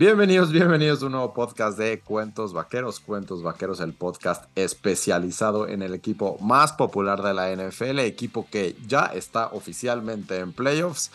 Bienvenidos, 0.00 0.50
bienvenidos 0.50 1.02
a 1.02 1.06
un 1.06 1.12
nuevo 1.12 1.34
podcast 1.34 1.76
de 1.76 2.00
Cuentos 2.00 2.54
Vaqueros. 2.54 3.00
Cuentos 3.00 3.42
Vaqueros, 3.42 3.80
el 3.80 3.92
podcast 3.92 4.46
especializado 4.54 5.68
en 5.68 5.82
el 5.82 5.92
equipo 5.92 6.38
más 6.40 6.72
popular 6.72 7.20
de 7.22 7.34
la 7.34 7.54
NFL, 7.54 7.98
equipo 7.98 8.46
que 8.50 8.74
ya 8.86 9.04
está 9.12 9.48
oficialmente 9.48 10.38
en 10.38 10.54
playoffs, 10.54 11.10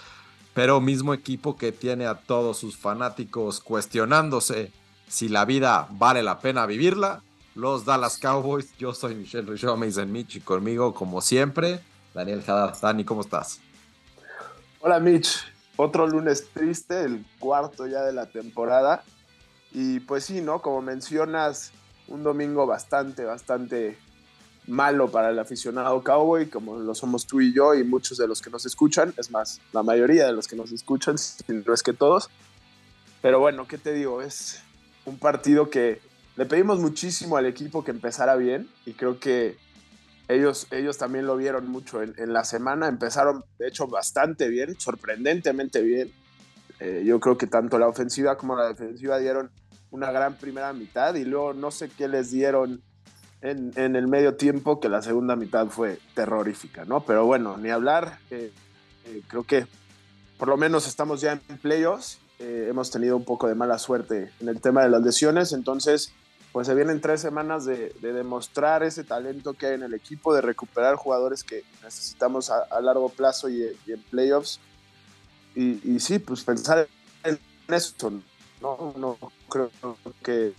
pero 0.54 0.82
mismo 0.82 1.16
equipo 1.16 1.58
que 1.58 1.72
tiene 1.72 2.06
a 2.06 2.14
todos 2.14 2.60
sus 2.60 2.78
fanáticos 2.78 3.60
cuestionándose 3.60 4.72
si 5.08 5.30
la 5.30 5.46
vida 5.46 5.88
vale 5.90 6.22
la 6.22 6.38
pena 6.38 6.68
vivirla. 6.68 7.24
Los 7.56 7.86
Dallas 7.86 8.20
Cowboys, 8.20 8.72
yo 8.78 8.94
soy 8.94 9.16
Michelle 9.16 9.52
Richaud, 9.52 9.78
me 9.78 9.88
dicen 9.88 10.12
Mitch 10.12 10.36
y 10.36 10.42
conmigo, 10.42 10.94
como 10.94 11.22
siempre, 11.22 11.80
Daniel 12.14 12.44
Haddad. 12.46 12.80
Dani, 12.80 13.04
¿cómo 13.04 13.22
estás? 13.22 13.60
Hola 14.80 15.00
Mitch, 15.00 15.40
otro 15.78 16.08
lunes 16.08 16.50
triste, 16.54 17.04
el 17.04 17.26
cuarto 17.40 17.88
ya 17.88 18.04
de 18.04 18.14
la 18.14 18.28
temporada. 18.28 19.04
Y 19.72 20.00
pues 20.02 20.26
sí, 20.26 20.42
¿no? 20.42 20.62
Como 20.62 20.82
mencionas, 20.82 21.72
un 22.08 22.24
domingo 22.24 22.66
bastante, 22.66 23.26
bastante 23.26 23.98
malo 24.68 25.12
para 25.12 25.30
el 25.30 25.40
aficionado 25.40 26.04
cowboy, 26.04 26.48
como 26.50 26.78
lo 26.78 26.96
somos 26.96 27.28
tú 27.28 27.42
y 27.42 27.54
yo 27.54 27.76
y 27.76 27.84
muchos 27.84 28.18
de 28.18 28.28
los 28.28 28.42
que 28.42 28.50
nos 28.50 28.66
escuchan. 28.66 29.14
Es 29.18 29.32
más, 29.32 29.62
la 29.74 29.84
mayoría 29.84 30.26
de 30.26 30.34
los 30.34 30.48
que 30.48 30.56
nos 30.56 30.72
escuchan, 30.72 31.16
no 31.48 31.74
es 31.74 31.84
que 31.84 31.94
todos. 31.94 32.30
Pero 33.22 33.40
bueno, 33.40 33.68
¿qué 33.68 33.78
te 33.78 33.94
digo? 33.94 34.22
Es 34.22 34.62
un 35.06 35.18
partido 35.18 35.70
que 35.70 36.00
le 36.36 36.46
pedimos 36.46 36.80
muchísimo 36.80 37.38
al 37.38 37.46
equipo 37.46 37.84
que 37.84 37.92
empezara 37.92 38.36
bien 38.36 38.70
y 38.86 38.94
creo 38.94 39.20
que 39.20 39.58
ellos, 40.28 40.68
ellos 40.72 40.98
también 40.98 41.28
lo 41.28 41.38
vieron 41.38 41.68
mucho 41.68 42.02
en, 42.02 42.34
la 42.34 42.44
semana, 42.44 42.88
empezaron 42.88 43.44
de 43.60 43.68
hecho 43.68 43.88
bastante 43.88 44.50
bien, 44.50 44.80
sorprendentemente 44.80 45.82
bien. 45.82 46.12
Eh, 46.80 47.04
yo 47.06 47.20
creo 47.20 47.38
que 47.38 47.48
tanto 47.48 47.78
la 47.78 47.88
ofensiva 47.88 48.38
como 48.38 48.56
la 48.56 48.68
defensiva 48.68 49.18
dieron 49.20 49.52
una 49.92 50.12
gran 50.12 50.36
primera 50.36 50.74
mitad 50.74 51.16
y 51.16 51.24
luego 51.24 51.54
no 51.54 51.72
sé 51.72 51.90
qué 51.90 52.08
les 52.08 52.32
dieron 52.32 52.82
en, 53.42 53.74
el 53.78 54.08
medio 54.08 54.36
tiempo, 54.36 54.80
que 54.80 54.90
la 54.90 55.04
segunda 55.04 55.36
mitad 55.36 55.68
fue 55.68 56.00
terrorífica, 56.16 56.84
¿no? 56.86 57.02
Pero 57.06 57.26
bueno, 57.26 57.58
ni 57.58 57.70
hablar, 57.70 58.18
eh, 58.32 58.52
eh, 59.06 59.22
creo 59.28 59.44
que 59.44 59.68
por 60.40 60.48
lo 60.48 60.58
menos 60.58 60.88
estamos 60.88 61.22
ya 61.22 61.34
en 61.34 61.58
playoffs, 61.60 62.20
hemos 62.40 62.92
tenido 62.92 63.16
un 63.16 63.24
poco 63.24 63.48
de 63.48 63.56
mala 63.56 63.78
suerte 63.80 64.30
en 64.42 64.50
el 64.50 64.60
tema 64.60 64.84
de 64.84 64.90
las 64.90 65.02
lesiones, 65.02 65.54
entonces 65.54 66.12
pues 66.56 66.68
se 66.68 66.74
vienen 66.74 67.02
tres 67.02 67.20
semanas 67.20 67.66
de, 67.66 67.90
demostrar 68.00 68.82
ese 68.82 69.04
talento 69.04 69.56
que 69.56 69.66
hay 69.66 69.74
en 69.74 69.84
el 69.84 69.94
equipo, 69.94 70.34
de 70.34 70.40
recuperar 70.40 70.96
jugadores 70.96 71.44
que 71.44 71.66
necesitamos 71.84 72.50
a, 72.50 72.80
largo 72.80 73.10
plazo 73.10 73.50
y, 73.50 73.62
en 73.88 74.02
playoffs. 74.10 74.62
Y, 75.54 76.00
sí, 76.00 76.18
pues 76.18 76.46
pensar 76.46 76.88
en 77.26 77.40
eso, 77.68 78.10
¿no? 78.62 78.94
No 78.96 79.18
creo 79.50 79.70
que, 80.24 80.54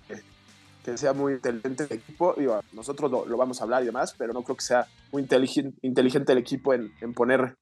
que 0.85 0.99
sea 0.99 1.15
muy 1.15 1.33
inteligente 1.33 1.85
el 1.85 1.93
equipo. 1.97 2.35
Digo, 2.37 2.61
nosotros 2.75 3.11
lo, 3.11 3.37
vamos 3.39 3.63
a 3.63 3.65
hablar 3.65 3.83
y 3.83 3.87
demás, 3.87 4.15
pero 4.19 4.35
no 4.35 4.43
creo 4.43 4.57
que 4.57 4.65
sea 4.65 4.87
muy 5.13 5.23
inteligente, 5.23 5.79
inteligente 5.81 6.33
el 6.33 6.39
equipo 6.39 6.75
en, 6.75 6.93
en 7.01 7.15
poner 7.15 7.57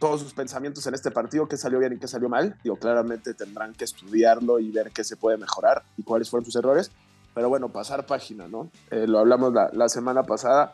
todos 0.00 0.20
sus 0.20 0.34
pensamientos 0.34 0.84
en 0.88 0.94
este 0.94 1.12
partido, 1.12 1.46
qué 1.46 1.56
salió 1.56 1.78
bien 1.78 1.92
y 1.92 2.00
qué 2.00 2.08
salió 2.08 2.28
mal. 2.28 2.58
Digo, 2.64 2.74
claramente 2.74 3.34
tendrán 3.34 3.72
que 3.72 3.84
estudiarlo 3.84 4.58
y 4.58 4.72
ver 4.72 4.90
qué 4.90 5.04
se 5.04 5.14
puede 5.14 5.36
mejorar 5.36 5.84
y 5.96 6.02
cuáles 6.02 6.28
fueron 6.28 6.44
sus 6.44 6.56
errores 6.56 6.90
pero 7.38 7.48
bueno, 7.48 7.68
pasar 7.68 8.04
página, 8.04 8.48
¿no? 8.48 8.68
Eh, 8.90 9.06
lo 9.06 9.20
hablamos 9.20 9.52
la, 9.54 9.88
semana 9.88 10.24
pasada. 10.24 10.72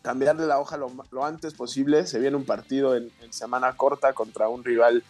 Cambiarle 0.00 0.46
la 0.46 0.58
hoja 0.58 0.78
lo, 0.78 1.24
antes 1.26 1.52
posible. 1.52 2.06
Se 2.06 2.18
viene 2.18 2.38
un 2.38 2.46
partido 2.46 2.96
en, 2.96 3.12
semana 3.28 3.76
corta 3.76 4.14
contra 4.14 4.48
un 4.48 4.64
rival, 4.64 5.04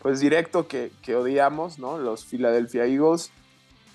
pues 0.00 0.20
directo 0.20 0.68
que, 0.68 0.90
que 1.02 1.16
odiamos, 1.16 1.78
¿no? 1.78 1.98
Los 1.98 2.24
Philadelphia 2.24 2.86
Eagles. 2.86 3.30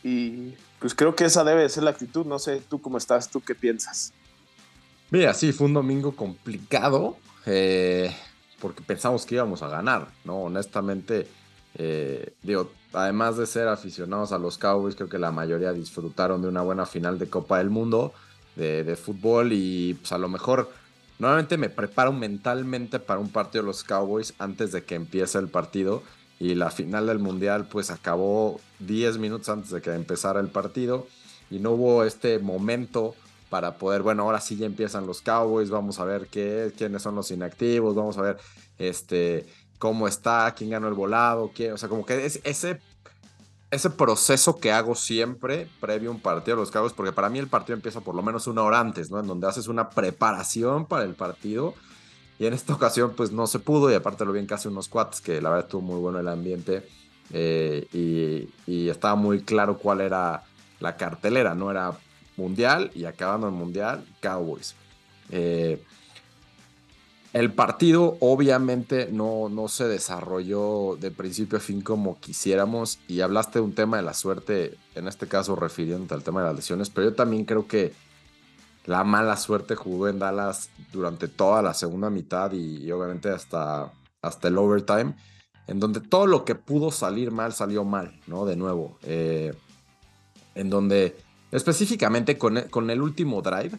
Y 0.03 0.53
pues 0.77 0.93
creo 0.93 1.15
que 1.15 1.25
esa 1.25 1.43
debe 1.43 1.67
ser 1.69 1.81
la 1.81 1.89
actitud. 1.89 2.23
No 2.23 2.37
sé, 2.37 2.61
tú 2.69 2.79
cómo 2.79 2.99
estás, 2.99 3.27
tú 3.27 3.41
qué 3.41 3.55
piensas. 3.55 4.13
Mira, 5.09 5.33
sí, 5.33 5.53
fue 5.53 5.65
un 5.65 5.73
domingo 5.73 6.15
complicado. 6.15 7.17
Eh, 7.47 8.15
porque 8.59 8.83
pensamos 8.83 9.25
que 9.25 9.33
íbamos 9.33 9.63
a 9.63 9.69
ganar, 9.69 10.09
¿no? 10.23 10.43
Honestamente, 10.43 11.25
eh, 11.73 12.35
digo, 12.43 12.69
además 12.93 13.37
de 13.37 13.45
ser 13.45 13.67
aficionados 13.67 14.31
a 14.31 14.37
los 14.37 14.57
Cowboys, 14.57 14.95
creo 14.95 15.09
que 15.09 15.19
la 15.19 15.31
mayoría 15.31 15.73
disfrutaron 15.73 16.41
de 16.41 16.47
una 16.47 16.61
buena 16.61 16.85
final 16.85 17.19
de 17.19 17.29
Copa 17.29 17.59
del 17.59 17.69
Mundo 17.69 18.13
de, 18.55 18.95
fútbol 18.97 19.53
y 19.53 19.93
pues 19.93 20.11
a 20.11 20.17
lo 20.17 20.27
mejor 20.27 20.69
normalmente 21.17 21.57
me 21.57 21.69
preparo 21.69 22.11
mentalmente 22.11 22.99
para 22.99 23.19
un 23.19 23.29
partido 23.29 23.63
de 23.63 23.67
los 23.67 23.83
Cowboys 23.83 24.33
antes 24.37 24.73
de 24.73 24.83
que 24.83 24.95
empiece 24.95 25.37
el 25.37 25.47
partido 25.47 26.03
y 26.39 26.55
la 26.55 26.69
final 26.69 27.07
del 27.07 27.19
Mundial 27.19 27.67
pues 27.69 27.89
acabó 27.89 28.59
10 28.79 29.17
minutos 29.17 29.47
antes 29.49 29.69
de 29.69 29.81
que 29.81 29.93
empezara 29.93 30.41
el 30.41 30.49
partido 30.49 31.07
y 31.49 31.59
no 31.59 31.71
hubo 31.71 32.03
este 32.03 32.39
momento 32.39 33.15
para 33.49 33.77
poder, 33.77 34.03
bueno, 34.03 34.23
ahora 34.23 34.41
sí 34.41 34.57
ya 34.57 34.65
empiezan 34.65 35.07
los 35.07 35.21
Cowboys, 35.21 35.69
vamos 35.69 35.99
a 35.99 36.05
ver 36.05 36.27
qué, 36.27 36.71
quiénes 36.77 37.01
son 37.01 37.15
los 37.15 37.31
inactivos, 37.31 37.95
vamos 37.95 38.17
a 38.17 38.21
ver 38.21 38.37
este 38.77 39.47
cómo 39.79 40.07
está, 40.07 40.53
quién 40.55 40.69
ganó 40.69 40.87
el 40.87 40.93
volado, 40.93 41.51
quién, 41.55 41.73
o 41.73 41.77
sea, 41.77 41.89
como 41.89 42.05
que 42.05 42.25
es 42.25 42.41
ese, 42.43 42.79
ese 43.71 43.89
proceso 43.89 44.59
que 44.59 44.71
hago 44.71 44.93
siempre 44.93 45.67
previo 45.79 46.09
a 46.09 46.13
un 46.13 46.19
partido 46.19 46.57
de 46.57 46.63
los 46.63 46.71
Cabos, 46.71 46.93
porque 46.93 47.13
para 47.13 47.29
mí 47.29 47.39
el 47.39 47.47
partido 47.47 47.75
empieza 47.75 48.01
por 48.01 48.13
lo 48.13 48.21
menos 48.21 48.45
una 48.45 48.61
hora 48.61 48.79
antes, 48.79 49.09
¿no? 49.09 49.19
En 49.19 49.27
donde 49.27 49.47
haces 49.47 49.67
una 49.67 49.89
preparación 49.89 50.85
para 50.85 51.05
el 51.05 51.15
partido. 51.15 51.73
Y 52.37 52.45
en 52.45 52.53
esta 52.53 52.73
ocasión, 52.73 53.13
pues 53.15 53.31
no 53.31 53.47
se 53.47 53.59
pudo, 53.59 53.91
y 53.91 53.95
aparte 53.95 54.25
lo 54.25 54.33
vi 54.33 54.39
en 54.39 54.47
casi 54.47 54.67
unos 54.67 54.87
cuates, 54.87 55.21
que 55.21 55.41
la 55.41 55.49
verdad 55.49 55.65
estuvo 55.65 55.81
muy 55.81 55.99
bueno 55.99 56.19
el 56.19 56.27
ambiente. 56.27 56.87
Eh, 57.31 57.87
y, 57.93 58.89
estaba 58.89 59.15
muy 59.15 59.41
claro 59.43 59.77
cuál 59.77 60.01
era 60.01 60.43
la 60.79 60.97
cartelera, 60.97 61.55
¿no? 61.55 61.71
Era 61.71 61.97
Mundial 62.37 62.91
y 62.95 63.05
acabando 63.05 63.47
el 63.47 63.53
Mundial, 63.53 64.05
Cowboys. 64.21 64.75
Eh, 65.29 65.81
el 67.33 67.53
partido 67.53 68.17
obviamente 68.21 69.09
no, 69.11 69.49
no 69.49 69.67
se 69.67 69.87
desarrolló 69.87 70.97
de 70.99 71.11
principio 71.11 71.59
a 71.59 71.61
fin 71.61 71.81
como 71.81 72.19
quisiéramos 72.19 72.99
y 73.07 73.21
hablaste 73.21 73.59
de 73.59 73.65
un 73.65 73.75
tema 73.75 73.97
de 73.97 74.03
la 74.03 74.13
suerte, 74.13 74.77
en 74.95 75.07
este 75.07 75.27
caso 75.27 75.55
refiriéndote 75.55 76.15
al 76.15 76.23
tema 76.23 76.41
de 76.41 76.47
las 76.47 76.55
lesiones, 76.55 76.89
pero 76.89 77.09
yo 77.09 77.15
también 77.15 77.45
creo 77.45 77.67
que 77.67 77.93
la 78.85 79.03
mala 79.03 79.37
suerte 79.37 79.75
jugó 79.75 80.07
en 80.07 80.17
Dallas 80.17 80.71
durante 80.91 81.27
toda 81.27 81.61
la 81.61 81.75
segunda 81.75 82.09
mitad 82.09 82.51
y, 82.53 82.91
obviamente 82.91 83.29
hasta, 83.29 83.91
hasta 84.23 84.47
el 84.47 84.57
overtime, 84.57 85.15
en 85.67 85.79
donde 85.79 86.01
todo 86.01 86.25
lo 86.25 86.43
que 86.43 86.55
pudo 86.55 86.89
salir 86.89 87.29
mal 87.29 87.53
salió 87.53 87.83
mal, 87.83 88.19
¿no? 88.25 88.45
De 88.45 88.55
nuevo, 88.55 88.97
eh, 89.03 89.53
en 90.55 90.71
donde 90.71 91.15
específicamente 91.51 92.39
con, 92.39 92.61
con 92.71 92.89
el 92.89 93.03
último 93.03 93.43
drive, 93.43 93.77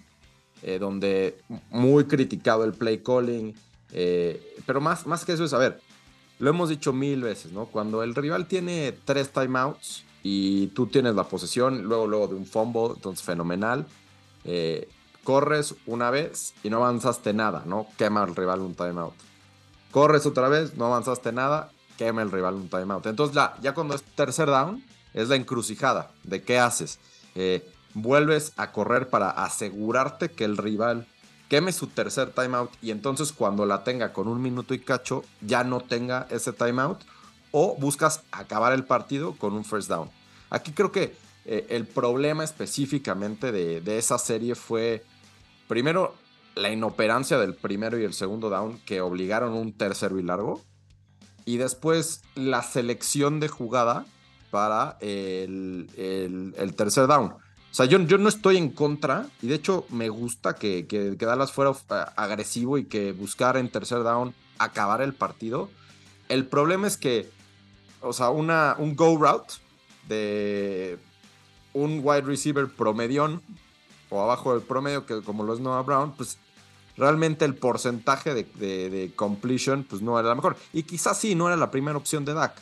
eh, 0.63 0.79
donde 0.79 1.41
muy 1.71 2.05
criticado 2.05 2.65
el 2.65 2.73
play 2.73 2.99
calling, 2.99 3.55
eh, 3.93 4.57
pero 4.67 4.81
más, 4.81 5.07
más 5.07 5.25
que 5.25 5.33
eso 5.33 5.45
es, 5.45 5.53
a 5.53 5.59
ver, 5.59 5.81
lo 6.39 6.51
hemos 6.51 6.69
dicho 6.69 6.93
mil 6.93 7.23
veces, 7.23 7.53
¿no? 7.53 7.67
Cuando 7.67 8.03
el 8.03 8.15
rival 8.15 8.47
tiene 8.47 8.95
tres 9.05 9.31
timeouts 9.31 10.05
y 10.23 10.69
tú 10.69 10.87
tienes 10.87 11.15
la 11.15 11.25
posesión, 11.25 11.83
luego, 11.83 12.07
luego 12.07 12.29
de 12.29 12.35
un 12.35 12.47
fumble, 12.47 12.95
entonces 12.97 13.25
fenomenal, 13.25 13.87
eh, 14.45 14.89
corres 15.25 15.75
una 15.87 16.11
vez 16.11 16.55
y 16.63 16.71
no 16.71 16.79
avanzaste 16.79 17.33
nada, 17.33 17.63
¿no? 17.67 17.87
Quema 17.99 18.25
el 18.25 18.35
rival 18.35 18.61
un 18.61 18.75
timeout. 18.75 19.15
Corres 19.91 20.25
otra 20.27 20.49
vez, 20.49 20.77
no 20.77 20.87
avanzaste 20.87 21.33
nada, 21.33 21.73
quema 21.99 22.23
el 22.23 22.31
rival 22.31 22.55
un 22.55 22.69
timeout. 22.69 23.07
Entonces 23.07 23.35
ya, 23.35 23.55
ya 23.61 23.75
cuando 23.75 23.95
es 23.95 24.03
tercer 24.03 24.49
down, 24.49 24.83
es 25.13 25.29
la 25.29 25.37
encrucijada 25.37 26.11
de 26.25 26.43
qué 26.43 26.59
haces. 26.59 26.99
Eh, 27.35 27.69
vuelves 27.95 28.53
a 28.57 28.73
correr 28.73 29.09
para 29.09 29.31
asegurarte 29.31 30.31
que 30.31 30.45
el 30.45 30.57
rival 30.57 31.07
queme 31.51 31.73
su 31.73 31.89
tercer 31.89 32.31
timeout 32.31 32.71
y 32.81 32.93
entonces 32.93 33.33
cuando 33.33 33.67
la 33.67 33.83
tenga 33.83 34.13
con 34.13 34.29
un 34.29 34.41
minuto 34.41 34.73
y 34.73 34.79
cacho 34.79 35.25
ya 35.41 35.65
no 35.65 35.81
tenga 35.81 36.29
ese 36.31 36.53
timeout 36.53 37.01
o 37.51 37.77
buscas 37.77 38.23
acabar 38.31 38.73
el 38.73 38.85
partido 38.85 39.35
con 39.37 39.55
un 39.55 39.65
first 39.65 39.89
down. 39.89 40.09
Aquí 40.49 40.71
creo 40.73 40.93
que 40.93 41.17
eh, 41.45 41.67
el 41.71 41.87
problema 41.87 42.45
específicamente 42.45 43.51
de, 43.51 43.99
esa 43.99 44.19
serie 44.19 44.55
fue 44.55 45.05
primero 45.67 46.15
la 46.55 46.71
inoperancia 46.71 47.39
del 47.39 47.55
primero 47.55 47.99
y 47.99 48.05
el 48.05 48.15
segundo 48.15 48.49
down 48.49 48.79
que 48.87 49.01
obligaron 49.01 49.53
un 49.53 49.73
tercero 49.73 50.21
y 50.21 50.23
largo 50.23 50.63
y 51.45 51.57
después 51.57 52.23
la 52.37 52.63
selección 52.63 53.41
de 53.41 53.49
jugada 53.49 54.07
para 54.53 54.99
el, 55.01 55.89
el 56.57 56.75
tercer 56.77 57.09
down. 57.09 57.35
O 57.71 57.75
sea, 57.75 57.87
yo, 57.87 58.01
yo 58.01 58.19
no 58.19 58.29
estoy 58.29 58.57
en 58.57 58.71
contra 58.71 59.29
y 59.41 59.47
de 59.47 59.55
hecho 59.55 59.87
me 59.91 60.09
gusta 60.09 60.57
que, 60.57 60.87
que, 60.87 61.15
Dallas 61.15 61.53
fuera 61.53 61.71
eh, 61.71 62.05
agresivo 62.17 62.79
y 62.79 62.85
que 62.85 63.13
buscara 63.13 63.61
en 63.61 63.71
tercer 63.71 64.03
down 64.03 64.35
acabar 64.59 65.03
el 65.03 65.15
partido. 65.15 65.71
El 66.29 66.47
problema 66.47 66.89
es 66.89 66.97
que, 66.97 67.31
o 68.01 68.13
sea, 68.13 68.31
un 68.31 68.97
go 68.97 69.17
route 69.17 69.55
de 70.09 70.99
un 71.73 72.01
wide 72.03 72.23
receiver 72.23 72.67
promedión 72.69 73.41
o 74.09 74.21
abajo 74.21 74.53
del 74.53 74.63
promedio, 74.63 75.07
que 75.07 75.23
como 75.23 75.45
lo 75.45 75.55
es 75.55 75.61
Noah 75.61 75.83
Brown, 75.83 76.13
pues 76.17 76.39
realmente 76.97 77.45
el 77.45 77.55
porcentaje 77.55 78.35
de, 78.35 78.45
de, 78.45 79.13
completion 79.15 79.85
pues 79.85 80.03
no 80.03 80.19
era 80.19 80.29
la 80.29 80.35
mejor. 80.35 80.57
Y 80.73 80.83
quizás 80.83 81.19
sí, 81.19 81.37
no 81.37 81.47
era 81.47 81.57
la 81.57 81.71
primera 81.71 81.97
opción 81.97 82.25
de 82.25 82.35
Dak. 82.35 82.55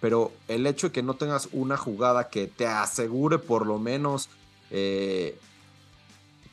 pero 0.00 0.32
el 0.48 0.66
hecho 0.66 0.88
de 0.88 0.92
que 0.92 1.02
no 1.02 1.14
tengas 1.14 1.50
una 1.52 1.76
jugada 1.76 2.30
que 2.30 2.46
te 2.46 2.66
asegure 2.66 3.38
por 3.38 3.66
lo 3.66 3.78
menos 3.78 4.30
eh, 4.70 5.38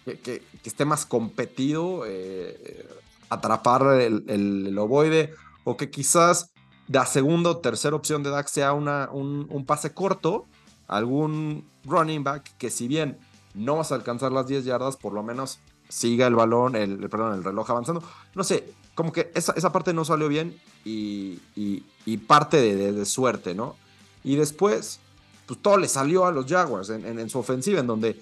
que, 0.06 0.44
esté 0.64 0.86
más 0.86 1.06
competido, 1.06 2.04
eh, 2.06 2.88
atrapar 3.30 4.02
el, 4.02 4.24
el, 4.28 4.78
ovoide, 4.78 5.34
o 5.64 5.78
que 5.78 5.90
quizás 5.90 6.52
la 6.88 7.06
segunda 7.06 7.52
o 7.52 7.58
tercera 7.58 7.96
opción 7.96 8.24
de 8.24 8.30
Dak 8.30 8.48
sea 8.48 8.74
una, 8.74 9.10
un, 9.12 9.66
pase 9.66 9.94
corto, 9.94 10.46
algún 10.88 11.66
running 11.86 12.24
back 12.24 12.52
que 12.58 12.70
si 12.70 12.88
bien 12.88 13.18
no 13.54 13.78
vas 13.78 13.92
a 13.92 13.96
alcanzar 13.96 14.32
las 14.32 14.48
10 14.48 14.66
yardas, 14.66 14.98
por 14.98 15.14
lo 15.14 15.24
menos 15.24 15.60
siga 15.90 16.28
el 16.28 16.36
balón, 16.36 16.76
el, 16.76 17.10
perdón, 17.10 17.36
el 17.36 17.44
reloj 17.44 17.70
avanzando. 17.70 18.04
No 18.36 18.44
sé, 18.44 18.74
como 18.96 19.12
que 19.12 19.32
esa, 19.36 19.54
esa 19.54 19.72
parte 19.72 19.94
no 19.94 20.06
salió 20.06 20.28
bien 20.28 20.60
y, 20.84 21.40
y, 21.56 22.18
parte 22.18 22.58
de, 22.58 23.06
suerte, 23.06 23.56
¿no? 23.56 23.76
Y 24.24 24.36
después, 24.36 25.00
pues 25.46 25.62
todo 25.62 25.78
le 25.78 25.88
salió 25.88 26.26
a 26.26 26.32
los 26.32 26.46
Jaguars 26.46 26.90
en, 26.90 27.20
en, 27.20 27.30
su 27.30 27.40
ofensiva, 27.40 27.80
en 27.80 27.88
donde 27.88 28.22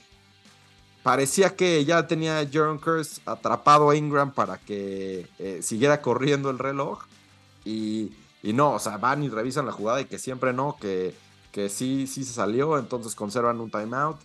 parecía 1.03 1.55
que 1.55 1.83
ya 1.85 2.07
tenía 2.07 2.47
Jaron 2.51 2.79
Curse 2.79 3.21
atrapado 3.25 3.89
a 3.89 3.95
Ingram 3.95 4.31
para 4.33 4.57
que 4.57 5.27
eh, 5.39 5.59
siguiera 5.61 6.01
corriendo 6.01 6.49
el 6.49 6.59
reloj. 6.59 7.03
Y, 7.63 8.11
y, 8.41 8.53
no, 8.53 8.73
o 8.73 8.79
sea, 8.79 8.97
van 8.97 9.23
y 9.23 9.29
revisan 9.29 9.65
la 9.65 9.71
jugada 9.71 10.01
y 10.01 10.05
que 10.05 10.17
siempre 10.17 10.51
no, 10.53 10.77
que, 10.79 11.13
que 11.51 11.69
sí, 11.69 12.07
sí 12.07 12.23
se 12.23 12.33
salió, 12.33 12.77
entonces 12.79 13.13
conservan 13.13 13.59
un 13.59 13.69
timeout. 13.69 14.17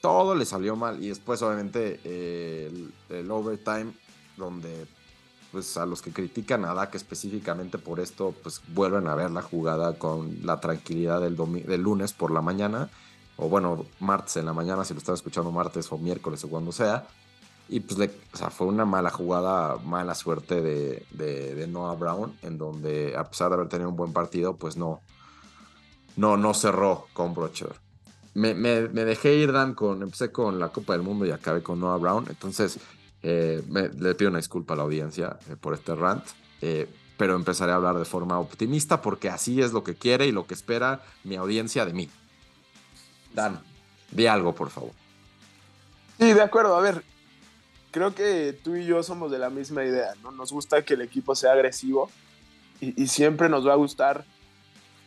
Todo 0.00 0.34
le 0.34 0.44
salió 0.44 0.76
mal. 0.76 1.02
Y 1.02 1.08
después, 1.08 1.40
obviamente, 1.42 2.00
eh, 2.04 2.68
el, 3.10 3.16
el, 3.16 3.30
overtime, 3.30 3.92
donde 4.36 4.86
pues 5.52 5.76
a 5.76 5.86
los 5.86 6.02
que 6.02 6.12
critican 6.12 6.64
a 6.64 6.74
Dak 6.74 6.94
específicamente 6.94 7.78
por 7.78 8.00
esto, 8.00 8.34
pues 8.42 8.60
vuelven 8.68 9.06
a 9.08 9.14
ver 9.14 9.30
la 9.30 9.42
jugada 9.42 9.98
con 9.98 10.44
la 10.44 10.60
tranquilidad 10.60 11.20
del, 11.20 11.36
del 11.36 11.80
lunes 11.80 12.12
por 12.12 12.30
la 12.30 12.42
mañana, 12.42 12.90
o 13.36 13.48
bueno, 13.48 13.86
martes 14.00 14.36
en 14.36 14.46
la 14.46 14.52
mañana, 14.52 14.84
si 14.84 14.94
lo 14.94 14.98
están 14.98 15.14
escuchando 15.14 15.50
martes 15.50 15.90
o 15.92 15.98
miércoles 15.98 16.44
o 16.44 16.48
cuando 16.48 16.72
sea. 16.72 17.06
Y 17.68 17.80
pues 17.80 17.98
le, 17.98 18.10
o 18.32 18.36
sea, 18.36 18.50
fue 18.50 18.66
una 18.66 18.84
mala 18.84 19.10
jugada, 19.10 19.76
mala 19.76 20.14
suerte 20.14 20.60
de, 20.62 21.06
de, 21.10 21.66
Noah 21.66 21.94
Brown, 21.94 22.34
en 22.42 22.56
donde 22.56 23.14
a 23.16 23.24
pesar 23.24 23.50
de 23.50 23.56
haber 23.56 23.68
tenido 23.68 23.90
un 23.90 23.96
buen 23.96 24.12
partido, 24.12 24.56
pues 24.56 24.76
no, 24.76 25.00
no, 26.16 26.36
no 26.36 26.54
cerró 26.54 27.06
con 27.12 27.34
Brocher. 27.34 27.74
Me, 28.34 28.54
me, 28.54 28.88
me, 28.88 29.04
dejé 29.04 29.34
ir, 29.34 29.52
Dan, 29.52 29.74
con, 29.74 30.02
empecé 30.02 30.32
con 30.32 30.58
la 30.58 30.68
Copa 30.68 30.94
del 30.94 31.02
Mundo 31.02 31.26
y 31.26 31.30
acabé 31.30 31.62
con 31.62 31.78
Noah 31.78 31.98
Brown. 31.98 32.24
Entonces, 32.28 32.78
eh, 33.22 33.62
le 33.66 34.14
pido 34.14 34.30
una 34.30 34.38
disculpa 34.38 34.74
a 34.74 34.76
la 34.76 34.82
audiencia 34.84 35.38
eh, 35.48 35.56
por 35.60 35.74
este 35.74 35.94
rant, 35.94 36.24
eh, 36.60 36.88
pero 37.16 37.34
empezaré 37.34 37.72
a 37.72 37.76
hablar 37.76 37.98
de 37.98 38.04
forma 38.04 38.38
optimista 38.38 39.02
porque 39.02 39.28
así 39.28 39.60
es 39.60 39.72
lo 39.72 39.82
que 39.82 39.96
quiere 39.96 40.26
y 40.26 40.32
lo 40.32 40.46
que 40.46 40.54
espera 40.54 41.02
mi 41.24 41.36
audiencia 41.36 41.84
de 41.84 41.92
mí. 41.92 42.08
Dan, 43.34 43.60
di 44.10 44.26
algo, 44.26 44.54
por 44.54 44.70
favor. 44.70 44.92
Sí, 46.18 46.32
de 46.32 46.42
acuerdo. 46.42 46.76
A 46.76 46.80
ver, 46.80 47.02
creo 47.90 48.14
que 48.14 48.58
tú 48.62 48.76
y 48.76 48.84
yo 48.86 49.02
somos 49.02 49.30
de 49.30 49.38
la 49.38 49.50
misma 49.50 49.84
idea, 49.84 50.14
¿no? 50.22 50.30
Nos 50.30 50.52
gusta 50.52 50.82
que 50.82 50.94
el 50.94 51.02
equipo 51.02 51.34
sea 51.34 51.52
agresivo 51.52 52.10
y, 52.80 53.02
y 53.02 53.08
siempre 53.08 53.48
nos 53.48 53.66
va 53.66 53.72
a 53.72 53.76
gustar 53.76 54.24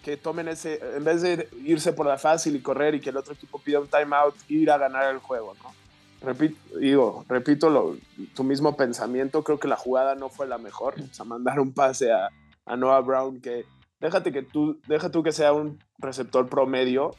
que 0.03 0.17
tomen 0.17 0.47
ese, 0.47 0.79
en 0.95 1.03
vez 1.03 1.21
de 1.21 1.47
irse 1.63 1.93
por 1.93 2.05
la 2.05 2.17
fácil 2.17 2.55
y 2.55 2.61
correr 2.61 2.95
y 2.95 2.99
que 2.99 3.11
el 3.11 3.17
otro 3.17 3.33
equipo 3.33 3.59
pida 3.59 3.79
un 3.79 3.87
timeout, 3.87 4.35
ir 4.49 4.71
a 4.71 4.77
ganar 4.77 5.11
el 5.11 5.19
juego, 5.19 5.53
¿no? 5.63 5.80
Repito, 6.21 6.77
digo, 6.77 7.25
repito 7.27 7.69
lo, 7.69 7.97
tu 8.35 8.43
mismo 8.43 8.75
pensamiento, 8.75 9.43
creo 9.43 9.59
que 9.59 9.67
la 9.67 9.75
jugada 9.75 10.15
no 10.15 10.29
fue 10.29 10.47
la 10.47 10.57
mejor, 10.57 10.95
o 10.99 11.13
sea, 11.13 11.25
mandar 11.25 11.59
un 11.59 11.73
pase 11.73 12.11
a, 12.11 12.29
a 12.65 12.75
Noah 12.75 13.01
Brown 13.01 13.41
que 13.41 13.65
déjate 13.99 14.31
que 14.31 14.41
tú, 14.41 14.79
deja 14.87 15.09
tú 15.09 15.23
que 15.23 15.31
sea 15.31 15.53
un 15.53 15.79
receptor 15.97 16.47
promedio, 16.47 17.15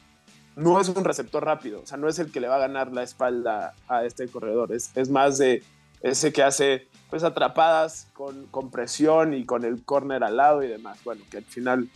no 0.55 0.79
es 0.79 0.89
un 0.89 1.03
receptor 1.03 1.43
rápido, 1.43 1.81
o 1.81 1.85
sea, 1.85 1.97
no 1.97 2.07
es 2.07 2.19
el 2.19 2.31
que 2.31 2.39
le 2.39 2.47
va 2.47 2.55
a 2.55 2.59
ganar 2.59 2.91
la 2.91 3.03
espalda 3.03 3.73
a 3.87 4.05
este 4.05 4.27
corredor, 4.27 4.71
es, 4.71 4.95
es 4.95 5.09
más 5.09 5.37
de 5.37 5.63
ese 6.01 6.33
que 6.33 6.43
hace 6.43 6.87
pues 7.09 7.23
atrapadas 7.23 8.07
con, 8.13 8.47
con 8.47 8.71
presión 8.71 9.33
y 9.33 9.45
con 9.45 9.63
el 9.63 9.83
corner 9.83 10.23
al 10.23 10.37
lado 10.37 10.63
y 10.63 10.67
demás, 10.67 10.99
bueno, 11.03 11.23
que 11.29 11.37
al 11.37 11.45
final 11.45 11.89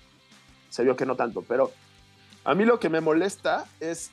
se 0.69 0.83
vio 0.83 0.95
que 0.95 1.05
no 1.05 1.15
tanto, 1.15 1.41
pero 1.41 1.71
a 2.43 2.55
mí 2.55 2.65
lo 2.65 2.79
que 2.79 2.89
me 2.89 3.01
molesta 3.01 3.65
es 3.79 4.11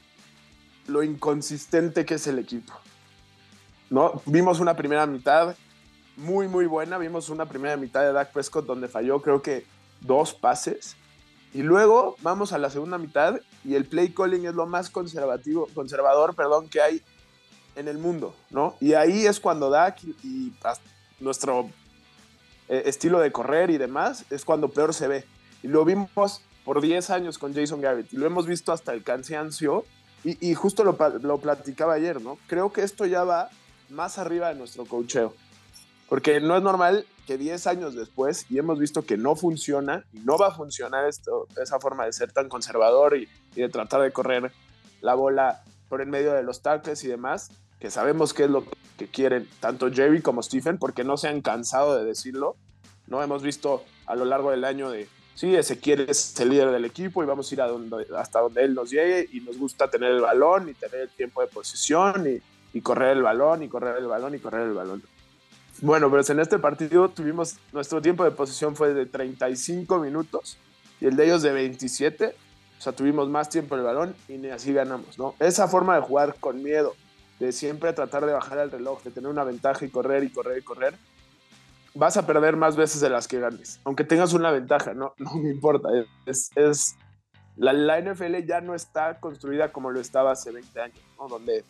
lo 0.87 1.03
inconsistente 1.03 2.05
que 2.05 2.15
es 2.15 2.27
el 2.27 2.39
equipo. 2.39 2.75
¿no? 3.91 4.23
Vimos 4.27 4.61
una 4.61 4.77
primera 4.77 5.07
mitad 5.07 5.57
muy, 6.17 6.49
muy 6.49 6.67
buena. 6.67 6.99
Vimos 6.99 7.29
una 7.29 7.47
primera 7.47 7.77
mitad 7.77 8.03
de 8.03 8.13
Dak 8.13 8.33
Prescott 8.33 8.67
donde 8.67 8.89
falló, 8.89 9.21
creo 9.21 9.43
que 9.43 9.67
dos 10.01 10.35
pases. 10.35 10.97
Y 11.53 11.63
luego 11.63 12.17
vamos 12.21 12.53
a 12.53 12.59
la 12.59 12.71
segunda 12.71 12.99
mitad 12.99 13.41
y 13.65 13.77
el 13.77 13.85
play 13.85 14.09
calling 14.09 14.47
es 14.47 14.55
lo 14.55 14.67
más 14.67 14.91
conservativo, 14.91 15.69
conservador 15.73 16.35
perdón, 16.35 16.69
que 16.69 16.81
hay 16.81 17.03
en 17.77 17.87
el 17.87 17.99
mundo, 17.99 18.35
¿no? 18.51 18.77
Y 18.81 18.95
ahí 18.95 19.27
es 19.27 19.39
cuando 19.39 19.71
Dak 19.71 20.03
y, 20.03 20.53
nuestro 21.21 21.71
eh, 22.69 22.83
estilo 22.87 23.21
de 23.21 23.31
correr 23.31 23.71
y 23.71 23.79
demás 23.79 24.25
es 24.31 24.45
cuando 24.45 24.69
peor 24.69 24.93
se 24.93 25.07
ve. 25.07 25.25
Y 25.63 25.69
lo 25.69 25.85
vimos 25.85 26.43
por 26.65 26.81
10 26.81 27.11
años 27.11 27.39
con 27.39 27.55
Jason 27.55 27.81
Garrett 27.81 28.13
y 28.13 28.17
lo 28.17 28.27
hemos 28.27 28.47
visto 28.47 28.73
hasta 28.73 28.93
el 28.93 29.05
cansancio 29.05 29.85
y, 30.25 30.55
justo 30.55 30.85
lo, 30.85 30.97
lo, 31.23 31.39
platicaba 31.39 31.95
ayer, 31.95 32.21
¿no? 32.21 32.39
Creo 32.47 32.73
que 32.73 32.83
esto 32.83 33.05
ya 33.05 33.25
va 33.25 33.51
más 33.91 34.19
arriba 34.19 34.49
de 34.49 34.55
nuestro 34.55 34.87
cocheo. 34.87 35.35
Porque 36.09 36.41
no 36.41 36.57
es 36.57 36.63
normal 36.63 37.07
que 37.27 37.37
10 37.37 37.67
años 37.67 37.95
después, 37.95 38.47
y 38.51 38.59
hemos 38.59 38.79
visto 38.79 39.05
que 39.05 39.19
no 39.19 39.37
funciona, 39.37 40.05
y 40.13 40.21
no 40.21 40.39
va 40.39 40.49
a 40.49 40.51
funcionar 40.51 41.07
esto, 41.07 41.47
esa 41.63 41.79
forma 41.79 42.07
de 42.07 42.13
ser 42.13 42.33
tan 42.33 42.49
conservador 42.49 43.17
y, 43.17 43.29
de 43.55 43.69
tratar 43.69 44.01
de 44.01 44.13
correr 44.13 44.51
la 45.01 45.15
bola 45.15 45.63
por 45.89 46.01
en 46.01 46.11
medio 46.11 46.33
de 46.33 46.43
los 46.43 46.63
tackles 46.63 47.05
y 47.05 47.09
demás, 47.09 47.51
que 47.79 47.91
sabemos 47.91 48.33
que 48.33 48.45
es 48.45 48.51
lo 48.51 48.65
que 48.97 49.09
quieren 49.09 49.49
tanto 49.61 49.93
Jerry 49.93 50.23
como 50.23 50.43
Stephen, 50.43 50.79
porque 50.79 51.05
no 51.05 51.19
se 51.19 51.29
han 51.29 51.43
cansado 51.43 51.97
de 51.97 52.05
decirlo. 52.05 52.57
No 53.07 53.23
hemos 53.23 53.43
visto 53.43 53.85
a 54.07 54.17
lo 54.17 54.25
largo 54.25 54.51
del 54.51 54.65
año 54.65 54.91
de 54.91 55.07
sí, 55.35 55.55
Ezequiel 55.55 56.07
es 56.09 56.39
el 56.41 56.51
líder 56.51 56.71
del 56.71 56.85
equipo 56.85 57.23
y 57.23 57.27
vamos 57.27 57.51
a 57.51 57.55
ir 57.55 57.61
a 57.61 57.67
donde, 57.67 58.07
hasta 58.17 58.41
donde 58.41 58.65
él 58.65 58.75
nos 58.75 58.91
llegue 58.91 59.29
y 59.33 59.41
nos 59.41 59.59
gusta 59.59 59.89
tener 59.89 60.13
el 60.13 60.21
balón 60.21 60.69
y 60.69 60.75
tener 60.75 61.03
el 61.03 61.11
tiempo 61.11 61.41
de 61.41 61.49
posición 61.49 62.27
y, 62.27 62.81
correr 62.81 63.17
el 63.17 63.23
balón 63.23 63.63
y 63.63 63.69
correr 63.69 63.99
el 63.99 64.07
balón 64.07 64.35
y 64.35 64.39
correr 64.41 64.63
el 64.63 64.75
balón. 64.75 65.03
Bueno, 65.81 66.11
pero 66.11 66.25
en 66.27 66.41
este 66.41 66.59
partido 66.59 67.09
tuvimos, 67.09 67.57
nuestro 67.73 68.03
tiempo 68.03 68.25
de 68.25 68.33
posición 68.33 68.75
fue 68.75 68.93
de 68.95 69.07
35 69.07 69.99
minutos 70.01 70.59
y 71.01 71.07
el 71.07 71.15
de 71.15 71.27
ellos 71.27 71.43
de 71.43 71.53
27. 71.53 72.35
O 72.79 72.83
sea, 72.83 72.93
tuvimos 72.93 73.29
más 73.29 73.49
tiempo 73.49 73.77
el 73.77 73.83
balón 73.83 74.17
y 74.29 74.45
así 74.49 74.73
ganamos, 74.73 75.19
¿no? 75.19 75.37
Esa 75.39 75.69
forma 75.69 75.95
de 75.95 76.03
jugar 76.03 76.35
con 76.41 76.63
miedo, 76.63 76.95
de 77.39 77.53
siempre 77.53 77.93
tratar 77.93 78.27
de 78.27 78.33
bajar 78.33 78.59
el 78.59 78.71
reloj, 78.71 79.03
de 79.05 79.13
tener 79.13 79.31
una 79.31 79.45
ventaja 79.45 79.85
y 79.85 79.89
correr 79.89 80.25
y 80.25 80.31
correr 80.31 80.59
y 80.59 80.63
correr, 80.63 80.95
vas 81.95 82.17
a 82.17 82.27
perder 82.27 82.57
más 82.57 82.77
veces 82.77 83.01
de 83.01 83.11
las 83.11 83.29
que 83.29 83.41
ganes. 83.41 83.81
Aunque 83.85 84.05
tengas 84.05 84.33
una 84.33 84.51
ventaja, 84.51 84.95
no, 84.95 85.15
no 85.19 85.35
me 85.35 85.51
importa. 85.51 85.89
Es, 86.27 86.51
es 86.57 86.97
la, 87.57 87.73
la, 87.73 88.01
NFL 88.01 88.45
ya 88.47 88.61
no 88.61 88.75
está 88.75 89.21
construida 89.21 89.73
como 89.73 89.91
lo 89.91 90.01
estaba 90.01 90.33
hace 90.33 90.51
20 90.51 90.81
años, 90.81 91.01
¿no? 91.19 91.29
donde 91.29 91.65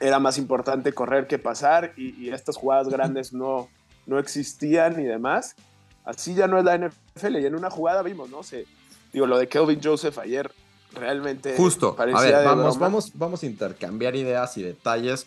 era 0.00 0.18
más 0.18 0.36
importante 0.36 0.92
correr 0.92 1.26
que 1.26 1.38
pasar 1.38 1.94
y, 1.96 2.28
estas 2.28 2.56
jugadas 2.56 2.88
grandes 2.88 3.32
no, 3.32 3.68
no 4.06 4.18
existían 4.18 5.00
y 5.00 5.04
demás. 5.04 5.56
Así 6.04 6.34
ya 6.34 6.46
no 6.46 6.58
es 6.58 6.64
la 6.64 6.76
NFL. 6.76 7.36
Y 7.38 7.46
en 7.46 7.54
una 7.54 7.70
jugada 7.70 8.02
vimos, 8.02 8.28
¿no? 8.30 8.42
sé 8.42 8.66
digo, 9.12 9.26
lo 9.26 9.38
de 9.38 9.48
Kelvin 9.48 9.80
Joseph 9.82 10.18
ayer 10.18 10.50
realmente. 10.92 11.56
Justo. 11.56 11.96
A 11.98 12.04
ver, 12.04 12.44
vamos, 12.44 12.78
vamos, 12.78 13.12
vamos 13.14 13.42
a 13.42 13.46
intercambiar 13.46 14.14
ideas 14.14 14.56
y 14.58 14.62
detalles, 14.62 15.26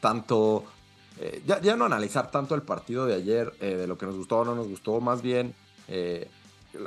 tanto 0.00 0.64
eh, 1.18 1.42
ya, 1.46 1.76
no 1.76 1.86
analizar 1.86 2.30
tanto 2.30 2.54
el 2.54 2.62
partido 2.62 3.06
de 3.06 3.14
ayer, 3.14 3.54
eh, 3.60 3.74
de 3.74 3.86
lo 3.86 3.96
que 3.96 4.06
nos 4.06 4.16
gustó 4.16 4.38
o 4.38 4.44
no 4.44 4.54
nos 4.54 4.68
gustó, 4.68 5.00
más 5.00 5.22
bien 5.22 5.54
eh, 5.88 6.28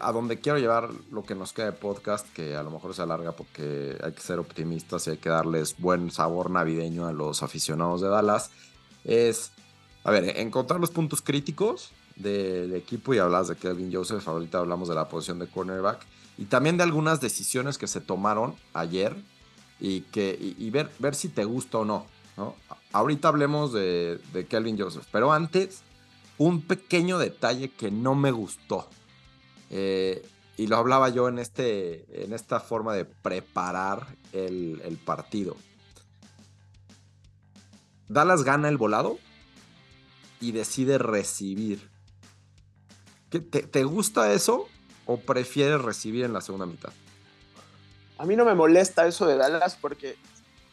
a 0.02 0.12
donde 0.12 0.40
quiero 0.40 0.60
llevar 0.60 0.90
lo 1.12 1.24
que 1.24 1.34
nos 1.34 1.52
queda 1.52 1.68
de 1.68 1.72
podcast, 1.72 2.32
que 2.34 2.56
a 2.56 2.62
lo 2.62 2.70
mejor 2.70 2.94
se 2.94 3.02
alarga 3.02 3.32
porque 3.32 3.98
hay 4.04 4.12
que 4.12 4.22
ser 4.22 4.38
optimistas 4.38 5.08
y 5.08 5.12
hay 5.12 5.18
que 5.18 5.30
darles 5.30 5.78
buen 5.80 6.12
sabor 6.12 6.52
navideño 6.52 7.08
a 7.08 7.14
los 7.14 7.42
aficionados 7.42 8.02
de 8.02 8.10
Dallas, 8.10 8.52
es, 9.04 9.52
a 10.04 10.12
ver, 10.12 10.38
encontrar 10.38 10.80
los 10.80 10.92
puntos 10.92 11.22
críticos 11.24 11.92
del 12.16 12.76
equipo 12.76 13.14
y 13.14 13.18
hablas 13.18 13.48
de 13.48 13.56
Kelvin 13.56 13.92
Joseph, 13.92 14.28
ahorita 14.28 14.60
hablamos 14.60 14.90
de 14.90 14.96
la 14.96 15.08
posición 15.08 15.40
de 15.40 15.48
cornerback 15.48 16.06
y 16.38 16.46
también 16.46 16.78
de 16.78 16.84
algunas 16.84 17.20
decisiones 17.20 17.80
que 17.80 17.88
se 17.88 18.00
tomaron 18.00 18.56
ayer 18.74 19.16
y, 19.80 20.02
que, 20.02 20.38
y 20.40 20.70
ver, 20.70 20.92
ver 21.00 21.16
si 21.16 21.30
te 21.30 21.46
gusta 21.46 21.80
o 21.80 21.86
no. 21.86 22.06
Ahorita 22.92 23.28
hablemos 23.28 23.74
de, 23.74 24.20
Kelvin 24.50 24.80
Joseph, 24.80 25.06
pero 25.12 25.32
antes, 25.32 25.84
un 26.38 26.62
pequeño 26.62 27.20
detalle 27.20 27.70
que 27.70 27.92
no 27.92 28.16
me 28.16 28.32
gustó. 28.32 28.90
Eh, 29.70 30.28
y 30.58 30.68
lo 30.68 30.78
hablaba 30.78 31.10
yo 31.10 31.28
en, 31.28 31.40
este, 31.40 32.24
en 32.24 32.34
esta 32.34 32.60
forma 32.60 32.94
de 32.94 33.06
preparar 33.06 34.08
el, 34.34 35.00
partido. 35.06 35.56
Dallas 38.08 38.44
gana 38.44 38.70
el 38.70 38.78
volado 38.78 39.20
y 40.42 40.52
decide 40.52 40.98
recibir. 40.98 41.90
¿Te, 43.30 43.40
¿Te, 43.40 43.84
gusta 43.84 44.34
eso? 44.34 44.68
o 45.12 45.18
prefieres 45.18 45.82
recibir 45.82 46.24
en 46.24 46.34
la 46.34 46.42
segunda 46.42 46.68
mitad? 46.68 46.92
A 48.20 48.26
mí 48.26 48.36
no 48.36 48.46
me 48.46 48.54
molesta 48.54 49.08
eso 49.08 49.26
de 49.26 49.38
Dallas 49.38 49.76
porque, 49.76 50.18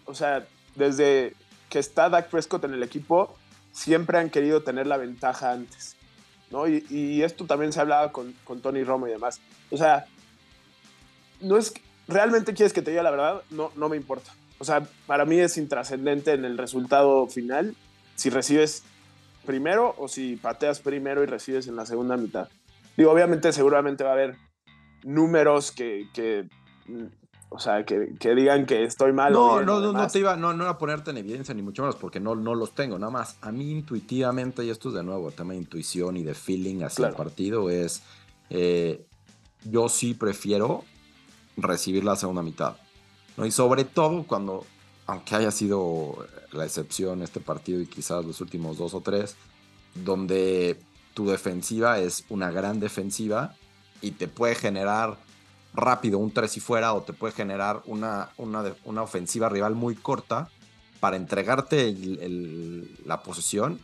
o 0.04 0.14
sea, 0.14 0.46
desde 0.74 1.34
que 1.68 1.78
está 1.78 2.08
Dak 2.08 2.28
Prescott 2.30 2.64
en 2.64 2.74
el 2.74 2.82
equipo, 2.82 3.36
siempre 3.72 4.18
han 4.18 4.30
querido 4.30 4.62
tener 4.62 4.86
la 4.86 4.96
ventaja 4.96 5.52
antes. 5.52 5.96
¿no? 6.50 6.68
Y, 6.68 7.22
esto 7.22 7.44
también 7.46 7.72
se 7.72 7.80
hablaba 7.80 8.12
con, 8.12 8.32
con, 8.44 8.60
Tony 8.60 8.84
Romo 8.84 9.06
y 9.08 9.10
demás. 9.10 9.40
O 9.70 9.76
sea, 9.76 10.06
no 11.40 11.56
es 11.58 11.74
realmente 12.08 12.54
quieres 12.54 12.72
que 12.72 12.82
te 12.82 12.90
diga 12.90 13.02
la 13.02 13.10
verdad, 13.10 13.42
no, 13.50 13.72
no 13.76 13.88
me 13.88 13.96
importa. 13.96 14.32
O 14.58 14.64
sea, 14.64 14.86
para 15.06 15.24
mí 15.24 15.38
es 15.38 15.56
intrascendente 15.58 16.32
en 16.32 16.44
el 16.44 16.56
resultado 16.56 17.26
final 17.26 17.74
si 18.14 18.30
recibes 18.30 18.84
primero 19.44 19.94
o 19.98 20.08
si 20.08 20.36
pateas 20.36 20.80
primero 20.80 21.22
y 21.22 21.26
recibes 21.26 21.66
en 21.66 21.76
la 21.76 21.86
segunda 21.86 22.16
mitad. 22.16 22.48
Digo, 22.96 23.10
obviamente 23.10 23.52
seguramente 23.52 24.04
va 24.04 24.10
a 24.10 24.14
haber 24.14 24.36
números 25.04 25.70
que, 25.72 26.08
que 26.14 26.48
o 27.56 27.58
sea, 27.58 27.86
que, 27.86 28.14
que, 28.20 28.34
digan 28.34 28.66
que 28.66 28.84
estoy 28.84 29.12
mal. 29.12 29.32
No, 29.32 29.62
no, 29.62 29.80
no, 29.80 29.92
no 29.92 30.06
te 30.08 30.18
iba, 30.18 30.36
no, 30.36 30.52
no 30.52 30.64
iba 30.64 30.72
a 30.72 30.78
ponerte 30.78 31.10
en 31.10 31.16
evidencia 31.16 31.54
ni 31.54 31.62
mucho 31.62 31.82
menos 31.82 31.96
porque 31.96 32.20
no, 32.20 32.34
no 32.34 32.54
los 32.54 32.74
tengo, 32.74 32.98
nada 32.98 33.10
más. 33.10 33.38
A 33.40 33.50
mí 33.50 33.70
intuitivamente, 33.70 34.62
y 34.62 34.68
esto 34.68 34.90
es 34.90 34.94
de 34.96 35.02
nuevo 35.02 35.30
tema 35.30 35.54
de 35.54 35.60
intuición 35.60 36.18
y 36.18 36.22
de 36.22 36.34
feeling 36.34 36.82
hacia 36.82 37.08
el 37.08 37.14
partido, 37.14 37.70
es 37.70 38.02
eh, 38.50 39.06
yo 39.64 39.88
sí 39.88 40.12
prefiero 40.12 40.84
recibir 41.56 42.04
la 42.04 42.14
segunda 42.16 42.42
mitad. 42.42 42.76
¿no? 43.38 43.46
Y 43.46 43.50
sobre 43.50 43.84
todo 43.84 44.24
cuando, 44.24 44.66
aunque 45.06 45.34
haya 45.34 45.50
sido 45.50 46.26
la 46.52 46.66
excepción 46.66 47.22
este 47.22 47.40
partido 47.40 47.80
y 47.80 47.86
quizás 47.86 48.22
los 48.22 48.42
últimos 48.42 48.76
dos 48.76 48.92
o 48.92 49.00
tres, 49.00 49.34
donde 49.94 50.78
tu 51.14 51.26
defensiva 51.26 52.00
es 52.00 52.24
una 52.28 52.50
gran 52.50 52.80
defensiva 52.80 53.54
y 54.02 54.10
te 54.10 54.28
puede 54.28 54.54
generar 54.54 55.16
rápido 55.74 56.18
un 56.18 56.32
tres 56.32 56.56
y 56.56 56.60
fuera 56.60 56.94
o 56.94 57.02
te 57.02 57.12
puede 57.12 57.32
generar 57.32 57.82
una, 57.86 58.30
una, 58.38 59.02
ofensiva 59.02 59.48
rival 59.48 59.74
muy 59.74 59.94
corta 59.94 60.48
para 61.00 61.16
entregarte 61.16 61.94
la 63.04 63.22
posesión 63.22 63.78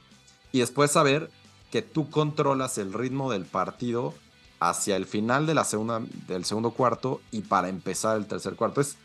y 0.52 0.60
después 0.60 0.90
saber 0.90 1.30
que 1.70 1.82
tú 1.82 2.10
controlas 2.10 2.78
el 2.78 2.92
ritmo 2.92 3.30
del 3.30 3.44
partido 3.44 4.14
hacia 4.60 4.96
el 4.96 5.06
final 5.06 5.46
de 5.46 5.54
la 5.54 5.64
segunda, 5.64 6.00
del 6.28 6.44
segundo 6.44 6.70
cuarto 6.70 7.20
y 7.30 7.40
para 7.40 7.68
empezar 7.68 8.16
el 8.16 8.26
tercer 8.26 8.54
cuarto. 8.54 8.80
Es, 8.80 8.96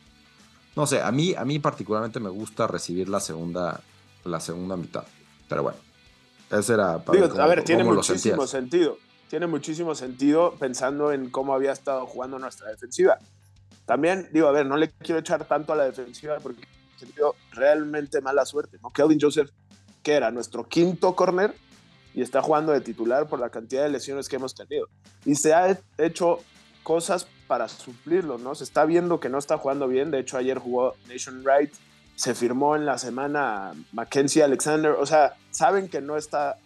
no 0.75 0.85
sé, 0.85 1.01
a 1.01 1.11
mí, 1.11 1.33
a 1.33 1.45
mí 1.45 1.59
particularmente 1.59 2.19
me 2.19 2.29
gusta 2.29 2.67
recibir 2.67 3.09
la 3.09 3.19
segunda, 3.19 3.81
la 4.23 4.39
segunda 4.39 4.77
mitad. 4.77 5.03
Pero 5.49 5.63
bueno, 5.63 5.79
ese 6.51 6.73
era 6.73 6.99
para 6.99 7.25
A 7.25 7.47
ver, 7.47 7.63
tiene 7.63 7.83
muchísimo 7.83 8.45
sentido. 8.45 8.97
Tiene 9.29 9.47
muchísimo 9.47 9.93
sentido 9.95 10.55
pensando 10.57 11.11
en 11.11 11.29
cómo 11.29 11.53
había 11.53 11.71
estado 11.71 12.05
jugando 12.05 12.39
nuestra 12.39 12.69
defensiva. 12.69 13.17
También, 13.85 14.29
digo, 14.31 14.47
a 14.47 14.51
ver, 14.51 14.65
no 14.65 14.77
le 14.77 14.89
quiero 14.89 15.19
echar 15.19 15.45
tanto 15.45 15.73
a 15.73 15.75
la 15.75 15.85
defensiva 15.85 16.37
porque 16.41 16.67
tenido 16.97 17.35
realmente 17.51 18.21
mala 18.21 18.45
suerte, 18.45 18.77
¿no? 18.81 18.89
Kelvin 18.91 19.19
Joseph, 19.19 19.51
que 20.03 20.13
era 20.13 20.31
nuestro 20.31 20.67
quinto 20.67 21.15
corner, 21.15 21.53
y 22.13 22.21
está 22.21 22.41
jugando 22.41 22.71
de 22.71 22.81
titular 22.81 23.27
por 23.27 23.39
la 23.39 23.49
cantidad 23.49 23.83
de 23.83 23.89
lesiones 23.89 24.27
que 24.27 24.37
hemos 24.37 24.55
tenido. 24.55 24.87
Y 25.23 25.35
se 25.35 25.53
ha 25.53 25.79
hecho 25.97 26.39
cosas 26.81 27.27
para 27.47 27.67
suplirlo, 27.67 28.37
¿no? 28.37 28.55
Se 28.55 28.63
está 28.63 28.85
viendo 28.85 29.19
que 29.19 29.29
no 29.29 29.37
está 29.37 29.57
jugando 29.57 29.87
bien. 29.87 30.09
De 30.09 30.19
hecho, 30.19 30.37
ayer 30.37 30.57
jugó 30.57 30.95
Nation 31.07 31.43
Wright, 31.43 31.71
se 32.15 32.33
firmó 32.33 32.75
en 32.75 32.85
la 32.85 32.97
semana 32.97 33.73
Mackenzie 33.91 34.41
Alexander. 34.41 34.91
O 34.93 35.05
sea, 35.05 35.35
saben 35.51 35.89
que 35.89 36.01
no 36.01 36.17
está 36.17 36.57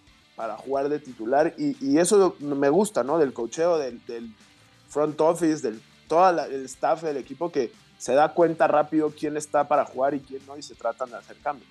para 0.41 0.57
jugar 0.57 0.89
de 0.89 0.97
titular 0.97 1.53
y, 1.55 1.99
eso 1.99 2.35
me 2.39 2.69
gusta, 2.69 3.03
¿no? 3.03 3.19
Del 3.19 3.31
cocheo, 3.31 3.77
del, 3.77 4.01
front 4.89 5.21
office, 5.21 5.61
del 5.61 5.79
todo 6.07 6.27
el 6.45 6.65
staff 6.65 7.03
del 7.03 7.17
equipo 7.17 7.51
que 7.51 7.71
se 7.99 8.15
da 8.15 8.33
cuenta 8.33 8.67
rápido 8.67 9.13
quién 9.15 9.37
está 9.37 9.67
para 9.67 9.85
jugar 9.85 10.15
y 10.15 10.19
quién 10.19 10.41
no 10.47 10.57
y 10.57 10.63
se 10.63 10.73
tratan 10.73 11.11
de 11.11 11.17
hacer 11.17 11.37
cambios. 11.43 11.69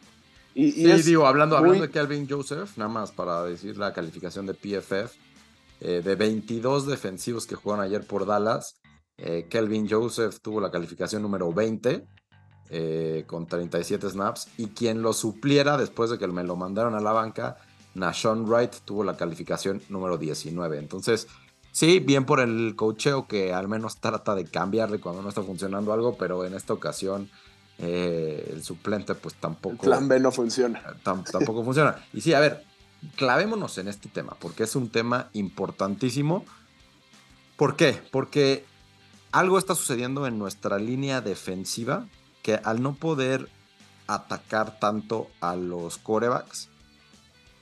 Y, 0.54 0.70
sí, 0.70 1.02
digo, 1.02 1.26
hablando, 1.26 1.56
hablando 1.56 1.82
de 1.82 1.90
Kelvin 1.90 2.28
Joseph, 2.30 2.76
nada 2.76 2.88
más 2.88 3.10
para 3.10 3.42
decir 3.42 3.76
la 3.76 3.92
calificación 3.92 4.46
de 4.46 4.54
PFF, 4.54 5.18
eh, 5.80 6.00
de 6.04 6.14
22 6.14 6.86
defensivos 6.86 7.48
que 7.48 7.56
jugaron 7.56 7.84
ayer 7.84 8.06
por 8.06 8.24
Dallas, 8.24 8.76
eh, 9.16 9.48
Kelvin 9.50 9.90
Joseph 9.90 10.38
tuvo 10.40 10.60
la 10.60 10.70
calificación 10.70 11.22
número 11.22 11.52
20 11.52 12.06
eh, 12.70 13.24
con 13.26 13.48
37 13.48 14.10
snaps 14.10 14.46
y 14.58 14.68
quien 14.68 15.02
lo 15.02 15.12
supliera 15.12 15.76
después 15.76 16.08
de 16.10 16.18
que 16.18 16.28
me 16.28 16.44
lo 16.44 16.54
mandaron 16.54 16.94
a 16.94 17.00
la 17.00 17.10
banca, 17.10 17.56
Nashon 17.94 18.48
Wright 18.48 18.74
tuvo 18.84 19.04
la 19.04 19.16
calificación 19.16 19.82
número 19.88 20.18
19. 20.18 20.78
Entonces, 20.78 21.28
sí, 21.72 22.00
bien 22.00 22.24
por 22.24 22.40
el 22.40 22.74
cocheo 22.76 23.26
que 23.26 23.52
al 23.52 23.68
menos 23.68 23.98
trata 23.98 24.34
de 24.34 24.44
cambiarle 24.44 25.00
cuando 25.00 25.22
no 25.22 25.28
está 25.28 25.42
funcionando 25.42 25.92
algo, 25.92 26.16
pero 26.16 26.44
en 26.44 26.54
esta 26.54 26.72
ocasión 26.72 27.30
el 27.78 28.62
suplente 28.62 29.14
pues 29.14 29.34
tampoco... 29.36 29.74
El 29.74 29.80
plan 29.80 30.08
B 30.08 30.20
no 30.20 30.30
funciona. 30.30 30.82
tampoco 31.02 31.64
funciona. 31.64 32.04
Y 32.12 32.20
sí, 32.20 32.34
a 32.34 32.40
ver, 32.40 32.64
clavémonos 33.16 33.78
en 33.78 33.88
este 33.88 34.08
tema, 34.08 34.36
porque 34.38 34.64
es 34.64 34.76
un 34.76 34.90
tema 34.90 35.30
importantísimo. 35.32 36.44
¿Por 37.56 37.76
qué? 37.76 38.00
Porque 38.10 38.64
algo 39.32 39.58
está 39.58 39.74
sucediendo 39.74 40.26
en 40.26 40.38
nuestra 40.38 40.78
línea 40.78 41.20
defensiva 41.20 42.06
que 42.42 42.54
al 42.54 42.82
no 42.82 42.94
poder 42.94 43.48
atacar 44.06 44.80
tanto 44.80 45.30
a 45.40 45.56
los 45.56 45.98
corebacks, 45.98 46.69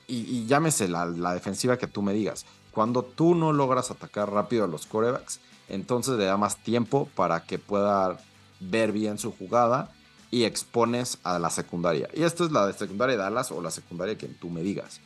y, 0.09 0.45
llámese 0.47 0.87
la, 0.87 1.33
defensiva 1.33 1.77
que 1.77 1.87
tú 1.87 2.01
me 2.01 2.13
digas, 2.13 2.45
cuando 2.71 3.03
tú 3.03 3.35
no 3.35 3.53
logras 3.53 3.91
atacar 3.91 4.31
rápido 4.31 4.63
a 4.63 4.67
los 4.67 4.85
corebacks, 4.85 5.39
entonces 5.67 6.17
le 6.17 6.25
da 6.25 6.37
más 6.37 6.57
tiempo 6.57 7.07
para 7.15 7.43
que 7.43 7.59
pueda 7.59 8.17
ver 8.59 8.91
bien 8.91 9.17
su 9.17 9.31
jugada 9.31 9.91
y 10.31 10.43
expones 10.43 11.17
a 11.23 11.39
la 11.39 11.49
secundaria. 11.49 12.09
Y 12.13 12.23
esto 12.23 12.45
es 12.45 12.51
la 12.51 12.67
de 12.67 12.73
secundaria 12.73 13.15
de 13.15 13.23
Dallas 13.23 13.51
o 13.51 13.61
la 13.61 13.71
secundaria 13.71 14.17
que 14.17 14.27
tú 14.27 14.49
me 14.49 14.61
digas. 14.61 14.99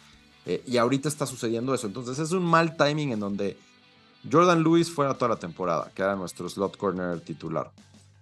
Eh, 0.46 0.64
y 0.66 0.78
ahorita 0.78 1.08
está 1.08 1.26
sucediendo 1.26 1.74
eso. 1.74 1.88
Entonces 1.88 2.20
es 2.20 2.32
un 2.32 2.44
mal 2.44 2.76
timing 2.76 3.12
en 3.12 3.20
donde 3.20 3.58
Jordan 4.30 4.64
Lewis 4.64 4.92
fuera 4.92 5.14
toda 5.16 5.30
la 5.30 5.38
temporada, 5.38 5.92
que 5.94 6.02
era 6.02 6.16
nuestro 6.16 6.50
slot 6.50 6.78
corner 6.78 7.20
titular. 7.22 7.72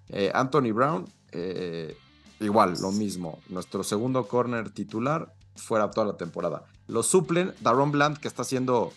Eh, 0.10 0.32
Anthony 0.34 0.72
Brown, 0.74 1.08
eh, 1.32 1.98
igual, 2.40 2.76
lo 2.82 2.92
mismo. 2.92 3.40
Nuestro 3.50 3.84
segundo 3.84 4.28
corner 4.28 4.70
titular 4.70 5.34
fuera 5.56 5.90
toda 5.92 6.08
la 6.08 6.18
temporada. 6.18 6.64
Lo 6.88 7.04
suplen 7.04 7.54
Daron 7.62 7.92
Bland, 7.92 8.18
que 8.18 8.28
está 8.28 8.42
haciendo 8.42 8.92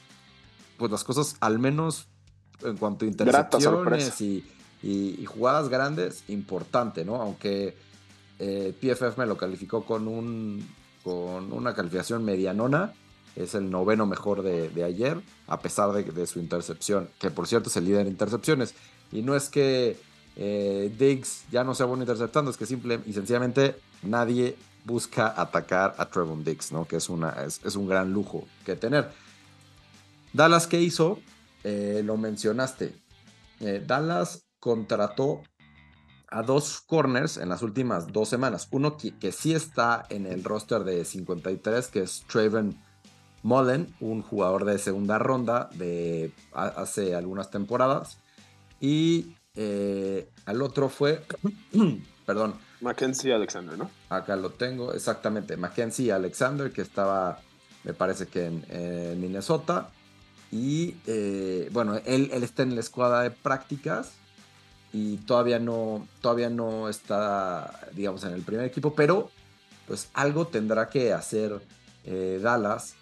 pues 0.79 0.91
las 0.91 1.05
cosas 1.05 1.37
al 1.41 1.59
menos 1.59 2.07
en 2.63 2.77
cuanto 2.77 3.05
a 3.05 3.09
intercepciones 3.09 4.21
y, 4.21 4.45
y, 4.83 5.25
jugadas 5.27 5.69
grandes, 5.69 6.25
importante, 6.29 7.05
¿no? 7.05 7.17
Aunque 7.17 7.77
PFF 8.39 9.19
me 9.19 9.27
lo 9.27 9.37
calificó 9.37 9.85
con, 9.85 10.09
un, 10.09 10.67
con 11.03 11.53
una 11.53 11.75
calificación 11.75 12.25
medianona 12.25 12.93
es 13.37 13.55
el 13.55 13.71
noveno 13.71 14.07
mejor 14.07 14.43
de, 14.43 14.85
ayer, 14.85 15.21
a 15.49 15.61
pesar 15.61 15.93
de, 15.93 16.27
su 16.27 16.39
intercepción, 16.39 17.09
que 17.19 17.31
por 17.31 17.47
cierto 17.47 17.69
es 17.69 17.77
el 17.77 17.85
líder 17.85 18.03
en 18.03 18.09
intercepciones. 18.09 18.75
Y 19.13 19.23
no 19.23 19.35
es 19.35 19.49
que 19.49 19.97
eh, 20.37 20.95
Diggs 20.97 21.45
ya 21.51 21.65
no 21.65 21.75
sea 21.75 21.87
bueno 21.87 22.05
interceptando, 22.05 22.51
es 22.51 22.57
que 22.57 22.67
simple 22.67 23.01
y 23.07 23.13
sencillamente 23.13 23.77
nadie 24.03 24.57
busca 24.85 25.35
atacar 25.41 25.95
a 25.99 26.07
Trevon 26.07 26.45
Diggs, 26.45 26.73
¿no? 26.73 26.87
que 26.87 26.97
es, 26.97 27.09
una, 27.09 27.31
es, 27.45 27.77
un 27.77 27.89
gran 27.89 28.13
lujo 28.13 28.47
que 28.65 28.77
tener. 28.77 29.11
Dallas, 30.33 30.67
¿qué 30.67 30.81
hizo? 30.81 31.21
Eh, 31.63 32.03
lo 32.05 32.17
mencionaste. 32.17 32.95
Eh, 33.61 33.83
Dallas 33.87 34.47
contrató 34.61 35.43
a 36.29 36.43
dos 36.43 36.81
corners 36.81 37.37
en 37.37 37.49
las 37.49 37.63
últimas 37.63 38.13
dos 38.13 38.29
semanas. 38.29 38.69
Uno 38.71 38.97
que, 38.97 39.17
que, 39.17 39.33
sí 39.33 39.55
está 39.55 40.05
en 40.11 40.27
el 40.27 40.43
roster 40.45 40.85
de 40.85 41.05
53, 41.05 41.89
que 41.89 42.03
es 42.03 42.25
Trevon 42.31 42.77
Mullen, 43.43 43.95
un 44.01 44.23
jugador 44.23 44.65
de 44.65 44.79
segunda 44.79 45.19
ronda 45.19 45.69
de 45.75 46.33
hace 46.53 47.15
algunas 47.15 47.51
temporadas. 47.51 48.19
Y 48.81 49.35
eh, 49.55 50.29
al 50.47 50.63
otro 50.63 50.89
fue, 50.89 51.23
perdón. 52.27 52.55
Mackenzie 52.85 53.33
Alexander, 53.33 53.77
¿no? 53.77 53.91
Acá 54.09 54.37
lo 54.37 54.51
tengo, 54.51 54.93
exactamente. 54.93 55.57
Mackenzie 55.57 56.13
Alexander, 56.13 56.71
que 56.71 56.83
estaba, 56.83 57.41
me 57.83 57.95
parece 57.95 58.27
que 58.27 58.47
en, 58.47 59.21
Minnesota. 59.21 59.91
Y 60.53 60.95
eh, 61.07 61.69
bueno, 61.73 61.97
él, 62.05 62.31
él, 62.33 62.45
está 62.45 62.63
en 62.63 62.75
la 62.75 62.81
escuadra 62.81 63.23
de 63.23 63.31
prácticas 63.33 64.13
y 64.93 65.17
todavía 65.17 65.59
no, 65.59 66.07
todavía 66.21 66.49
no 66.51 66.89
está, 66.89 67.81
digamos, 67.95 68.23
en 68.23 68.33
el 68.33 68.43
primer 68.43 68.67
equipo, 68.67 68.95
pero 68.95 69.31
pues 69.89 70.09
algo 70.15 70.47
tendrá 70.47 70.89
que 70.89 71.13
hacer 71.13 71.61
eh, 72.05 72.39
Dallas 72.41 72.95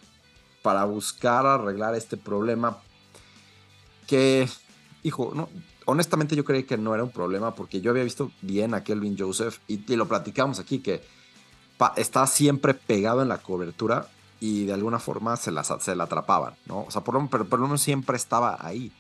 para 0.63 0.85
buscar 0.85 1.45
arreglar 1.45 1.95
este 1.95 2.17
problema 2.17 2.79
que, 4.07 4.49
hijo, 5.03 5.33
no, 5.35 5.49
honestamente 5.87 6.37
yo 6.37 6.45
creí 6.45 6.65
que 6.65 6.77
no 6.77 6.95
era 6.95 7.05
un 7.05 7.11
problema 7.11 7.55
porque 7.55 7.81
yo 7.81 7.91
había 7.91 8.05
visto 8.05 8.31
bien 8.41 8.75
a 8.75 8.85
Kelvin 8.85 9.17
Joseph 9.19 9.59
y, 9.67 9.79
lo 9.97 10.09
platicamos 10.09 10.59
aquí 10.59 10.81
que 10.81 11.03
está 11.97 12.27
siempre 12.27 12.75
pegado 12.75 13.23
en 13.23 13.29
la 13.29 13.39
cobertura 13.39 14.09
y 14.41 14.65
de 14.65 14.73
alguna 14.73 14.99
forma 14.99 15.37
se 15.37 15.51
la, 15.51 15.65
se 15.65 15.93
atrapaban, 15.93 16.55
¿no? 16.67 16.83
O 16.83 16.91
sea, 16.91 17.03
por 17.03 17.15
lo, 17.15 17.29
pero 17.29 17.45
por 17.45 17.61
menos 17.61 17.81
siempre 17.81 18.17
estaba 18.17 18.59
ahí. 18.61 18.93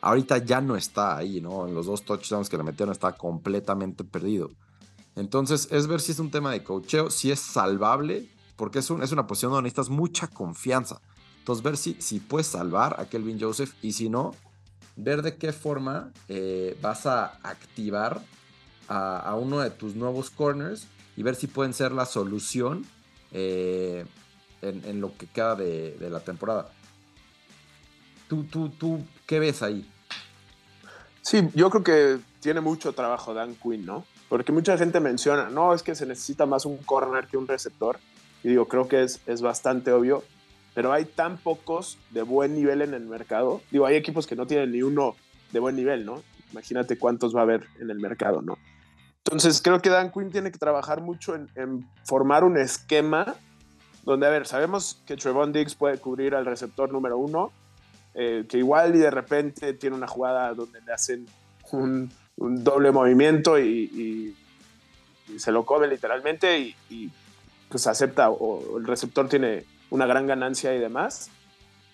ahorita 0.00 0.38
ya 0.38 0.60
no 0.60 0.76
está 0.76 1.16
ahí, 1.16 1.40
¿no? 1.40 1.66
En 1.66 1.74
los 1.74 1.86
dos 1.86 2.04
touchdowns 2.04 2.48
que 2.48 2.56
le 2.56 2.62
metieron 2.62 2.92
está 2.92 3.12
completamente 3.12 4.04
perdido. 4.04 4.50
Entonces, 5.14 5.68
es 5.70 5.86
ver 5.86 6.00
si 6.00 6.12
es 6.12 6.18
un 6.18 6.30
tema 6.30 6.52
de 6.52 6.62
cocheo, 6.62 7.10
si 7.10 7.30
es 7.30 7.40
salvable, 7.40 8.30
porque 8.56 8.78
es, 8.78 8.90
es 8.90 9.12
una 9.12 9.26
posición 9.26 9.52
donde 9.52 9.64
necesitas 9.64 9.90
mucha 9.90 10.28
confianza. 10.28 11.00
Entonces, 11.38 11.62
ver 11.62 11.76
si, 11.76 11.96
si 12.00 12.20
puedes 12.20 12.46
salvar 12.46 13.00
a 13.00 13.06
Kelvin 13.06 13.40
Joseph 13.40 13.74
y 13.82 13.92
si 13.92 14.08
no, 14.08 14.34
ver 14.96 15.22
de 15.22 15.36
qué 15.36 15.52
forma 15.52 16.10
eh, 16.28 16.76
vas 16.80 17.06
a 17.06 17.38
activar 17.42 18.20
a, 18.88 19.34
uno 19.34 19.60
de 19.60 19.70
tus 19.70 19.94
nuevos 19.94 20.30
corners 20.30 20.86
y 21.16 21.22
ver 21.22 21.34
si 21.34 21.48
pueden 21.48 21.74
ser 21.74 21.92
la 21.92 22.06
solución 22.06 22.86
eh, 23.32 24.04
en, 24.62 25.00
lo 25.00 25.16
que 25.16 25.26
queda 25.26 25.56
de, 25.56 25.96
la 26.08 26.20
temporada. 26.20 26.70
¿Tú, 28.28 28.44
tú, 28.44 28.68
¿Tú 28.70 29.04
qué 29.26 29.38
ves 29.38 29.62
ahí? 29.62 29.88
Sí, 31.22 31.48
yo 31.54 31.70
creo 31.70 31.82
que 31.82 32.18
tiene 32.40 32.60
mucho 32.60 32.92
trabajo 32.92 33.34
Dan 33.34 33.56
Quinn, 33.56 33.84
¿no? 33.84 34.04
Porque 34.28 34.52
mucha 34.52 34.78
gente 34.78 35.00
menciona, 35.00 35.50
no, 35.50 35.74
es 35.74 35.82
que 35.82 35.94
se 35.94 36.06
necesita 36.06 36.46
más 36.46 36.64
un 36.64 36.78
corner 36.78 37.26
que 37.26 37.36
un 37.36 37.48
receptor. 37.48 37.98
Y 38.44 38.48
digo, 38.50 38.66
creo 38.68 38.86
que 38.86 39.02
es, 39.02 39.20
es 39.26 39.42
bastante 39.42 39.90
obvio 39.92 40.22
pero 40.76 40.92
hay 40.92 41.06
tan 41.06 41.38
pocos 41.38 41.96
de 42.10 42.20
buen 42.20 42.54
nivel 42.54 42.82
en 42.82 42.92
el 42.92 43.06
mercado. 43.06 43.62
Digo, 43.70 43.86
hay 43.86 43.96
equipos 43.96 44.26
que 44.26 44.36
no 44.36 44.46
tienen 44.46 44.72
ni 44.72 44.82
uno 44.82 45.16
de 45.50 45.58
buen 45.58 45.74
nivel, 45.74 46.04
¿no? 46.04 46.22
Imagínate 46.52 46.98
cuántos 46.98 47.34
va 47.34 47.40
a 47.40 47.42
haber 47.44 47.66
en 47.80 47.88
el 47.88 47.98
mercado, 47.98 48.42
¿no? 48.42 48.58
Entonces 49.24 49.62
creo 49.62 49.80
que 49.80 49.88
Dan 49.88 50.12
Quinn 50.12 50.30
tiene 50.30 50.52
que 50.52 50.58
trabajar 50.58 51.00
mucho 51.00 51.34
en, 51.34 51.88
formar 52.04 52.44
un 52.44 52.58
esquema 52.58 53.36
donde, 54.04 54.26
a 54.26 54.28
ver, 54.28 54.46
sabemos 54.46 55.02
que 55.06 55.16
Trevon 55.16 55.50
Diggs 55.50 55.74
puede 55.74 55.96
cubrir 55.96 56.34
al 56.34 56.44
receptor 56.44 56.92
número 56.92 57.16
uno, 57.16 57.52
eh, 58.12 58.44
que 58.46 58.58
igual 58.58 58.94
y 58.96 58.98
de 58.98 59.10
repente 59.10 59.72
tiene 59.72 59.96
una 59.96 60.06
jugada 60.06 60.52
donde 60.52 60.82
le 60.82 60.92
hacen 60.92 61.26
un, 61.72 62.12
doble 62.36 62.90
movimiento 62.90 63.58
y, 63.58 64.36
se 65.38 65.50
lo 65.50 65.64
come 65.64 65.88
literalmente 65.88 66.58
y, 66.58 66.76
y 66.90 67.10
pues 67.70 67.86
acepta 67.86 68.28
o 68.28 68.76
el 68.78 68.86
receptor 68.86 69.26
tiene 69.26 69.64
una 69.90 70.06
gran 70.06 70.26
ganancia 70.26 70.74
y 70.74 70.78
demás. 70.78 71.30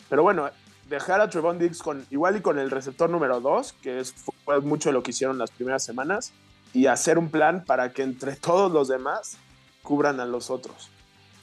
Pero 0.09 0.23
bueno, 0.23 0.51
dejar 0.89 1.21
a 1.21 1.31
Trevon 1.31 1.59
Diggs 1.59 1.83
con, 1.83 2.07
igual 2.11 2.37
y 2.37 2.41
con 2.41 2.59
el 2.59 2.71
receptor 2.71 3.09
número 3.09 3.41
2, 3.41 3.73
que 3.75 4.01
es, 4.01 4.13
fue 4.45 4.61
mucho 4.61 4.93
lo 4.93 5.03
que 5.03 5.11
hicieron 5.11 5.39
las 5.39 5.51
primeras 5.51 5.85
semanas, 5.85 6.33
y 6.75 6.87
hacer 6.87 7.19
un 7.19 7.31
plan 7.31 7.65
para 7.65 7.93
que 7.93 8.03
entre 8.03 8.37
todos 8.37 8.71
los 8.73 8.89
demás 8.89 9.39
cubran 9.83 10.21
a 10.21 10.27
los 10.27 10.51
otros. 10.51 10.91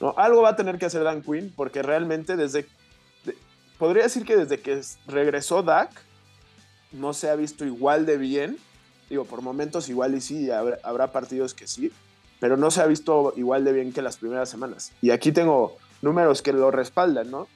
¿no? 0.00 0.14
Algo 0.16 0.42
va 0.42 0.50
a 0.50 0.56
tener 0.56 0.78
que 0.78 0.86
hacer 0.86 1.02
Dan 1.02 1.22
Quinn, 1.22 1.52
porque 1.54 1.82
realmente 1.82 2.36
desde, 2.36 2.66
podría 3.78 4.04
decir 4.04 4.24
que 4.24 4.36
desde 4.36 4.60
que 4.60 4.80
regresó 5.06 5.62
Dak, 5.62 5.90
no 6.92 7.12
se 7.12 7.28
ha 7.28 7.36
visto 7.36 7.64
igual 7.64 8.06
de 8.06 8.16
bien. 8.16 8.58
Digo, 9.08 9.24
por 9.24 9.42
momentos 9.42 9.88
igual 9.88 10.14
y 10.14 10.20
sí, 10.20 10.50
habrá 10.50 11.10
partidos 11.12 11.54
que 11.54 11.66
sí, 11.66 11.92
pero 12.38 12.56
no 12.56 12.70
se 12.70 12.80
ha 12.80 12.86
visto 12.86 13.32
igual 13.36 13.64
de 13.64 13.72
bien 13.72 13.92
que 13.92 14.02
las 14.02 14.16
primeras 14.16 14.48
semanas. 14.48 14.92
Y 15.02 15.10
aquí 15.10 15.32
tengo 15.32 15.76
números 16.02 16.42
que 16.42 16.52
lo 16.52 16.70
respaldan, 16.70 17.30
¿no? 17.30 17.48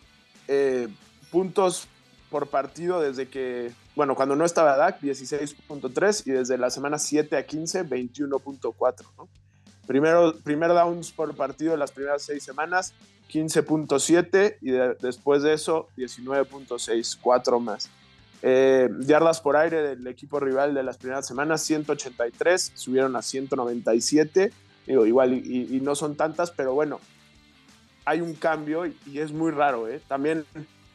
Eh, 0.49 0.89
puntos 1.31 1.89
por 2.31 2.49
partido 2.49 3.01
desde 3.01 3.29
que, 3.29 3.73
bueno, 3.95 4.15
cuando 4.15 4.37
no 4.37 4.45
estaba 4.45 4.77
DAC, 4.77 5.01
16.3 5.01 6.27
y 6.27 6.33
desde 6.33 6.59
la 6.59 6.71
semana 6.71 6.99
7 6.99 7.37
a 7.37 7.47
15, 7.47 7.85
21.4, 7.85 9.05
¿no? 9.17 9.29
Primero, 9.87 10.35
primer 10.43 10.71
downs 10.71 11.13
por 11.13 11.35
partido 11.37 11.75
en 11.75 11.79
las 11.79 11.93
primeras 11.93 12.23
seis 12.23 12.43
semanas, 12.43 12.95
15.7 13.31 14.57
y 14.63 14.71
después 15.03 15.43
de 15.43 15.53
eso 15.53 15.89
19.6, 15.97 17.19
4 17.21 17.61
más. 17.61 17.91
Eh, 18.43 18.89
yardas 19.00 19.41
por 19.41 19.57
aire 19.57 19.83
del 19.83 20.07
equipo 20.07 20.41
rival 20.41 20.75
de 20.75 20.83
las 20.83 20.97
primeras 20.97 21.26
semanas, 21.26 21.63
183, 21.63 22.73
subieron 22.75 23.15
a 23.17 23.23
197. 23.23 24.52
Digo, 24.87 25.07
igual, 25.07 25.35
y 25.35 25.80
no 25.83 25.95
son 25.95 26.15
tantas, 26.15 26.50
pero 26.50 26.75
bueno, 26.75 27.00
hay 28.04 28.21
un 28.21 28.34
cambio 28.34 28.86
y, 28.86 29.19
es 29.19 29.32
muy 29.32 29.50
raro. 29.50 29.88
¿eh? 29.88 30.00
También, 30.06 30.45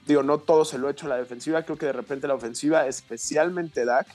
digo, 0.05 0.23
no 0.23 0.37
todo 0.37 0.65
se 0.65 0.77
lo 0.77 0.87
ha 0.87 0.91
hecho 0.91 1.05
a 1.05 1.09
la 1.09 1.17
defensiva. 1.17 1.63
Creo 1.63 1.77
que 1.77 1.87
de 1.87 1.93
repente 1.93 2.27
la 2.27 2.35
ofensiva, 2.35 2.87
especialmente 2.87 3.85
Dak, 3.85 4.07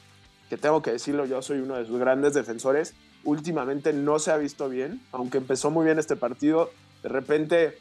que 0.48 0.56
tengo 0.56 0.82
que 0.82 0.92
decirlo, 0.92 1.26
yo 1.26 1.42
soy 1.42 1.58
uno 1.58 1.76
de 1.76 1.86
sus 1.86 1.98
grandes 1.98 2.34
defensores, 2.34 2.94
últimamente 3.24 3.92
no 3.92 4.18
se 4.18 4.30
ha 4.30 4.36
visto 4.36 4.68
bien. 4.68 5.00
Aunque 5.12 5.38
empezó 5.38 5.70
muy 5.70 5.84
bien 5.84 5.98
este 5.98 6.16
partido, 6.16 6.70
de 7.02 7.08
repente, 7.08 7.78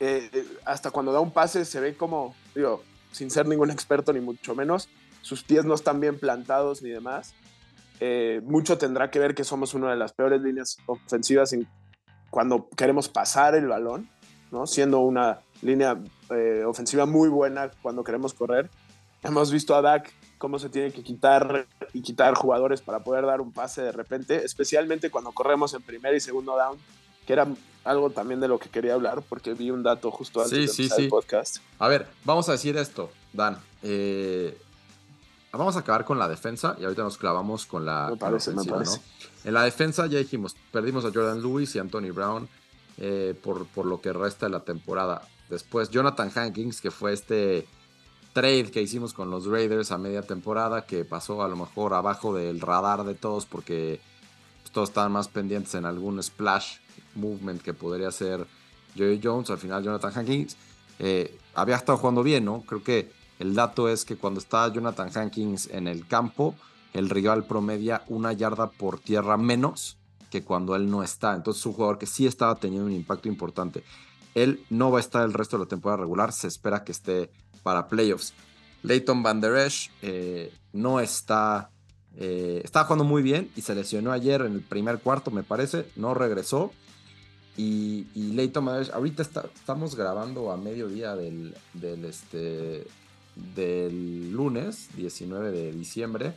eh, 0.00 0.46
hasta 0.64 0.90
cuando 0.90 1.12
da 1.12 1.20
un 1.20 1.32
pase, 1.32 1.64
se 1.64 1.80
ve 1.80 1.96
como, 1.96 2.34
digo, 2.54 2.82
sin 3.12 3.30
ser 3.30 3.46
ningún 3.46 3.70
experto 3.70 4.12
ni 4.12 4.20
mucho 4.20 4.54
menos, 4.54 4.88
sus 5.22 5.42
pies 5.42 5.64
no 5.64 5.74
están 5.74 6.00
bien 6.00 6.18
plantados 6.18 6.82
ni 6.82 6.90
demás. 6.90 7.34
Eh, 8.00 8.40
mucho 8.44 8.76
tendrá 8.76 9.10
que 9.10 9.18
ver 9.18 9.34
que 9.34 9.44
somos 9.44 9.72
una 9.72 9.90
de 9.90 9.96
las 9.96 10.12
peores 10.12 10.42
líneas 10.42 10.76
ofensivas 10.86 11.52
en 11.52 11.66
cuando 12.34 12.68
queremos 12.76 13.08
pasar 13.08 13.54
el 13.54 13.68
balón, 13.68 14.08
¿no? 14.50 14.66
siendo 14.66 14.98
una 14.98 15.38
línea 15.62 16.02
eh, 16.30 16.64
ofensiva 16.66 17.06
muy 17.06 17.28
buena 17.28 17.70
cuando 17.80 18.02
queremos 18.02 18.34
correr. 18.34 18.68
Hemos 19.22 19.52
visto 19.52 19.72
a 19.76 19.80
Dak 19.80 20.12
cómo 20.38 20.58
se 20.58 20.68
tiene 20.68 20.90
que 20.90 21.04
quitar 21.04 21.68
y 21.92 22.02
quitar 22.02 22.34
jugadores 22.34 22.82
para 22.82 23.04
poder 23.04 23.24
dar 23.24 23.40
un 23.40 23.52
pase 23.52 23.82
de 23.82 23.92
repente, 23.92 24.44
especialmente 24.44 25.10
cuando 25.10 25.30
corremos 25.30 25.74
en 25.74 25.82
primer 25.82 26.12
y 26.16 26.18
segundo 26.18 26.56
down, 26.56 26.76
que 27.24 27.34
era 27.34 27.46
algo 27.84 28.10
también 28.10 28.40
de 28.40 28.48
lo 28.48 28.58
que 28.58 28.68
quería 28.68 28.94
hablar, 28.94 29.22
porque 29.28 29.54
vi 29.54 29.70
un 29.70 29.84
dato 29.84 30.10
justo 30.10 30.42
antes 30.42 30.76
de 30.76 31.04
el 31.04 31.08
podcast. 31.08 31.58
A 31.78 31.86
ver, 31.86 32.08
vamos 32.24 32.48
a 32.48 32.52
decir 32.52 32.76
esto, 32.76 33.12
Dan. 33.32 33.58
Eh, 33.84 34.58
vamos 35.56 35.76
a 35.76 35.80
acabar 35.80 36.04
con 36.04 36.18
la 36.18 36.28
defensa 36.28 36.76
y 36.78 36.84
ahorita 36.84 37.02
nos 37.02 37.18
clavamos 37.18 37.66
con 37.66 37.84
la, 37.84 38.12
En 39.44 39.54
la 39.54 39.62
defensa 39.62 40.06
ya 40.06 40.18
dijimos, 40.18 40.56
perdimos 40.72 41.04
a 41.04 41.12
Jordan 41.12 41.42
Lewis 41.42 41.74
y 41.74 41.78
Anthony 41.78 42.12
Brown 42.12 42.48
eh, 42.98 43.34
por, 43.42 43.66
por, 43.66 43.86
lo 43.86 44.00
que 44.00 44.12
resta 44.12 44.46
de 44.46 44.52
la 44.52 44.60
temporada. 44.60 45.22
Después 45.48 45.90
Jonathan 45.90 46.30
Hankins, 46.34 46.80
que 46.80 46.90
fue 46.90 47.12
este 47.12 47.66
trade 48.32 48.70
que 48.70 48.82
hicimos 48.82 49.14
con 49.14 49.30
los 49.30 49.46
Raiders 49.46 49.92
a 49.92 49.98
media 49.98 50.22
temporada, 50.22 50.84
que 50.86 51.04
pasó 51.04 51.42
a 51.42 51.48
lo 51.48 51.56
mejor 51.56 51.94
abajo 51.94 52.34
del 52.34 52.60
radar 52.60 53.04
de 53.04 53.14
todos 53.14 53.46
porque 53.46 54.00
pues, 54.62 54.72
todos 54.72 54.88
estaban 54.90 55.12
más 55.12 55.28
pendientes 55.28 55.74
en 55.74 55.86
algún 55.86 56.22
splash 56.22 56.78
movement 57.14 57.62
que 57.62 57.72
podría 57.74 58.10
ser 58.10 58.46
Joey 58.96 59.20
Jones. 59.22 59.50
Al 59.50 59.58
final 59.58 59.82
Jonathan 59.82 60.12
Hankins 60.14 60.56
eh, 60.98 61.38
había 61.54 61.76
estado 61.76 61.98
jugando 61.98 62.22
bien, 62.22 62.44
¿no? 62.44 62.62
Creo 62.62 62.82
que 62.82 63.23
el 63.38 63.54
dato 63.54 63.88
es 63.88 64.04
que 64.04 64.16
cuando 64.16 64.40
está 64.40 64.72
Jonathan 64.72 65.10
Hankins 65.14 65.68
en 65.72 65.88
el 65.88 66.06
campo, 66.06 66.54
el 66.92 67.10
rival 67.10 67.44
promedia 67.44 68.04
una 68.08 68.32
yarda 68.32 68.70
por 68.70 69.00
tierra 69.00 69.36
menos 69.36 69.98
que 70.30 70.42
cuando 70.42 70.74
él 70.76 70.90
no 70.90 71.02
está. 71.02 71.34
Entonces 71.34 71.60
es 71.60 71.66
un 71.66 71.72
jugador 71.74 71.98
que 71.98 72.06
sí 72.06 72.26
estaba 72.26 72.54
teniendo 72.56 72.86
un 72.86 72.92
impacto 72.92 73.28
importante. 73.28 73.84
Él 74.34 74.64
no 74.70 74.90
va 74.90 74.98
a 74.98 75.00
estar 75.00 75.24
el 75.24 75.32
resto 75.32 75.56
de 75.56 75.64
la 75.64 75.68
temporada 75.68 76.02
regular, 76.02 76.32
se 76.32 76.48
espera 76.48 76.84
que 76.84 76.92
esté 76.92 77.30
para 77.62 77.88
playoffs. 77.88 78.32
Leighton 78.82 79.22
Van 79.22 79.40
Der 79.40 79.56
Esch 79.56 79.90
eh, 80.02 80.52
no 80.72 81.00
está, 81.00 81.70
eh, 82.16 82.60
estaba 82.64 82.84
jugando 82.84 83.04
muy 83.04 83.22
bien 83.22 83.50
y 83.56 83.62
se 83.62 83.74
lesionó 83.74 84.12
ayer 84.12 84.42
en 84.42 84.54
el 84.54 84.60
primer 84.60 84.98
cuarto, 85.00 85.30
me 85.30 85.42
parece, 85.42 85.86
no 85.96 86.14
regresó. 86.14 86.72
Y, 87.56 88.08
y 88.14 88.32
Leighton 88.32 88.64
Van 88.64 88.74
Der 88.74 88.82
Esch, 88.82 88.94
ahorita 88.94 89.22
estamos 89.22 89.94
grabando 89.94 90.52
a 90.52 90.56
mediodía 90.56 91.16
del, 91.16 91.54
del, 91.72 92.04
este, 92.04 92.86
del 93.54 94.32
lunes 94.32 94.88
19 94.96 95.50
de 95.50 95.72
diciembre. 95.72 96.34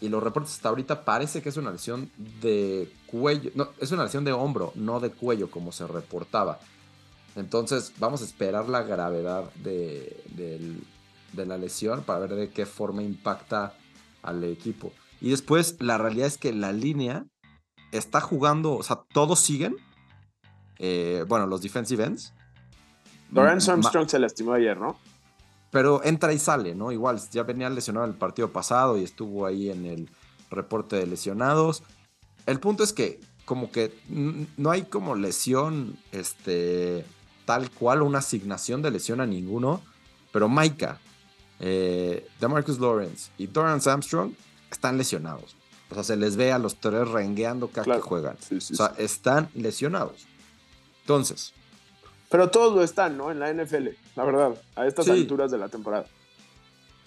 Y 0.00 0.08
los 0.08 0.22
reportes 0.22 0.54
hasta 0.54 0.70
ahorita 0.70 1.04
parece 1.04 1.42
que 1.42 1.50
es 1.50 1.56
una 1.56 1.70
lesión 1.70 2.10
de 2.40 2.90
cuello. 3.06 3.50
No, 3.54 3.68
es 3.78 3.92
una 3.92 4.04
lesión 4.04 4.24
de 4.24 4.32
hombro, 4.32 4.72
no 4.74 4.98
de 4.98 5.10
cuello, 5.10 5.50
como 5.50 5.72
se 5.72 5.86
reportaba. 5.86 6.58
Entonces, 7.36 7.92
vamos 7.98 8.22
a 8.22 8.24
esperar 8.24 8.68
la 8.68 8.82
gravedad 8.82 9.52
de, 9.56 10.24
de, 10.34 11.46
la 11.46 11.58
lesión 11.58 12.02
para 12.02 12.20
ver 12.20 12.34
de 12.34 12.48
qué 12.50 12.66
forma 12.66 13.02
impacta 13.02 13.74
al 14.22 14.42
equipo. 14.44 14.92
Y 15.20 15.30
después, 15.30 15.76
la 15.80 15.98
realidad 15.98 16.26
es 16.26 16.38
que 16.38 16.52
la 16.52 16.72
línea 16.72 17.26
está 17.92 18.20
jugando, 18.20 18.72
o 18.72 18.82
sea, 18.82 19.02
todos 19.12 19.40
siguen. 19.40 19.76
Eh, 20.78 21.24
bueno, 21.28 21.46
los 21.46 21.60
defensive 21.60 22.04
ends. 22.04 22.32
Lawrence 23.32 23.70
Armstrong 23.70 24.08
se 24.08 24.18
lastimó 24.18 24.54
ayer, 24.54 24.78
¿no? 24.78 24.98
Pero 25.70 26.02
entra 26.04 26.32
y 26.32 26.38
sale, 26.38 26.74
¿no? 26.74 26.92
Igual 26.92 27.20
ya 27.30 27.42
venía 27.42 27.70
lesionado 27.70 28.06
el 28.06 28.14
partido 28.14 28.52
pasado 28.52 28.98
y 28.98 29.04
estuvo 29.04 29.46
ahí 29.46 29.70
en 29.70 29.86
el 29.86 30.10
reporte 30.50 30.96
de 30.96 31.06
lesionados. 31.06 31.82
El 32.46 32.58
punto 32.58 32.82
es 32.82 32.92
que 32.92 33.20
como 33.44 33.70
que 33.70 33.92
no 34.56 34.70
hay 34.70 34.82
como 34.82 35.14
lesión 35.14 35.98
este 36.12 37.04
tal 37.44 37.70
cual 37.70 38.02
una 38.02 38.18
asignación 38.18 38.82
de 38.82 38.92
lesión 38.92 39.20
a 39.20 39.26
ninguno, 39.26 39.82
pero 40.32 40.48
Micah, 40.48 40.98
eh, 41.58 42.28
DeMarcus 42.40 42.78
Lawrence 42.78 43.30
y 43.38 43.48
Torrance 43.48 43.90
Armstrong 43.90 44.32
están 44.70 44.96
lesionados. 44.98 45.56
O 45.90 45.94
sea, 45.94 46.04
se 46.04 46.16
les 46.16 46.36
ve 46.36 46.52
a 46.52 46.58
los 46.58 46.76
tres 46.76 47.08
rengueando 47.08 47.68
cada 47.68 47.96
que 47.96 48.00
juegan. 48.00 48.36
o 48.56 48.60
sea, 48.60 48.94
están 48.98 49.50
lesionados. 49.54 50.26
Entonces, 51.00 51.52
pero 52.30 52.48
todos 52.48 52.74
lo 52.74 52.82
están, 52.82 53.18
¿no? 53.18 53.30
En 53.30 53.40
la 53.40 53.52
NFL, 53.52 53.88
la 54.14 54.24
verdad, 54.24 54.54
a 54.76 54.86
estas 54.86 55.08
alturas 55.08 55.50
de 55.50 55.58
la 55.58 55.68
temporada. 55.68 56.06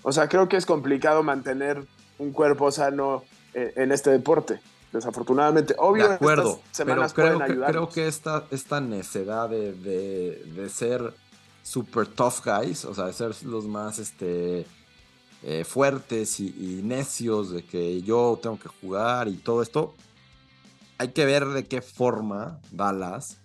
O 0.04 0.12
sea, 0.12 0.28
creo 0.28 0.50
que 0.50 0.58
es 0.58 0.66
complicado 0.66 1.24
mantener 1.24 1.82
un 2.20 2.34
cuerpo 2.34 2.72
sano 2.72 3.24
en, 3.54 3.92
este 3.92 4.10
deporte. 4.10 4.60
Desafortunadamente, 4.92 5.76
obvio, 5.80 6.10
de 6.10 6.16
acuerdo, 6.16 6.60
pero 6.86 7.08
creo 7.10 7.40
que, 7.40 7.60
creo 7.66 7.90
que 7.90 8.08
esta, 8.08 8.44
esta 8.52 8.80
necedad 8.80 9.50
de, 9.50 9.74
de, 9.74 10.70
ser 10.70 11.14
super 11.64 12.06
tough 12.06 12.46
guys, 12.46 12.86
o 12.86 12.94
sea, 12.94 13.06
de 13.06 13.14
ser 13.14 13.32
los 13.44 13.66
más 13.66 13.98
este, 13.98 14.68
eh, 15.42 15.64
fuertes 15.64 16.40
y, 16.40 16.82
necios, 16.84 17.50
de 17.50 17.66
que 17.66 18.04
yo 18.04 18.38
tengo 18.40 18.60
que 18.60 18.68
jugar 18.68 19.30
y 19.30 19.38
todo 19.38 19.64
esto, 19.64 19.96
hay 21.00 21.08
que 21.08 21.26
ver 21.26 21.48
de 21.48 21.66
qué 21.66 21.82
forma 21.82 22.60
Dallas 22.72 23.40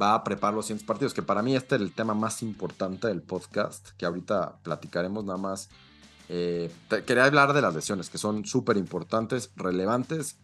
va 0.00 0.14
a 0.14 0.24
preparar 0.24 0.54
los 0.54 0.66
siguientes 0.66 0.86
partidos, 0.86 1.14
que 1.14 1.22
para 1.22 1.42
mí 1.42 1.54
este 1.54 1.76
es 1.76 1.80
el 1.80 1.92
tema 1.92 2.14
más 2.14 2.42
importante 2.42 3.08
del 3.08 3.22
podcast, 3.22 3.90
que 3.96 4.06
ahorita 4.06 4.56
platicaremos 4.62 5.24
nada 5.24 5.38
más. 5.38 5.68
Eh, 6.28 6.70
quería 7.06 7.24
hablar 7.24 7.52
de 7.52 7.62
las 7.62 7.74
lesiones, 7.74 8.10
que 8.10 8.18
son 8.18 8.44
súper 8.44 8.76
importantes, 8.76 9.50
relevantes. 9.56 10.36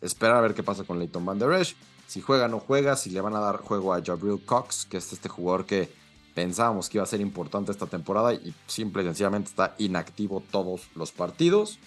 Esperar 0.00 0.36
a 0.36 0.40
ver 0.40 0.54
qué 0.54 0.62
pasa 0.62 0.84
con 0.84 0.98
Leighton 0.98 1.24
Van 1.24 1.38
Der 1.38 1.52
Esch. 1.52 1.76
Si 2.06 2.20
juega 2.20 2.48
no 2.48 2.58
juega, 2.58 2.96
si 2.96 3.10
le 3.10 3.20
van 3.20 3.34
a 3.36 3.40
dar 3.40 3.58
juego 3.58 3.94
a 3.94 4.02
Jabril 4.02 4.40
Cox, 4.44 4.86
que 4.86 4.96
es 4.96 5.12
este 5.12 5.28
jugador 5.28 5.64
que 5.64 5.92
pensábamos 6.34 6.88
que 6.88 6.98
iba 6.98 7.04
a 7.04 7.06
ser 7.06 7.20
importante 7.20 7.72
esta 7.72 7.86
temporada 7.86 8.32
y 8.32 8.54
simple 8.66 9.02
y 9.02 9.06
sencillamente 9.06 9.50
está 9.50 9.74
inactivo 9.78 10.42
todos 10.50 10.88
los 10.94 11.12
partidos. 11.12 11.78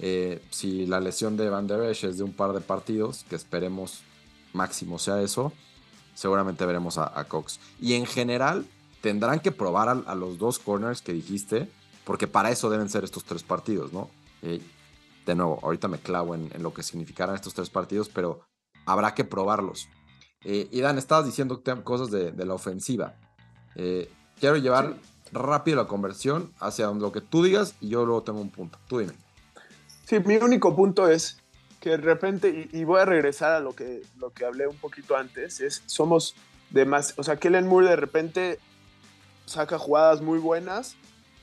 Eh, 0.00 0.42
si 0.50 0.86
la 0.86 1.00
lesión 1.00 1.36
de 1.36 1.48
Van 1.50 1.66
Der 1.66 1.82
Esch 1.82 2.04
es 2.04 2.18
de 2.18 2.24
un 2.24 2.32
par 2.32 2.52
de 2.52 2.60
partidos, 2.60 3.24
que 3.28 3.36
esperemos 3.36 4.02
máximo 4.52 4.98
sea 4.98 5.20
eso, 5.22 5.52
seguramente 6.14 6.64
veremos 6.66 6.98
a, 6.98 7.24
Cox. 7.24 7.60
Y 7.80 7.94
en 7.94 8.06
general, 8.06 8.66
tendrán 9.00 9.40
que 9.40 9.52
probar 9.52 9.88
a, 9.88 10.14
los 10.14 10.38
dos 10.38 10.58
corners 10.58 11.02
que 11.02 11.12
dijiste, 11.12 11.68
porque 12.04 12.26
para 12.26 12.50
eso 12.50 12.70
deben 12.70 12.88
ser 12.88 13.04
estos 13.04 13.24
tres 13.24 13.42
partidos, 13.42 13.92
¿no? 13.92 14.10
de 15.26 15.34
nuevo, 15.34 15.58
ahorita 15.62 15.88
me 15.88 15.98
clavo 15.98 16.34
en, 16.34 16.50
lo 16.62 16.74
que 16.74 16.82
significarán 16.82 17.34
estos 17.34 17.54
tres 17.54 17.70
partidos, 17.70 18.08
pero 18.08 18.40
habrá 18.86 19.14
que 19.14 19.24
probarlos. 19.24 19.88
Eh, 20.44 20.68
y 20.70 20.80
Dan, 20.80 20.98
estabas 20.98 21.24
diciendo 21.24 21.62
cosas 21.82 22.10
de, 22.10 22.32
la 22.44 22.54
ofensiva. 22.54 23.14
Eh, 23.74 24.10
quiero 24.38 24.56
llevar 24.56 24.96
rápido 25.32 25.78
la 25.78 25.88
conversión 25.88 26.52
hacia 26.60 26.90
lo 26.90 27.12
que 27.12 27.20
tú 27.20 27.42
digas 27.42 27.74
y 27.80 27.88
yo 27.88 28.04
luego 28.04 28.22
tengo 28.22 28.40
un 28.40 28.50
punto. 28.50 28.78
Tú 28.86 28.98
dime. 28.98 29.14
Sí, 30.06 30.18
mi 30.20 30.36
único 30.36 30.76
punto 30.76 31.08
es 31.08 31.38
que 31.84 31.90
de 31.90 31.96
repente, 31.98 32.70
y, 32.72 32.84
voy 32.84 32.98
a 32.98 33.04
regresar 33.04 33.52
a 33.52 33.60
lo 33.60 33.74
que, 33.74 34.00
lo 34.18 34.30
que 34.30 34.46
hablé 34.46 34.66
un 34.66 34.76
poquito 34.78 35.18
antes, 35.18 35.60
es 35.60 35.82
somos 35.84 36.34
de 36.70 36.86
más, 36.86 37.12
o 37.18 37.22
sea, 37.22 37.36
Kellen 37.36 37.66
Moore 37.66 37.88
de 37.88 37.96
repente 37.96 38.58
saca 39.44 39.78
jugadas 39.78 40.22
muy 40.22 40.38
buenas 40.38 40.96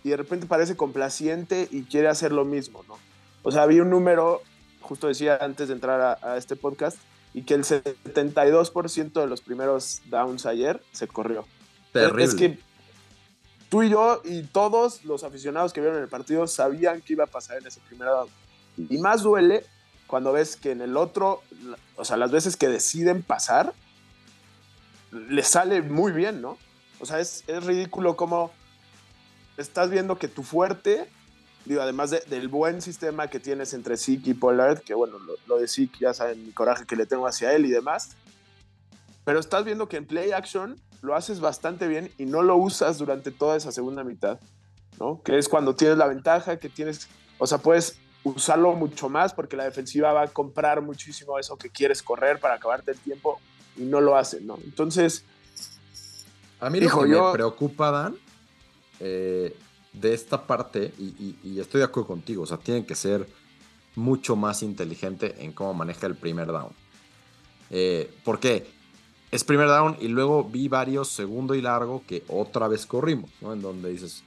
y 0.03 0.09
de 0.09 0.17
repente 0.17 0.47
parece 0.47 0.75
complaciente 0.75 1.67
y 1.69 1.83
quiere 1.83 2.07
hacer 2.07 2.31
lo 2.31 2.43
mismo, 2.43 2.83
¿no? 2.87 2.97
O 3.43 3.51
sea, 3.51 3.61
había 3.61 3.83
un 3.83 3.91
número, 3.91 4.41
justo 4.81 5.07
decía 5.07 5.37
antes 5.39 5.67
de 5.67 5.75
entrar 5.75 6.17
a, 6.19 6.37
este 6.37 6.55
podcast, 6.55 6.97
y 7.35 7.43
que 7.43 7.53
el 7.53 7.63
72% 7.63 9.11
de 9.11 9.27
los 9.27 9.41
primeros 9.41 10.01
downs 10.05 10.47
ayer 10.47 10.81
se 10.91 11.07
corrió. 11.07 11.45
Terrible. 11.93 12.23
Es 12.23 12.33
que 12.33 12.57
tú 13.69 13.83
y 13.83 13.91
yo 13.91 14.23
y 14.25 14.41
todos 14.41 15.05
los 15.05 15.23
aficionados 15.23 15.71
que 15.71 15.81
vieron 15.81 16.01
el 16.01 16.09
partido 16.09 16.47
sabían 16.47 16.99
que 17.01 17.13
iba 17.13 17.25
a 17.25 17.27
pasar 17.27 17.59
en 17.59 17.67
ese 17.67 17.79
primer 17.81 18.07
down. 18.07 18.29
Y 18.89 18.97
más 18.97 19.21
duele 19.21 19.65
cuando 20.11 20.33
ves 20.33 20.57
que 20.57 20.71
en 20.71 20.81
el 20.81 20.97
otro, 20.97 21.41
o 21.95 22.03
sea, 22.03 22.17
las 22.17 22.31
veces 22.31 22.57
que 22.57 22.67
deciden 22.67 23.23
pasar, 23.23 23.73
le 25.09 25.41
sale 25.41 25.81
muy 25.81 26.11
bien, 26.11 26.41
¿no? 26.41 26.57
O 26.99 27.05
sea, 27.05 27.19
es, 27.21 27.45
ridículo 27.47 28.17
como 28.17 28.51
estás 29.55 29.89
viendo 29.89 30.17
que 30.17 30.27
tu 30.27 30.43
fuerte, 30.43 31.09
digo, 31.63 31.81
además 31.81 32.11
del 32.11 32.49
buen 32.49 32.81
sistema 32.81 33.29
que 33.29 33.39
tienes 33.39 33.73
entre 33.73 33.95
Zeke 33.95 34.31
y 34.31 34.33
Pollard, 34.33 34.81
que 34.81 34.93
bueno, 34.93 35.15
lo, 35.47 35.57
de 35.57 35.69
Zeke 35.69 35.99
ya 36.01 36.13
saben 36.13 36.45
mi 36.45 36.51
coraje 36.51 36.85
que 36.85 36.97
le 36.97 37.05
tengo 37.05 37.25
hacia 37.25 37.53
él 37.53 37.65
y 37.65 37.69
demás, 37.69 38.17
pero 39.23 39.39
estás 39.39 39.63
viendo 39.63 39.87
que 39.87 39.95
en 39.95 40.05
play 40.05 40.33
action 40.33 40.75
lo 41.01 41.15
haces 41.15 41.39
bastante 41.39 41.87
bien 41.87 42.11
y 42.17 42.25
no 42.25 42.41
lo 42.41 42.57
usas 42.57 42.97
durante 42.97 43.31
toda 43.31 43.55
esa 43.55 43.71
segunda 43.71 44.03
mitad, 44.03 44.41
¿no? 44.99 45.21
Que 45.23 45.37
es 45.37 45.47
cuando 45.47 45.73
tienes 45.73 45.97
la 45.97 46.07
ventaja, 46.07 46.57
que 46.57 46.67
tienes, 46.67 47.07
o 47.37 47.47
sea, 47.47 47.59
puedes 47.59 47.97
usarlo 48.23 48.73
mucho 48.73 49.09
más 49.09 49.33
porque 49.33 49.55
la 49.55 49.65
defensiva 49.65 50.13
va 50.13 50.23
a 50.23 50.27
comprar 50.27 50.81
muchísimo 50.81 51.39
eso 51.39 51.57
que 51.57 51.69
quieres 51.69 52.03
correr 52.03 52.39
para 52.39 52.55
acabarte 52.55 52.91
el 52.91 52.97
tiempo 52.97 53.39
y 53.77 53.83
no 53.83 54.01
lo 54.01 54.15
hacen, 54.15 54.45
¿no? 54.45 54.57
Entonces... 54.63 55.25
A 56.59 56.69
mí 56.69 56.79
lo 56.79 56.99
que 57.01 57.07
me 57.07 57.31
preocupa, 57.31 57.89
Dan, 57.89 58.17
eh, 58.99 59.55
de 59.93 60.13
esta 60.13 60.45
parte, 60.45 60.93
y, 60.99 61.59
estoy 61.59 61.79
de 61.79 61.85
acuerdo 61.85 62.07
contigo, 62.07 62.43
o 62.43 62.45
sea, 62.45 62.57
tienen 62.57 62.85
que 62.85 62.93
ser 62.93 63.27
mucho 63.95 64.35
más 64.35 64.61
inteligente 64.61 65.35
en 65.39 65.53
cómo 65.53 65.73
maneja 65.73 66.05
el 66.05 66.15
primer 66.15 66.47
down. 66.47 66.71
Eh, 67.71 68.13
¿Por 68.23 68.39
qué? 68.39 68.69
Es 69.31 69.43
primer 69.43 69.67
down 69.67 69.97
y 69.99 70.07
luego 70.07 70.43
vi 70.43 70.67
varios 70.67 71.09
segundo 71.09 71.55
y 71.55 71.61
largo 71.61 72.03
que 72.05 72.23
otra 72.27 72.67
vez 72.67 72.85
corrimos, 72.85 73.31
¿no? 73.41 73.53
En 73.53 73.61
donde 73.61 73.89
dices, 73.89 74.23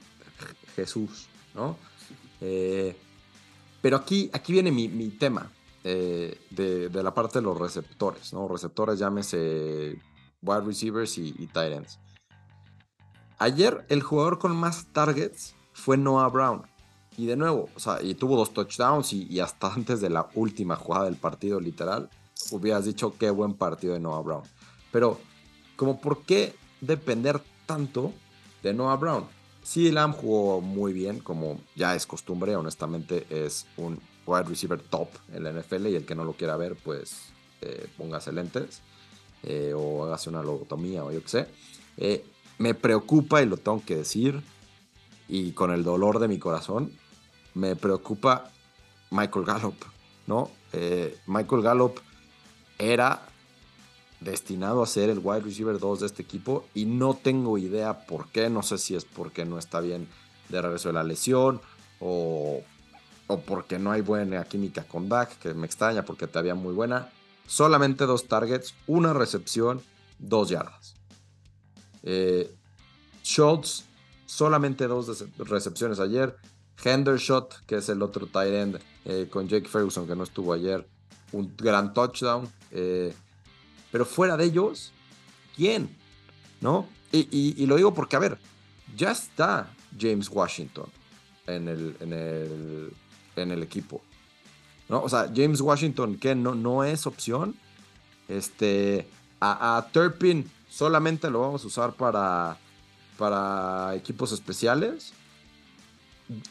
Jesús, 0.75 1.27
¿no? 1.53 1.77
Eh, 2.41 2.95
pero 3.85 3.97
aquí, 3.97 4.31
aquí 4.33 4.51
viene 4.51 4.71
mi, 4.71 5.09
tema 5.09 5.51
eh, 5.83 6.39
de, 6.49 6.89
la 7.03 7.13
parte 7.13 7.37
de 7.37 7.43
los 7.43 7.55
receptores, 7.55 8.33
¿no? 8.33 8.47
Receptores, 8.47 8.97
llámese 8.97 10.01
wide 10.41 10.61
receivers 10.61 11.19
y, 11.19 11.31
tight 11.53 11.71
ends. 11.71 11.99
Ayer 13.37 13.85
el 13.89 14.01
jugador 14.01 14.39
con 14.39 14.55
más 14.55 14.87
targets 14.91 15.53
fue 15.71 15.97
Noah 15.97 16.29
Brown. 16.29 16.63
Y 17.15 17.27
de 17.27 17.35
nuevo, 17.35 17.69
o 17.75 17.79
sea, 17.79 18.01
y 18.01 18.15
tuvo 18.15 18.35
dos 18.37 18.55
touchdowns 18.55 19.13
y, 19.13 19.27
y, 19.29 19.39
hasta 19.39 19.71
antes 19.75 20.01
de 20.01 20.09
la 20.09 20.29
última 20.33 20.75
jugada 20.77 21.05
del 21.05 21.17
partido, 21.17 21.59
literal, 21.59 22.09
hubieras 22.49 22.85
dicho 22.85 23.13
qué 23.19 23.29
buen 23.29 23.53
partido 23.53 23.93
de 23.93 23.99
Noah 23.99 24.23
Brown. 24.23 24.43
Pero, 24.91 25.19
como 25.75 26.01
por 26.01 26.23
qué 26.23 26.55
depender 26.81 27.39
tanto 27.67 28.13
de 28.63 28.73
Noah 28.73 28.95
Brown? 28.95 29.34
Sí, 29.65 29.91
Lamb 29.91 30.15
jugó 30.15 30.61
muy 30.61 30.93
bien, 30.93 31.19
como 31.19 31.59
ya 31.75 31.95
es 31.95 32.05
costumbre, 32.05 32.55
honestamente 32.55 33.25
es 33.31 33.65
un 33.77 33.99
wide 34.27 34.43
receiver 34.43 34.79
top 34.79 35.09
en 35.33 35.43
la 35.43 35.51
NFL 35.51 35.87
y 35.87 35.95
el 35.95 36.05
que 36.05 36.13
no 36.13 36.23
lo 36.23 36.33
quiera 36.33 36.55
ver, 36.55 36.75
pues 36.75 37.29
eh, 37.61 37.87
póngase 37.97 38.31
lentes 38.31 38.83
eh, 39.41 39.73
o 39.75 40.05
hágase 40.05 40.29
una 40.29 40.43
lobotomía 40.43 41.03
o 41.03 41.11
yo 41.11 41.19
qué 41.23 41.27
sé. 41.27 41.47
Eh, 41.97 42.23
me 42.59 42.75
preocupa, 42.75 43.41
y 43.41 43.47
lo 43.47 43.57
tengo 43.57 43.83
que 43.83 43.95
decir, 43.95 44.43
y 45.27 45.53
con 45.53 45.71
el 45.71 45.83
dolor 45.83 46.19
de 46.19 46.27
mi 46.27 46.37
corazón, 46.37 46.91
me 47.55 47.75
preocupa 47.75 48.51
Michael 49.09 49.45
Gallup, 49.45 49.83
¿no? 50.27 50.51
Michael 51.25 51.63
Gallup 51.63 51.99
era 52.77 53.27
destinado 54.25 54.83
a 54.83 54.87
ser 54.87 55.09
el 55.09 55.19
wide 55.19 55.41
receiver 55.41 55.79
2 55.79 56.01
de 56.01 56.05
este 56.07 56.23
equipo 56.23 56.65
y 56.73 56.85
no 56.85 57.13
tengo 57.13 57.57
idea 57.57 58.05
por 58.05 58.27
qué, 58.29 58.49
no 58.49 58.63
sé 58.63 58.77
si 58.77 58.95
es 58.95 59.05
porque 59.05 59.45
no 59.45 59.57
está 59.57 59.79
bien 59.79 60.07
de 60.49 60.61
regreso 60.61 60.89
de 60.89 60.93
la 60.93 61.03
lesión 61.03 61.61
o, 61.99 62.61
o 63.27 63.39
porque 63.41 63.79
no 63.79 63.91
hay 63.91 64.01
buena 64.01 64.43
química 64.43 64.83
con 64.83 65.07
Dak, 65.07 65.37
que 65.39 65.53
me 65.53 65.65
extraña 65.65 66.03
porque 66.03 66.27
te 66.27 66.39
había 66.39 66.55
muy 66.55 66.73
buena. 66.73 67.09
Solamente 67.47 68.05
dos 68.05 68.27
targets, 68.27 68.73
una 68.87 69.13
recepción, 69.13 69.81
dos 70.17 70.49
yardas. 70.49 70.95
Eh, 72.03 72.53
Schultz, 73.23 73.83
solamente 74.25 74.87
dos 74.87 75.23
recepciones 75.37 75.99
ayer. 75.99 76.35
Hendershot, 76.83 77.65
que 77.65 77.77
es 77.77 77.89
el 77.89 78.01
otro 78.01 78.27
tight 78.27 78.53
end, 78.53 78.79
eh, 79.05 79.27
con 79.29 79.47
Jake 79.47 79.69
Ferguson, 79.69 80.07
que 80.07 80.15
no 80.15 80.23
estuvo 80.23 80.51
ayer, 80.51 80.87
un 81.31 81.55
gran 81.55 81.93
touchdown. 81.93 82.51
Eh, 82.71 83.13
pero 83.95 84.03
fuera 84.03 84.35
de 84.35 84.43
ellos, 84.43 84.91
¿quién? 85.55 85.87
¿No? 86.59 86.85
Y, 87.13 87.65
lo 87.65 87.77
digo 87.77 87.93
porque, 87.93 88.17
a 88.17 88.19
ver, 88.19 88.37
ya 88.93 89.11
está 89.11 89.69
James 89.97 90.27
Washington 90.29 90.87
en 91.47 91.69
el, 91.69 91.95
en 93.37 93.51
el, 93.51 93.63
equipo. 93.63 94.01
¿No? 94.89 95.01
O 95.01 95.07
sea, 95.07 95.31
James 95.33 95.61
Washington, 95.61 96.17
¿qué? 96.17 96.35
No, 96.35 96.55
no 96.55 96.83
es 96.83 97.07
opción. 97.07 97.55
Este, 98.27 99.07
a, 99.39 99.77
a, 99.77 99.87
Turpin 99.87 100.51
solamente 100.69 101.29
lo 101.29 101.39
vamos 101.39 101.63
a 101.63 101.67
usar 101.67 101.93
para, 101.93 102.57
para 103.17 103.95
equipos 103.95 104.33
especiales. 104.33 105.13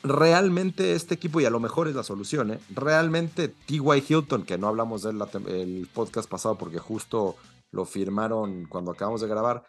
Realmente 0.05 0.93
este 0.93 1.15
equipo, 1.15 1.41
y 1.41 1.47
a 1.47 1.51
lo 1.51 1.59
mejor 1.59 1.89
es 1.89 1.97
la 1.97 2.05
solución, 2.05 2.53
¿eh? 2.53 2.61
realmente 2.71 3.49
T.Y. 3.49 4.05
Hilton, 4.09 4.45
que 4.45 4.57
no 4.57 4.69
hablamos 4.69 5.03
de 5.03 5.11
el 5.49 5.89
podcast 5.93 6.29
pasado 6.29 6.57
porque 6.57 6.79
justo 6.79 7.37
lo 7.73 7.85
firmaron 7.85 8.67
cuando 8.67 8.93
acabamos 8.93 9.21
de 9.21 9.27
grabar, 9.27 9.65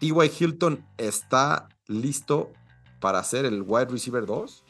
T.Y. 0.00 0.12
Hilton 0.38 0.84
está 0.96 1.68
listo 1.86 2.50
para 3.00 3.22
ser 3.22 3.44
el 3.44 3.62
wide 3.62 3.86
receiver 3.86 4.26
2. 4.26 4.64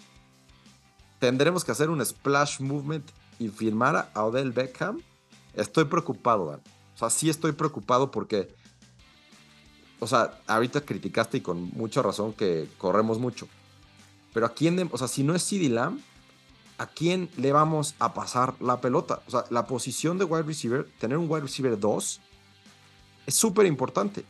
Tendremos 1.19 1.65
que 1.65 1.73
hacer 1.73 1.91
un 1.91 2.05
splash 2.05 2.61
movement 2.61 3.09
y 3.39 3.49
firmar 3.49 4.11
a 4.15 4.25
Odell 4.25 4.53
Beckham. 4.53 5.01
Estoy 5.55 5.85
preocupado. 5.85 6.45
O 6.45 6.99
sea, 6.99 7.11
sí 7.11 7.31
estoy 7.31 7.53
preocupado 7.53 8.11
porque, 8.11 8.55
o 9.99 10.07
sea, 10.07 10.39
ahorita 10.47 10.83
criticaste 10.83 11.39
y 11.39 11.41
con 11.41 11.71
mucha 11.71 12.03
razón 12.03 12.33
que 12.33 12.69
corremos 12.79 13.19
mucho. 13.19 13.49
Pero 14.33 14.47
a 14.47 14.55
quién, 14.55 14.89
o 14.93 14.99
sea, 14.99 15.09
si 15.09 15.23
no 15.23 15.35
es 15.35 15.43
CD 15.43 15.69
Lamb, 15.69 16.01
¿a 16.79 16.87
quién 16.87 17.29
le 17.37 17.53
vamos 17.53 17.95
a 17.99 18.15
pasar 18.15 18.55
la 18.61 18.81
pelota? 18.81 19.23
O 19.27 19.31
sea, 19.31 19.45
la 19.51 19.67
posición 19.67 20.19
de 20.19 20.25
wide 20.25 20.43
receiver, 20.43 20.89
tener 20.99 21.19
un 21.19 21.31
wide 21.31 21.43
receiver 21.43 21.79
2 21.79 22.21
es 23.27 23.35
súper 23.35 23.67
importante. 23.67 24.25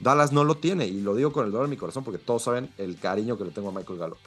Dallas 0.00 0.32
no 0.32 0.44
lo 0.44 0.56
tiene 0.56 0.86
y 0.86 1.00
lo 1.00 1.14
digo 1.14 1.32
con 1.32 1.46
el 1.46 1.52
dolor 1.52 1.68
de 1.68 1.70
mi 1.70 1.76
corazón 1.76 2.04
porque 2.04 2.18
todos 2.18 2.42
saben 2.42 2.70
el 2.76 2.98
cariño 2.98 3.38
que 3.38 3.44
le 3.44 3.50
tengo 3.50 3.68
a 3.68 3.72
Michael 3.72 3.98
Gallup. 3.98 4.18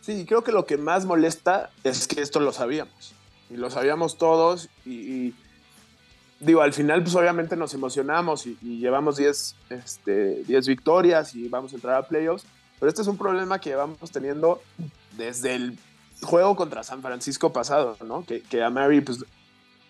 Sí, 0.00 0.24
creo 0.26 0.42
que 0.42 0.52
lo 0.52 0.64
que 0.64 0.78
más 0.78 1.04
molesta 1.04 1.70
es 1.84 2.08
que 2.08 2.22
esto 2.22 2.40
lo 2.40 2.52
sabíamos. 2.52 3.12
Y 3.50 3.56
lo 3.56 3.70
sabíamos 3.70 4.16
todos 4.16 4.68
y, 4.86 5.34
digo, 6.38 6.62
al 6.62 6.72
final 6.72 7.02
pues 7.02 7.14
obviamente 7.14 7.56
nos 7.56 7.74
emocionamos 7.74 8.46
y, 8.46 8.56
llevamos 8.62 9.16
10 9.16 9.56
este, 9.70 10.44
victorias 10.66 11.34
y 11.34 11.48
vamos 11.48 11.72
a 11.72 11.74
entrar 11.76 11.96
a 11.96 12.08
playoffs, 12.08 12.46
pero 12.80 12.88
este 12.88 13.02
es 13.02 13.08
un 13.08 13.18
problema 13.18 13.60
que 13.60 13.76
vamos 13.76 14.10
teniendo 14.10 14.60
desde 15.16 15.54
el 15.54 15.78
juego 16.22 16.56
contra 16.56 16.82
San 16.82 17.02
Francisco 17.02 17.52
pasado, 17.52 17.96
¿no? 18.04 18.24
Que, 18.24 18.42
que 18.42 18.62
a 18.62 18.70
Mary 18.70 19.02
pues 19.02 19.24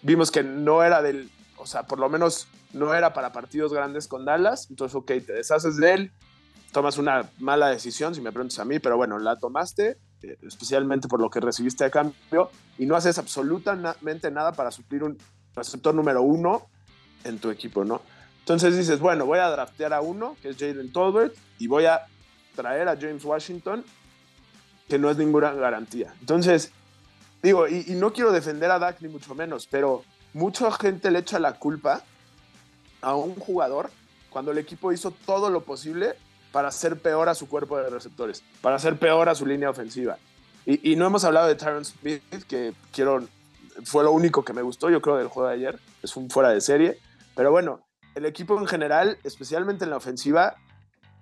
vimos 0.02 0.30
que 0.30 0.42
no 0.42 0.82
era 0.82 1.00
del, 1.00 1.30
o 1.56 1.66
sea, 1.66 1.86
por 1.86 1.98
lo 1.98 2.08
menos 2.08 2.48
no 2.72 2.94
era 2.94 3.12
para 3.12 3.32
partidos 3.32 3.72
grandes 3.72 4.08
con 4.08 4.24
Dallas, 4.24 4.66
entonces 4.70 4.94
ok, 4.94 5.06
te 5.06 5.32
deshaces 5.32 5.76
de 5.76 5.92
él, 5.92 6.12
tomas 6.72 6.98
una 6.98 7.28
mala 7.38 7.68
decisión, 7.68 8.14
si 8.14 8.20
me 8.20 8.32
preguntas 8.32 8.58
a 8.58 8.64
mí, 8.64 8.78
pero 8.78 8.96
bueno, 8.96 9.18
la 9.18 9.36
tomaste, 9.36 9.98
eh, 10.22 10.38
especialmente 10.46 11.08
por 11.08 11.20
lo 11.20 11.30
que 11.30 11.40
recibiste 11.40 11.84
a 11.84 11.90
cambio, 11.90 12.50
y 12.78 12.86
no 12.86 12.96
haces 12.96 13.18
absolutamente 13.18 14.30
nada 14.30 14.52
para 14.52 14.70
suplir 14.70 15.02
un 15.02 15.18
receptor 15.54 15.94
número 15.94 16.22
uno 16.22 16.68
en 17.24 17.38
tu 17.38 17.50
equipo, 17.50 17.84
¿no? 17.84 18.02
Entonces 18.40 18.76
dices, 18.76 19.00
bueno, 19.00 19.26
voy 19.26 19.38
a 19.38 19.48
draftear 19.48 19.92
a 19.92 20.00
uno, 20.00 20.36
que 20.40 20.50
es 20.50 20.56
Jalen 20.56 20.92
Tolbert, 20.92 21.34
y 21.58 21.66
voy 21.66 21.84
a 21.84 22.06
traer 22.60 22.88
a 22.88 22.96
James 22.96 23.24
Washington, 23.24 23.84
que 24.88 24.98
no 24.98 25.10
es 25.10 25.16
ninguna 25.16 25.52
garantía. 25.52 26.12
Entonces, 26.20 26.72
digo, 27.42 27.66
y, 27.66 27.84
no 27.90 28.12
quiero 28.12 28.32
defender 28.32 28.70
a 28.70 28.78
Dak 28.78 29.00
ni 29.00 29.08
mucho 29.08 29.34
menos, 29.34 29.66
pero 29.66 30.04
mucha 30.34 30.70
gente 30.72 31.10
le 31.10 31.20
echa 31.20 31.38
la 31.38 31.54
culpa 31.54 32.02
a 33.00 33.14
un 33.14 33.34
jugador 33.34 33.90
cuando 34.28 34.52
el 34.52 34.58
equipo 34.58 34.92
hizo 34.92 35.10
todo 35.10 35.48
lo 35.48 35.62
posible 35.62 36.16
para 36.52 36.68
hacer 36.68 36.98
peor 36.98 37.28
a 37.28 37.34
su 37.34 37.48
cuerpo 37.48 37.78
de 37.78 37.88
receptores, 37.88 38.42
para 38.60 38.76
hacer 38.76 38.98
peor 38.98 39.28
a 39.28 39.34
su 39.34 39.46
línea 39.46 39.70
ofensiva. 39.70 40.18
Y, 40.66 40.94
no 40.94 41.06
hemos 41.06 41.24
hablado 41.24 41.48
de 41.48 41.54
Tyron 41.54 41.84
Smith, 41.84 42.22
que 42.46 42.74
quiero, 42.92 43.26
fue 43.84 44.04
lo 44.04 44.12
único 44.12 44.44
que 44.44 44.52
me 44.52 44.62
gustó, 44.62 44.90
yo 44.90 45.00
creo, 45.00 45.16
del 45.16 45.28
juego 45.28 45.48
de 45.48 45.54
ayer. 45.54 45.80
Es 46.02 46.16
un 46.16 46.30
fuera 46.30 46.50
de 46.50 46.60
serie. 46.60 46.98
Pero 47.34 47.50
bueno, 47.50 47.80
el 48.14 48.26
equipo 48.26 48.58
en 48.58 48.66
general, 48.66 49.18
especialmente 49.24 49.84
en 49.84 49.90
la 49.90 49.96
ofensiva, 49.96 50.56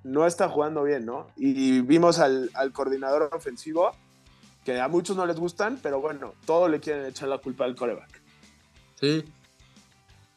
no 0.09 0.27
está 0.27 0.49
jugando 0.49 0.83
bien, 0.83 1.07
¿no? 1.07 1.29
Y 1.37 1.81
vimos 1.83 2.19
al, 2.19 2.51
coordinador 2.73 3.31
ofensivo, 3.33 3.93
que 4.65 4.81
a 4.81 4.89
muchos 4.89 5.17
no 5.17 5.27
les 5.27 5.39
gustan, 5.39 5.79
pero 5.83 6.01
bueno, 6.01 6.35
todo 6.47 6.69
le 6.69 6.81
quieren 6.81 7.07
echar 7.07 7.29
la 7.29 7.39
culpa 7.39 7.65
al 7.65 7.75
coreback. 7.75 8.21
Sí. 9.01 9.25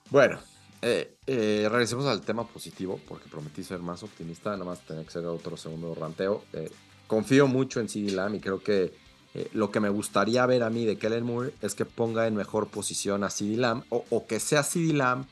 Bueno, 0.10 0.40
eh, 0.82 1.16
eh, 1.28 1.68
regresemos 1.70 2.06
al 2.06 2.22
tema 2.22 2.46
positivo, 2.46 3.00
porque 3.08 3.30
prometí 3.30 3.64
ser 3.64 3.80
más 3.80 4.04
optimista, 4.04 4.52
nada 4.52 4.66
más 4.66 4.82
tener 4.82 5.06
que 5.06 5.12
ser 5.12 5.26
otro 5.26 5.58
segundo 5.58 5.96
ranteo. 5.96 6.44
Eh, 6.54 6.72
confío 7.08 7.48
mucho 7.48 7.80
en 7.80 7.90
CD 7.90 8.12
Lamb 8.12 8.36
y 8.36 8.40
creo 8.40 8.62
que 8.64 8.94
eh, 9.34 9.50
lo 9.54 9.72
que 9.72 9.80
me 9.80 9.90
gustaría 9.90 10.46
ver 10.46 10.62
a 10.64 10.70
mí 10.70 10.86
de 10.86 10.98
Kellen 10.98 11.24
Moore 11.24 11.54
es 11.62 11.74
que 11.74 11.86
ponga 11.86 12.28
en 12.28 12.36
mejor 12.36 12.68
posición 12.68 13.24
a 13.24 13.30
CD 13.30 13.56
Lamb 13.56 13.84
o, 13.90 14.28
que 14.28 14.40
sea 14.40 14.64
CD 14.64 14.94
Lamb 14.94 15.26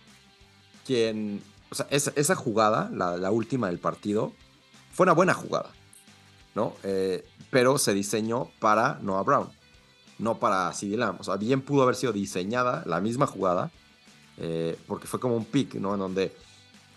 quien. 0.86 1.42
O 1.72 1.76
sea, 1.76 1.88
esa, 1.92 2.36
jugada, 2.36 2.90
la, 2.92 3.32
última 3.32 3.68
del 3.68 3.80
partido, 3.80 4.34
fue 4.92 5.04
una 5.04 5.14
buena 5.14 5.34
jugada, 5.34 5.70
¿no? 6.56 6.74
pero 7.52 7.78
se 7.78 7.94
diseñó 7.94 8.50
para 8.60 9.00
Noah 9.02 9.24
Brown, 9.24 9.50
no 10.18 10.40
para 10.40 10.72
CD 10.74 10.98
Lamb. 10.98 11.20
O 11.22 11.24
sea, 11.24 11.36
bien 11.36 11.62
pudo 11.62 11.84
haber 11.84 11.96
sido 11.96 12.12
diseñada 12.14 12.84
la 12.86 13.02
misma 13.02 13.28
jugada 13.28 13.72
eh, 14.40 14.78
porque 14.88 15.06
fue 15.06 15.20
como 15.20 15.36
un 15.36 15.46
pick, 15.46 15.76
¿no? 15.76 15.94
En 15.94 16.00
donde 16.00 16.36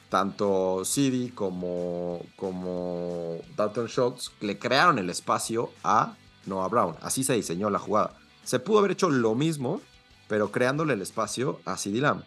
tanto 0.09 0.85
CD 0.85 1.33
como, 1.35 2.25
como 2.37 3.41
Dalton 3.57 3.89
Schultz 3.89 4.31
le 4.41 4.59
crearon 4.59 4.99
el 4.99 5.11
espacio 5.11 5.71
a 5.83 6.15
Noah 6.47 6.69
Brown. 6.69 6.97
Así 7.03 7.25
se 7.25 7.35
diseñó 7.35 7.69
la 7.69 7.79
jugada. 7.79 8.15
Se 8.45 8.61
pudo 8.61 8.79
haber 8.79 8.93
hecho 8.93 9.11
lo 9.11 9.35
mismo, 9.35 9.81
pero 10.29 10.53
creándole 10.53 10.95
el 10.95 11.03
espacio 11.03 11.61
a 11.65 11.77
CD 11.77 12.01
Lamb. 12.01 12.23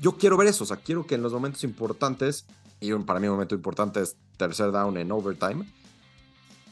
Yo 0.00 0.12
quiero 0.12 0.36
ver 0.36 0.48
eso, 0.48 0.64
o 0.64 0.66
sea, 0.66 0.76
quiero 0.76 1.06
que 1.06 1.14
en 1.14 1.22
los 1.22 1.32
momentos 1.32 1.64
importantes, 1.64 2.46
y 2.80 2.92
para 2.94 3.18
mí 3.18 3.26
un 3.26 3.34
momento 3.34 3.54
importante 3.54 4.00
es 4.00 4.16
tercer 4.36 4.72
down 4.72 4.96
en 4.98 5.10
overtime, 5.10 5.64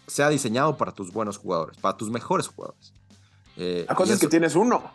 sea 0.07 0.29
diseñado 0.29 0.77
para 0.77 0.93
tus 0.93 1.13
buenos 1.13 1.39
jugadores, 1.39 1.79
para 1.79 1.97
tus 1.97 2.11
mejores 2.11 2.49
jugadores. 2.49 2.93
Eh, 3.57 3.87
la 3.89 3.95
cosa 3.95 4.15
es 4.15 4.21
que 4.21 4.29
tienes 4.29 4.55
uno. 4.55 4.93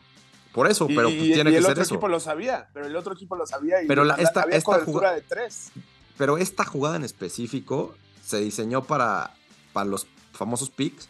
Por 0.54 0.70
eso, 0.70 0.88
pero 0.88 1.10
y, 1.10 1.34
tiene 1.34 1.52
y 1.52 1.56
el 1.56 1.66
otro 1.66 1.84
equipo 1.84 2.08
lo 2.08 2.20
sabía, 2.20 2.70
pero 2.74 2.88
el 2.88 2.96
otro 2.96 3.14
equipo 3.14 3.36
lo 3.36 3.46
sabía 3.46 3.84
y 3.84 3.88
pero 3.88 4.04
esta, 4.16 4.42
había 4.42 4.58
esta 4.58 4.84
jugada 4.84 5.16
de 5.16 5.22
tres. 5.22 5.72
Pero 6.18 6.38
esta 6.38 6.66
jugada 6.66 6.96
en 6.96 7.04
específico 7.04 7.96
se 8.26 8.40
diseñó 8.42 8.84
para, 8.84 9.36
para 9.74 9.88
los 9.88 10.08
famosos 10.34 10.70
picks, 10.70 11.08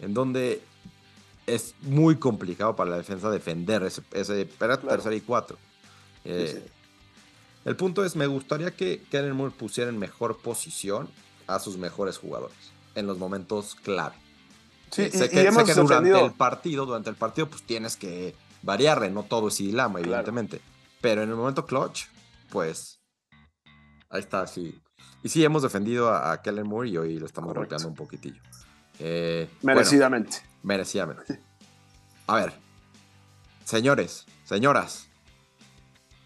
en 0.00 0.14
donde 0.14 0.62
es 1.46 1.74
muy 1.82 2.16
complicado 2.16 2.76
para 2.76 2.90
la 2.90 2.96
defensa 2.96 3.30
defender 3.30 3.82
ese, 3.84 4.02
ese 4.12 4.44
tercera 4.44 5.14
y 5.14 5.20
cuatro. 5.20 5.58
Eh, 6.24 6.62
el 7.64 7.76
punto 7.76 8.04
es, 8.04 8.16
me 8.16 8.26
gustaría 8.26 8.72
que 8.72 9.02
Kellen 9.10 9.36
Moore 9.36 9.54
pusiera 9.56 9.90
en 9.90 9.98
mejor 9.98 10.38
posición 10.38 11.08
a 11.46 11.58
sus 11.58 11.76
mejores 11.76 12.18
jugadores 12.18 12.72
en 12.94 13.06
los 13.06 13.18
momentos 13.18 13.74
clave. 13.76 14.14
Sí, 14.90 15.02
eh, 15.02 15.10
sé 15.10 15.30
que, 15.30 15.50
sé 15.50 15.64
que 15.64 15.74
durante 15.74 16.24
el 16.24 16.32
partido, 16.32 16.86
durante 16.86 17.10
el 17.10 17.16
partido, 17.16 17.48
pues 17.48 17.62
tienes 17.62 17.96
que 17.96 18.34
variarle, 18.62 19.10
no 19.10 19.22
todo 19.22 19.48
es 19.48 19.60
Lama, 19.60 20.00
evidentemente. 20.00 20.60
Pero 21.00 21.22
en 21.22 21.30
el 21.30 21.36
momento 21.36 21.64
clutch, 21.64 22.04
pues 22.50 23.00
ahí 24.10 24.20
está, 24.20 24.46
sí. 24.46 24.80
Y 25.22 25.28
sí, 25.28 25.44
hemos 25.44 25.62
defendido 25.62 26.12
a, 26.12 26.42
Kellen 26.42 26.66
Moore 26.66 26.88
y 26.90 26.96
hoy 26.96 27.18
lo 27.18 27.26
estamos 27.26 27.54
golpeando 27.54 27.88
un 27.88 27.94
poquitillo. 27.94 28.42
Eh, 28.98 29.48
merecidamente. 29.62 30.38
merecidamente. 30.62 31.40
A 32.26 32.36
ver, 32.36 32.52
señores, 33.64 34.26
señoras, 34.44 35.08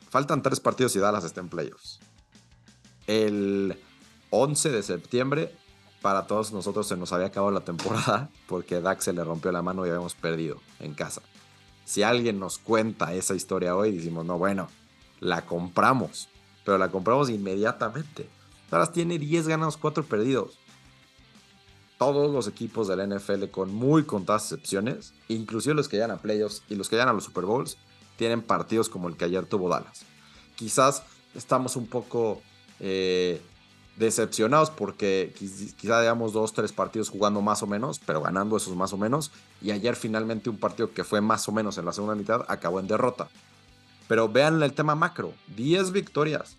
faltan 0.08 0.42
tres 0.42 0.60
partidos 0.60 0.94
y 0.96 0.98
Dallas 0.98 1.24
está 1.24 1.40
en 1.40 1.48
playoffs. 1.48 2.00
El 3.06 3.78
11 4.30 4.70
de 4.70 4.82
septiembre, 4.82 5.54
para 6.02 6.26
todos 6.26 6.52
nosotros 6.52 6.88
se 6.88 6.96
nos 6.96 7.12
había 7.12 7.26
acabado 7.26 7.52
la 7.52 7.64
temporada 7.64 8.30
porque 8.48 8.80
Dax 8.80 9.04
se 9.04 9.12
le 9.12 9.24
rompió 9.24 9.52
la 9.52 9.62
mano 9.62 9.86
y 9.86 9.90
habíamos 9.90 10.14
perdido 10.14 10.60
en 10.80 10.94
casa 10.94 11.22
si 11.86 12.02
alguien 12.02 12.40
nos 12.40 12.58
cuenta 12.58 13.14
esa 13.14 13.34
historia 13.34 13.76
hoy, 13.76 13.92
decimos, 13.92 14.26
no, 14.26 14.38
bueno, 14.38 14.68
la 15.20 15.46
compramos, 15.46 16.28
pero 16.64 16.78
la 16.78 16.90
compramos 16.90 17.30
inmediatamente. 17.30 18.28
Dallas 18.70 18.92
tiene 18.92 19.20
10 19.20 19.46
ganados, 19.46 19.76
4 19.76 20.04
perdidos. 20.04 20.58
Todos 21.96 22.30
los 22.30 22.48
equipos 22.48 22.88
de 22.88 22.96
la 22.96 23.06
NFL, 23.06 23.46
con 23.52 23.72
muy 23.72 24.02
contadas 24.02 24.42
excepciones, 24.42 25.14
inclusive 25.28 25.76
los 25.76 25.88
que 25.88 25.96
llegan 25.96 26.10
a 26.10 26.18
playoffs 26.18 26.64
y 26.68 26.74
los 26.74 26.88
que 26.88 26.96
llegan 26.96 27.08
a 27.08 27.12
los 27.12 27.24
Super 27.24 27.44
Bowls, 27.44 27.78
tienen 28.16 28.42
partidos 28.42 28.88
como 28.88 29.08
el 29.08 29.16
que 29.16 29.24
ayer 29.24 29.46
tuvo 29.46 29.68
Dallas. 29.68 30.04
Quizás 30.56 31.02
estamos 31.34 31.76
un 31.76 31.86
poco 31.86 32.42
eh, 32.80 33.40
decepcionados 33.96 34.70
porque 34.70 35.34
quizá 35.38 36.00
digamos 36.00 36.32
dos, 36.32 36.52
tres 36.52 36.72
partidos 36.72 37.08
jugando 37.08 37.40
más 37.40 37.62
o 37.62 37.66
menos, 37.66 37.98
pero 37.98 38.20
ganando 38.20 38.56
esos 38.56 38.76
más 38.76 38.92
o 38.92 38.98
menos. 38.98 39.32
Y 39.62 39.70
ayer 39.70 39.96
finalmente 39.96 40.50
un 40.50 40.58
partido 40.58 40.92
que 40.92 41.04
fue 41.04 41.20
más 41.20 41.48
o 41.48 41.52
menos 41.52 41.78
en 41.78 41.86
la 41.86 41.92
segunda 41.92 42.14
mitad 42.14 42.44
acabó 42.48 42.80
en 42.80 42.86
derrota. 42.86 43.28
Pero 44.08 44.28
vean 44.28 44.62
el 44.62 44.72
tema 44.72 44.94
macro, 44.94 45.32
10 45.56 45.90
victorias, 45.92 46.56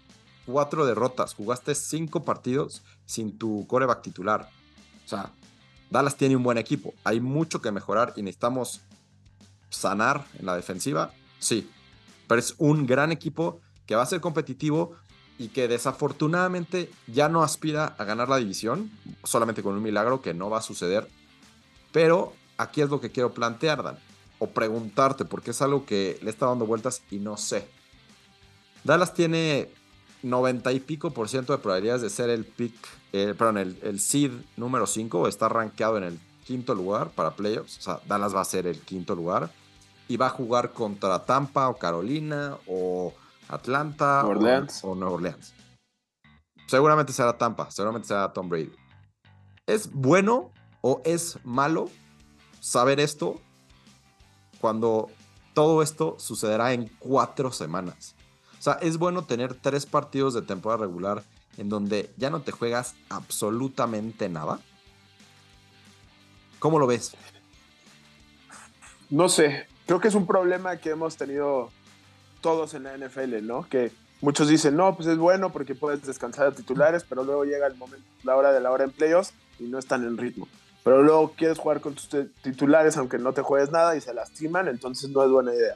4 0.48 0.86
derrotas, 0.86 1.34
jugaste 1.34 1.76
5 1.76 2.24
partidos 2.24 2.84
sin 3.06 3.38
tu 3.38 3.66
coreback 3.68 4.02
titular. 4.02 4.50
O 5.06 5.08
sea, 5.08 5.32
Dallas 5.90 6.18
tiene 6.18 6.36
un 6.36 6.44
buen 6.44 6.58
equipo, 6.58 6.94
hay 7.04 7.22
mucho 7.22 7.62
que 7.62 7.72
mejorar 7.72 8.14
y 8.18 8.22
necesitamos 8.22 8.82
sanar 9.70 10.26
en 10.40 10.46
la 10.46 10.56
defensiva, 10.56 11.14
sí. 11.40 11.70
Pero 12.28 12.40
es 12.40 12.56
un 12.58 12.86
gran 12.86 13.12
equipo 13.12 13.62
que 13.86 13.96
va 13.96 14.04
a 14.04 14.06
ser 14.06 14.20
competitivo, 14.20 14.96
y 15.40 15.50
que 15.50 15.68
desafortunadamente 15.68 16.90
ya 17.08 17.30
no 17.30 17.44
aspira 17.44 17.96
a 17.98 18.04
ganar 18.04 18.28
la 18.28 18.38
división, 18.38 18.92
solamente 19.24 19.62
con 19.62 19.76
un 19.76 19.84
milagro 19.84 20.22
que 20.22 20.34
no 20.34 20.50
va 20.50 20.60
a 20.60 20.64
suceder. 20.64 21.08
Pero 21.92 22.34
aquí 22.58 22.82
es 22.82 22.90
lo 22.90 23.00
que 23.00 23.12
quiero 23.12 23.34
plantear, 23.34 23.84
Dan, 23.84 24.00
o 24.40 24.48
preguntarte, 24.48 25.26
porque 25.26 25.52
es 25.52 25.62
algo 25.62 25.86
que 25.86 26.18
le 26.22 26.30
está 26.30 26.48
dando 26.48 26.66
vueltas 26.66 27.04
y 27.12 27.20
no 27.20 27.38
sé. 27.38 27.68
Dallas 28.84 29.14
tiene 29.14 29.70
90 30.24 30.72
y 30.72 30.80
pico 30.80 31.12
por 31.12 31.30
ciento 31.30 31.54
de 31.54 31.60
probabilidades 31.60 32.02
de 32.02 32.10
ser 32.10 32.30
el 32.30 32.46
pick, 32.46 32.74
eh, 33.14 33.36
perdón, 33.38 33.58
el, 33.58 33.78
el 33.84 34.00
seed 34.00 34.32
número 34.56 34.88
5, 34.88 35.28
está 35.28 35.50
rankeado 35.50 35.98
en 35.98 36.04
el 36.04 36.20
quinto 36.46 36.74
lugar 36.74 37.12
para 37.12 37.36
playoffs. 37.36 37.78
O 37.78 37.82
sea, 37.82 38.00
Dallas 38.08 38.36
va 38.36 38.42
a 38.42 38.46
ser 38.46 38.66
el 38.66 38.80
quinto 38.80 39.16
lugar 39.16 39.52
y 40.08 40.18
va 40.18 40.28
a 40.28 40.30
jugar 40.30 40.72
contra 40.72 41.26
Tampa 41.26 41.70
o 41.70 41.78
Carolina 41.78 42.58
o 42.68 43.14
Atlanta 43.50 44.26
O, 44.26 44.96
Nueva 44.96 45.16
Orleans. 45.16 45.54
Seguramente 46.68 47.14
será 47.14 47.38
Tampa, 47.38 47.72
seguramente 47.72 48.08
será 48.08 48.32
Tom 48.34 48.50
Brady. 48.50 48.74
¿Es 49.66 49.92
bueno 49.92 50.52
o 50.82 51.02
es 51.06 51.40
malo 51.44 51.90
saber 52.60 53.00
esto 53.00 53.40
cuando 54.60 55.10
todo 55.54 55.82
esto 55.82 56.16
sucederá 56.20 56.74
en 56.74 56.88
cuatro 57.00 57.52
semanas? 57.52 58.16
O 58.60 58.62
sea, 58.62 58.74
es 58.74 58.98
bueno 58.98 59.24
tener 59.24 59.54
tres 59.54 59.86
partidos 59.86 60.34
de 60.34 60.42
temporada 60.42 60.86
regular 60.86 61.24
en 61.58 61.70
donde 61.70 62.14
ya 62.18 62.30
no 62.30 62.42
te 62.42 62.52
juegas 62.52 62.96
absolutamente 63.10 64.30
nada. 64.30 64.60
¿Cómo 66.60 66.80
lo 66.80 66.88
ves? 66.88 67.16
No 69.10 69.30
sé, 69.30 69.68
creo 69.88 70.00
que 70.00 70.10
es 70.10 70.16
un 70.16 70.28
problema 70.28 70.78
que 70.78 70.92
hemos 70.92 71.18
tenido 71.18 71.72
todos 72.42 72.76
en 72.76 72.84
la 72.84 72.96
NFL, 72.96 73.42
¿no? 73.42 73.68
Que 73.68 73.92
muchos 74.22 74.48
dicen, 74.48 74.76
no, 74.76 74.96
pues 74.96 75.08
es 75.08 75.18
bueno 75.18 75.52
porque 75.52 75.74
puedes 75.74 76.06
descansar 76.06 76.48
a 76.48 76.52
titulares, 76.52 77.04
pero 77.08 77.24
luego 77.24 77.46
llega 77.46 77.66
el 77.66 77.76
momento, 77.76 78.06
la 78.24 78.36
hora 78.36 78.52
de 78.52 78.60
la 78.60 78.70
hora 78.70 78.84
en 78.84 78.92
playoffs 78.92 79.34
y 79.60 79.64
no 79.64 79.80
están 79.80 80.04
en 80.04 80.18
ritmo. 80.18 80.48
Pero 80.84 81.02
luego 81.02 81.34
quieres 81.36 81.58
jugar 81.58 81.82
con 81.82 81.96
tus 81.96 82.10
titulares 82.42 82.96
aunque 82.98 83.18
no 83.18 83.34
te 83.34 83.42
juegues 83.42 83.72
nada 83.72 83.96
y 83.96 84.02
se 84.02 84.14
lastiman, 84.14 84.68
entonces 84.68 85.10
no 85.10 85.24
es 85.24 85.32
buena 85.32 85.54
idea. 85.54 85.76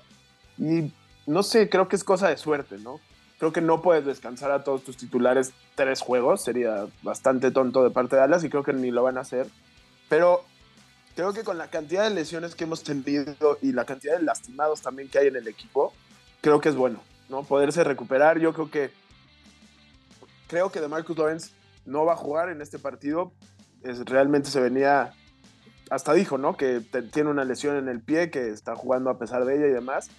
Y 0.57 0.93
no 1.25 1.43
sé, 1.43 1.69
creo 1.69 1.87
que 1.87 1.95
es 1.95 2.03
cosa 2.03 2.29
de 2.29 2.37
suerte, 2.37 2.77
¿no? 2.77 2.99
Creo 3.39 3.51
que 3.51 3.61
no 3.61 3.81
puedes 3.81 4.05
descansar 4.05 4.51
a 4.51 4.63
todos 4.63 4.83
tus 4.83 4.97
titulares 4.97 5.51
tres 5.75 6.01
juegos, 6.01 6.43
sería 6.43 6.85
bastante 7.01 7.49
tonto 7.49 7.83
de 7.83 7.89
parte 7.89 8.15
de 8.15 8.21
Dallas 8.21 8.43
y 8.43 8.49
creo 8.49 8.63
que 8.63 8.73
ni 8.73 8.91
lo 8.91 9.03
van 9.03 9.17
a 9.17 9.21
hacer. 9.21 9.47
Pero 10.09 10.43
creo 11.15 11.33
que 11.33 11.43
con 11.43 11.57
la 11.57 11.69
cantidad 11.69 12.03
de 12.03 12.09
lesiones 12.11 12.55
que 12.55 12.63
hemos 12.63 12.83
tenido 12.83 13.57
y 13.61 13.71
la 13.71 13.85
cantidad 13.85 14.17
de 14.17 14.23
lastimados 14.23 14.81
también 14.81 15.09
que 15.09 15.19
hay 15.19 15.27
en 15.27 15.35
el 15.35 15.47
equipo, 15.47 15.93
creo 16.41 16.59
que 16.61 16.69
es 16.69 16.75
bueno, 16.75 17.01
¿no? 17.29 17.43
Poderse 17.43 17.83
recuperar. 17.83 18.39
Yo 18.39 18.53
creo 18.53 18.69
que 18.69 18.91
creo 20.47 20.71
que 20.71 20.81
de 20.81 20.87
Marcus 20.89 21.17
Lawrence 21.17 21.51
no 21.85 22.05
va 22.05 22.13
a 22.13 22.17
jugar 22.17 22.49
en 22.49 22.61
este 22.61 22.77
partido. 22.77 23.31
Es, 23.83 23.99
realmente 24.05 24.49
se 24.49 24.59
venía, 24.59 25.13
hasta 25.89 26.13
dijo, 26.13 26.37
¿no? 26.37 26.57
Que 26.57 26.81
tiene 27.11 27.29
una 27.29 27.45
lesión 27.45 27.77
en 27.77 27.87
el 27.87 28.01
pie, 28.01 28.29
que 28.29 28.49
está 28.49 28.75
jugando 28.75 29.09
a 29.09 29.17
pesar 29.17 29.45
de 29.45 29.55
ella 29.55 29.67
y 29.67 29.71
demás. 29.71 30.09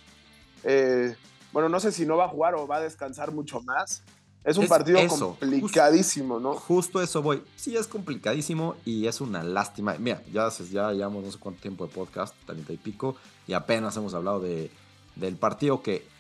Eh, 0.65 1.15
bueno, 1.53 1.69
no 1.69 1.81
sé 1.81 1.93
si 1.93 2.07
no 2.07 2.17
va 2.17 2.25
a 2.25 2.29
jugar 2.29 2.55
o 2.55 2.67
va 2.67 2.77
a 2.77 2.81
descansar 2.81 3.33
mucho 3.33 3.61
más. 3.61 4.03
Es 4.45 4.57
un 4.57 4.67
partido 4.67 4.99
complicadísimo, 5.09 6.41
¿no? 6.41 6.55
Justo 6.55 7.01
eso 7.01 7.23
voy. 7.23 7.43
Sí, 7.55 7.77
es 7.77 7.87
complicadísimo 7.87 8.75
y 8.85 9.07
es 9.07 9.21
una 9.21 9.45
lástima. 9.45 9.95
Mira, 9.99 10.23
ya, 10.33 10.49
ya 10.49 10.93
llevamos 10.93 11.25
no 11.25 11.31
sé 11.31 11.39
cuánto 11.39 11.63
tiempo 11.63 11.87
de 11.87 11.95
podcast, 11.95 12.35
30 12.47 12.73
y 12.73 12.77
pico, 12.77 13.17
y 13.47 13.53
apenas 13.53 13.97
hemos 13.97 14.15
hablado 14.15 14.41
de, 14.41 14.71
del 15.17 15.37
partido 15.37 15.83
que. 15.83 16.11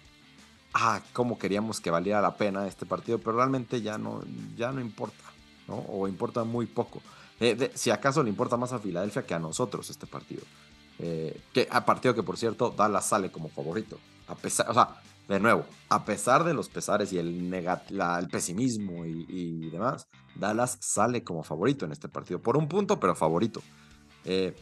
Ah, 0.74 1.02
cómo 1.12 1.38
queríamos 1.38 1.80
que 1.80 1.90
valiera 1.90 2.22
la 2.22 2.36
pena 2.36 2.66
este 2.66 2.86
partido, 2.86 3.18
pero 3.18 3.36
realmente 3.36 3.82
ya 3.82 3.98
no, 3.98 4.22
ya 4.56 4.72
no 4.72 4.80
importa, 4.80 5.24
¿no? 5.68 5.84
O 5.88 6.08
importa 6.08 6.44
muy 6.44 6.64
poco. 6.66 7.02
Eh, 7.40 7.72
si 7.74 7.90
acaso 7.90 8.22
le 8.22 8.30
importa 8.30 8.56
más 8.56 8.72
a 8.72 8.78
Filadelfia 8.78 9.26
que 9.26 9.34
a 9.34 9.38
nosotros 9.38 9.90
este 9.90 10.06
partido. 10.06 10.42
Eh, 10.98 11.40
que 11.52 11.66
a 11.70 11.84
partido 11.84 12.14
que, 12.14 12.22
por 12.22 12.38
cierto, 12.38 12.70
Dallas 12.70 13.06
sale 13.06 13.30
como 13.30 13.48
favorito. 13.48 13.98
A 14.28 14.34
pesar, 14.34 14.70
o 14.70 14.74
sea, 14.74 15.01
de 15.32 15.40
nuevo, 15.40 15.64
a 15.88 16.04
pesar 16.04 16.44
de 16.44 16.52
los 16.52 16.68
pesares 16.68 17.10
y 17.14 17.18
el, 17.18 17.52
el 17.54 18.28
pesimismo 18.28 19.06
y, 19.06 19.70
demás, 19.70 20.06
Dallas 20.34 20.76
sale 20.80 21.24
como 21.24 21.42
favorito 21.42 21.86
en 21.86 21.92
este 21.92 22.06
partido. 22.06 22.38
Por 22.38 22.58
un 22.58 22.68
punto, 22.68 23.00
pero 23.00 23.14
favorito. 23.14 23.62
Eh, 24.26 24.54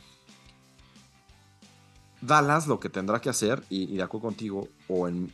Dallas 2.20 2.68
lo 2.68 2.78
que 2.78 2.88
tendrá 2.88 3.20
que 3.20 3.28
hacer, 3.28 3.64
y, 3.68 3.96
de 3.96 4.02
acuerdo 4.04 4.28
contigo, 4.28 4.68
o 4.86 5.08
en, 5.08 5.32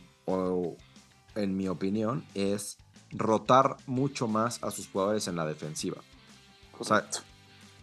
en 1.35 1.55
mi 1.55 1.67
opinión, 1.67 2.25
es 2.33 2.79
rotar 3.11 3.77
mucho 3.85 4.27
más 4.27 4.63
a 4.63 4.71
sus 4.71 4.87
jugadores 4.87 5.27
en 5.27 5.35
la 5.35 5.45
defensiva. 5.45 5.97
O 6.79 6.83
sea, 6.83 7.07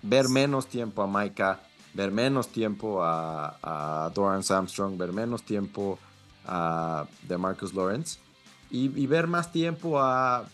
ver 0.03 0.29
menos 0.29 0.67
tiempo 0.67 1.03
a 1.03 1.07
Micah, 1.07 1.62
ver 1.95 2.11
menos 2.11 2.49
tiempo 2.49 3.05
a, 3.05 3.59
a 3.62 4.11
Doran 4.11 4.43
Armstrong, 4.49 4.99
ver 4.99 5.12
menos 5.12 5.45
tiempo 5.45 6.01
de 6.44 7.38
Marcus 7.38 7.72
Lawrence 7.74 8.18
y, 8.70 9.07
ver 9.07 9.28
más 9.28 9.52
tiempo 9.52 10.00
a 10.00 10.46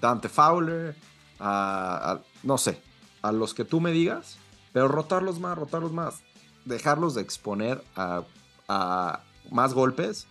Dante 0.00 0.28
Fowler, 0.28 0.96
a, 1.38 2.18
no 2.42 2.58
sé, 2.58 2.80
a 3.22 3.30
los 3.30 3.54
que 3.54 3.64
tú 3.64 3.80
me 3.80 3.92
digas, 3.92 4.36
pero 4.72 4.88
rotarlos 4.88 5.38
más, 5.38 5.56
rotarlos 5.56 5.92
más, 5.92 6.22
dejarlos 6.64 7.14
de 7.14 7.22
exponer 7.22 7.84
a, 7.96 9.20
más 9.50 9.74
golpes 9.74 10.26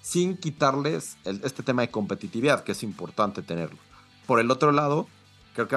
sin 0.00 0.36
quitarles 0.36 1.16
este 1.24 1.62
tema 1.62 1.82
de 1.82 1.90
competitividad, 1.90 2.64
que 2.64 2.72
es 2.72 2.82
importante 2.82 3.42
tenerlo. 3.42 3.78
Por 4.26 4.40
el 4.40 4.50
otro 4.50 4.72
lado, 4.72 5.06
creo 5.54 5.68
que 5.68 5.76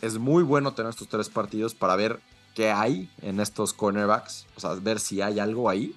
es 0.00 0.18
muy 0.18 0.42
bueno 0.42 0.74
tener 0.74 0.90
estos 0.90 1.08
tres 1.08 1.28
partidos 1.28 1.74
para 1.74 1.96
ver 1.96 2.20
qué 2.54 2.70
hay 2.70 3.10
en 3.22 3.38
estos 3.40 3.72
cornerbacks, 3.72 4.46
o 4.56 4.60
sea, 4.60 4.74
ver 4.74 4.98
si 4.98 5.20
hay 5.20 5.38
algo 5.38 5.68
ahí, 5.68 5.94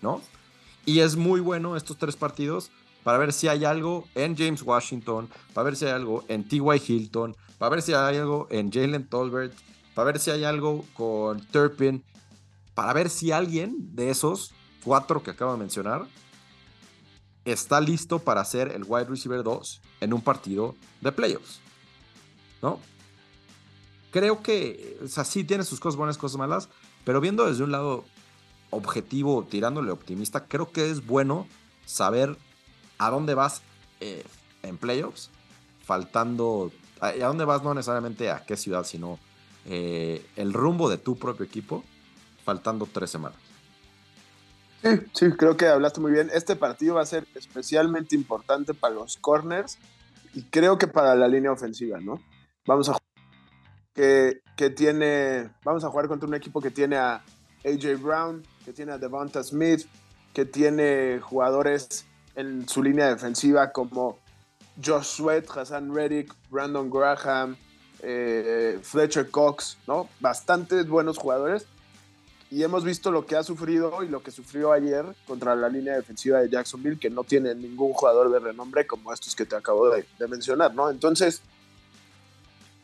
¿no? 0.00 0.22
Y 0.88 1.00
es 1.00 1.16
muy 1.16 1.40
bueno 1.40 1.76
estos 1.76 1.98
tres 1.98 2.16
partidos 2.16 2.70
para 3.04 3.18
ver 3.18 3.34
si 3.34 3.46
hay 3.46 3.66
algo 3.66 4.08
en 4.14 4.34
James 4.34 4.62
Washington, 4.62 5.28
para 5.52 5.66
ver 5.66 5.76
si 5.76 5.84
hay 5.84 5.90
algo 5.90 6.24
en 6.28 6.48
T.Y. 6.48 6.62
Hilton, 6.62 7.36
para 7.58 7.68
ver 7.68 7.82
si 7.82 7.92
hay 7.92 8.16
algo 8.16 8.46
en 8.48 8.72
Jalen 8.72 9.06
Tolbert, 9.06 9.52
para 9.94 10.06
ver 10.06 10.18
si 10.18 10.30
hay 10.30 10.44
algo 10.44 10.86
con 10.94 11.44
Turpin, 11.48 12.02
para 12.74 12.94
ver 12.94 13.10
si 13.10 13.32
alguien 13.32 13.94
de 13.94 14.08
esos 14.08 14.54
cuatro 14.82 15.22
que 15.22 15.32
acabo 15.32 15.52
de 15.52 15.58
mencionar 15.58 16.06
está 17.44 17.82
listo 17.82 18.18
para 18.18 18.42
ser 18.46 18.72
el 18.72 18.84
wide 18.86 19.10
receiver 19.10 19.42
2 19.42 19.82
en 20.00 20.14
un 20.14 20.22
partido 20.22 20.74
de 21.02 21.12
playoffs. 21.12 21.60
¿No? 22.62 22.80
Creo 24.10 24.42
que, 24.42 24.98
o 25.04 25.08
sea, 25.08 25.24
sí 25.24 25.44
tiene 25.44 25.64
sus 25.64 25.80
cosas 25.80 25.98
buenas, 25.98 26.16
cosas 26.16 26.38
malas, 26.38 26.70
pero 27.04 27.20
viendo 27.20 27.44
desde 27.44 27.62
un 27.62 27.72
lado 27.72 28.06
objetivo, 28.70 29.44
tirándole 29.44 29.90
optimista, 29.90 30.46
creo 30.46 30.70
que 30.72 30.90
es 30.90 31.06
bueno 31.06 31.46
saber 31.86 32.36
a 32.98 33.10
dónde 33.10 33.34
vas 33.34 33.62
eh, 34.00 34.24
en 34.62 34.76
playoffs, 34.76 35.30
faltando, 35.84 36.70
a, 37.00 37.12
dónde 37.12 37.44
vas 37.44 37.62
no 37.62 37.74
necesariamente 37.74 38.30
a 38.30 38.44
qué 38.44 38.56
ciudad, 38.56 38.84
sino 38.84 39.18
eh, 39.64 40.24
el 40.36 40.52
rumbo 40.52 40.88
de 40.90 40.98
tu 40.98 41.16
propio 41.16 41.44
equipo, 41.46 41.84
faltando 42.44 42.88
tres 42.90 43.10
semanas. 43.10 43.38
Sí, 44.82 44.90
sí, 45.12 45.30
creo 45.32 45.56
que 45.56 45.66
hablaste 45.66 46.00
muy 46.00 46.12
bien. 46.12 46.30
Este 46.32 46.54
partido 46.54 46.94
va 46.94 47.02
a 47.02 47.06
ser 47.06 47.26
especialmente 47.34 48.14
importante 48.14 48.74
para 48.74 48.94
los 48.94 49.16
corners 49.16 49.78
y 50.34 50.42
creo 50.44 50.78
que 50.78 50.86
para 50.86 51.16
la 51.16 51.26
línea 51.26 51.50
ofensiva, 51.50 51.98
¿no? 52.00 52.22
Vamos 52.64 52.88
a 52.88 52.98
que, 53.94 54.42
que 54.56 54.70
tiene, 54.70 55.50
vamos 55.64 55.82
a 55.82 55.88
jugar 55.88 56.06
contra 56.06 56.28
un 56.28 56.34
equipo 56.34 56.60
que 56.60 56.70
tiene 56.70 56.96
a 56.96 57.24
AJ 57.64 58.00
Brown, 58.00 58.42
que 58.64 58.72
tiene 58.72 58.92
a 58.92 58.98
Devonta 58.98 59.42
Smith, 59.42 59.86
que 60.32 60.44
tiene 60.44 61.20
jugadores 61.20 62.06
en 62.34 62.68
su 62.68 62.82
línea 62.82 63.08
defensiva 63.08 63.72
como 63.72 64.18
Josh 64.84 65.04
Sweat, 65.04 65.44
Hassan 65.50 65.92
Reddick, 65.94 66.32
Brandon 66.50 66.88
Graham, 66.88 67.56
eh, 68.00 68.78
Fletcher 68.82 69.30
Cox, 69.30 69.76
¿no? 69.86 70.08
Bastantes 70.20 70.88
buenos 70.88 71.18
jugadores. 71.18 71.66
Y 72.50 72.62
hemos 72.62 72.84
visto 72.84 73.10
lo 73.10 73.26
que 73.26 73.36
ha 73.36 73.42
sufrido 73.42 74.02
y 74.02 74.08
lo 74.08 74.22
que 74.22 74.30
sufrió 74.30 74.72
ayer 74.72 75.04
contra 75.26 75.54
la 75.54 75.68
línea 75.68 75.96
defensiva 75.96 76.38
de 76.38 76.48
Jacksonville, 76.48 76.98
que 76.98 77.10
no 77.10 77.24
tiene 77.24 77.54
ningún 77.54 77.92
jugador 77.92 78.30
de 78.30 78.38
renombre 78.38 78.86
como 78.86 79.12
estos 79.12 79.34
que 79.34 79.44
te 79.44 79.56
acabo 79.56 79.90
de, 79.90 80.06
de 80.18 80.28
mencionar, 80.28 80.74
¿no? 80.74 80.88
Entonces, 80.88 81.42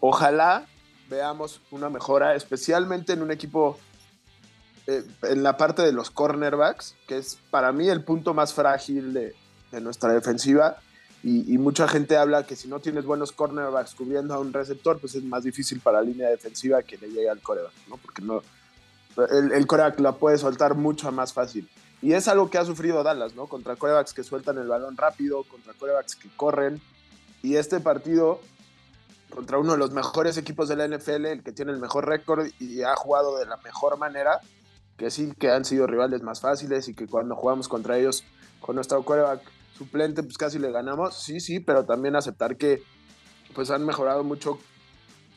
ojalá 0.00 0.66
veamos 1.08 1.60
una 1.70 1.88
mejora, 1.88 2.34
especialmente 2.34 3.14
en 3.14 3.22
un 3.22 3.30
equipo 3.30 3.78
eh, 4.86 5.04
en 5.22 5.42
la 5.42 5.56
parte 5.56 5.82
de 5.82 5.92
los 5.92 6.10
cornerbacks, 6.10 6.94
que 7.06 7.18
es 7.18 7.38
para 7.50 7.72
mí 7.72 7.88
el 7.88 8.02
punto 8.02 8.34
más 8.34 8.52
frágil 8.52 9.12
de, 9.12 9.34
nuestra 9.80 10.12
defensiva. 10.12 10.76
Y, 11.24 11.56
mucha 11.56 11.88
gente 11.88 12.18
habla 12.18 12.46
que 12.46 12.54
si 12.54 12.68
no 12.68 12.80
tienes 12.80 13.06
buenos 13.06 13.32
cornerbacks 13.32 13.94
cubriendo 13.94 14.34
a 14.34 14.38
un 14.38 14.52
receptor, 14.52 15.00
pues 15.00 15.14
es 15.14 15.24
más 15.24 15.42
difícil 15.42 15.80
para 15.80 16.00
la 16.00 16.04
línea 16.04 16.28
defensiva 16.28 16.82
que 16.82 16.98
le 16.98 17.08
llegue 17.08 17.30
al 17.30 17.40
coreback, 17.40 17.72
¿no? 17.88 17.96
Porque 17.96 18.20
no, 18.20 18.42
el, 19.30 19.52
el 19.52 19.66
coreback 19.66 19.98
la 20.00 20.12
puede 20.12 20.36
soltar 20.36 20.74
mucho 20.74 21.10
más 21.12 21.32
fácil. 21.32 21.66
Y 22.02 22.12
es 22.12 22.28
algo 22.28 22.50
que 22.50 22.58
ha 22.58 22.64
sufrido 22.66 23.02
Dallas, 23.02 23.34
¿no? 23.34 23.46
Contra 23.46 23.74
corebacks 23.74 24.12
que 24.12 24.22
sueltan 24.22 24.58
el 24.58 24.68
balón 24.68 24.98
rápido, 24.98 25.44
contra 25.44 25.72
corebacks 25.72 26.14
que 26.14 26.28
corren. 26.36 26.82
Y 27.42 27.56
este 27.56 27.80
partido 27.80 28.40
contra 29.34 29.58
uno 29.58 29.72
de 29.72 29.78
los 29.78 29.90
mejores 29.90 30.36
equipos 30.36 30.68
de 30.68 30.76
la 30.76 30.86
NFL, 30.86 31.26
el 31.26 31.42
que 31.42 31.52
tiene 31.52 31.72
el 31.72 31.78
mejor 31.78 32.06
récord 32.06 32.46
y 32.60 32.82
ha 32.82 32.94
jugado 32.94 33.38
de 33.38 33.46
la 33.46 33.56
mejor 33.58 33.98
manera, 33.98 34.40
que 34.96 35.10
sí 35.10 35.32
que 35.38 35.50
han 35.50 35.64
sido 35.64 35.86
rivales 35.86 36.22
más 36.22 36.40
fáciles 36.40 36.88
y 36.88 36.94
que 36.94 37.06
cuando 37.06 37.34
jugamos 37.36 37.68
contra 37.68 37.98
ellos 37.98 38.24
con 38.60 38.76
nuestro 38.76 39.02
quarterback 39.02 39.42
suplente 39.76 40.22
pues 40.22 40.38
casi 40.38 40.58
le 40.58 40.70
ganamos, 40.70 41.22
sí, 41.22 41.40
sí, 41.40 41.60
pero 41.60 41.84
también 41.84 42.16
aceptar 42.16 42.56
que 42.56 42.82
pues 43.54 43.70
han 43.70 43.84
mejorado 43.84 44.24
mucho 44.24 44.58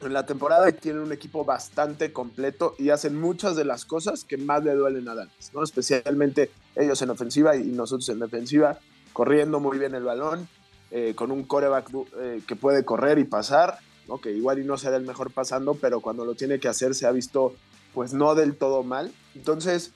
en 0.01 0.13
la 0.13 0.25
temporada 0.25 0.69
y 0.69 0.73
tienen 0.73 1.01
un 1.01 1.11
equipo 1.11 1.43
bastante 1.43 2.13
completo 2.13 2.75
y 2.77 2.89
hacen 2.89 3.19
muchas 3.19 3.55
de 3.55 3.65
las 3.65 3.85
cosas 3.85 4.23
que 4.23 4.37
más 4.37 4.63
le 4.63 4.73
duelen 4.73 5.09
a 5.09 5.15
Dallas, 5.15 5.51
¿no? 5.53 5.63
Especialmente 5.63 6.51
ellos 6.75 7.01
en 7.01 7.09
ofensiva 7.09 7.55
y 7.55 7.63
nosotros 7.65 8.07
en 8.09 8.19
defensiva, 8.19 8.77
corriendo 9.13 9.59
muy 9.59 9.79
bien 9.79 9.95
el 9.95 10.03
balón, 10.03 10.47
eh, 10.91 11.13
con 11.15 11.31
un 11.31 11.43
coreback 11.43 11.89
eh, 12.19 12.41
que 12.47 12.55
puede 12.55 12.85
correr 12.85 13.17
y 13.17 13.23
pasar 13.23 13.79
¿no? 14.07 14.21
que 14.21 14.31
igual 14.31 14.59
y 14.59 14.63
no 14.63 14.77
será 14.77 14.95
el 14.95 15.05
mejor 15.05 15.31
pasando, 15.31 15.73
pero 15.73 15.99
cuando 15.99 16.25
lo 16.25 16.35
tiene 16.35 16.59
que 16.59 16.67
hacer 16.67 16.95
se 16.95 17.05
ha 17.05 17.11
visto 17.11 17.53
pues 17.93 18.13
no 18.13 18.35
del 18.35 18.57
todo 18.57 18.83
mal. 18.83 19.13
Entonces 19.35 19.93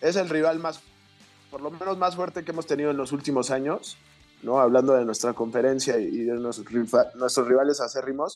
es 0.00 0.16
el 0.16 0.28
rival 0.28 0.58
más, 0.58 0.80
por 1.50 1.60
lo 1.60 1.70
menos 1.70 1.98
más 1.98 2.16
fuerte 2.16 2.44
que 2.44 2.52
hemos 2.52 2.66
tenido 2.66 2.90
en 2.90 2.96
los 2.96 3.12
últimos 3.12 3.50
años, 3.50 3.96
¿no? 4.42 4.60
hablando 4.60 4.94
de 4.94 5.04
nuestra 5.04 5.32
conferencia 5.32 5.98
y 5.98 6.24
de 6.24 6.34
nuestros, 6.34 6.66
nuestros 7.14 7.48
rivales 7.48 7.80
acérrimos. 7.80 8.34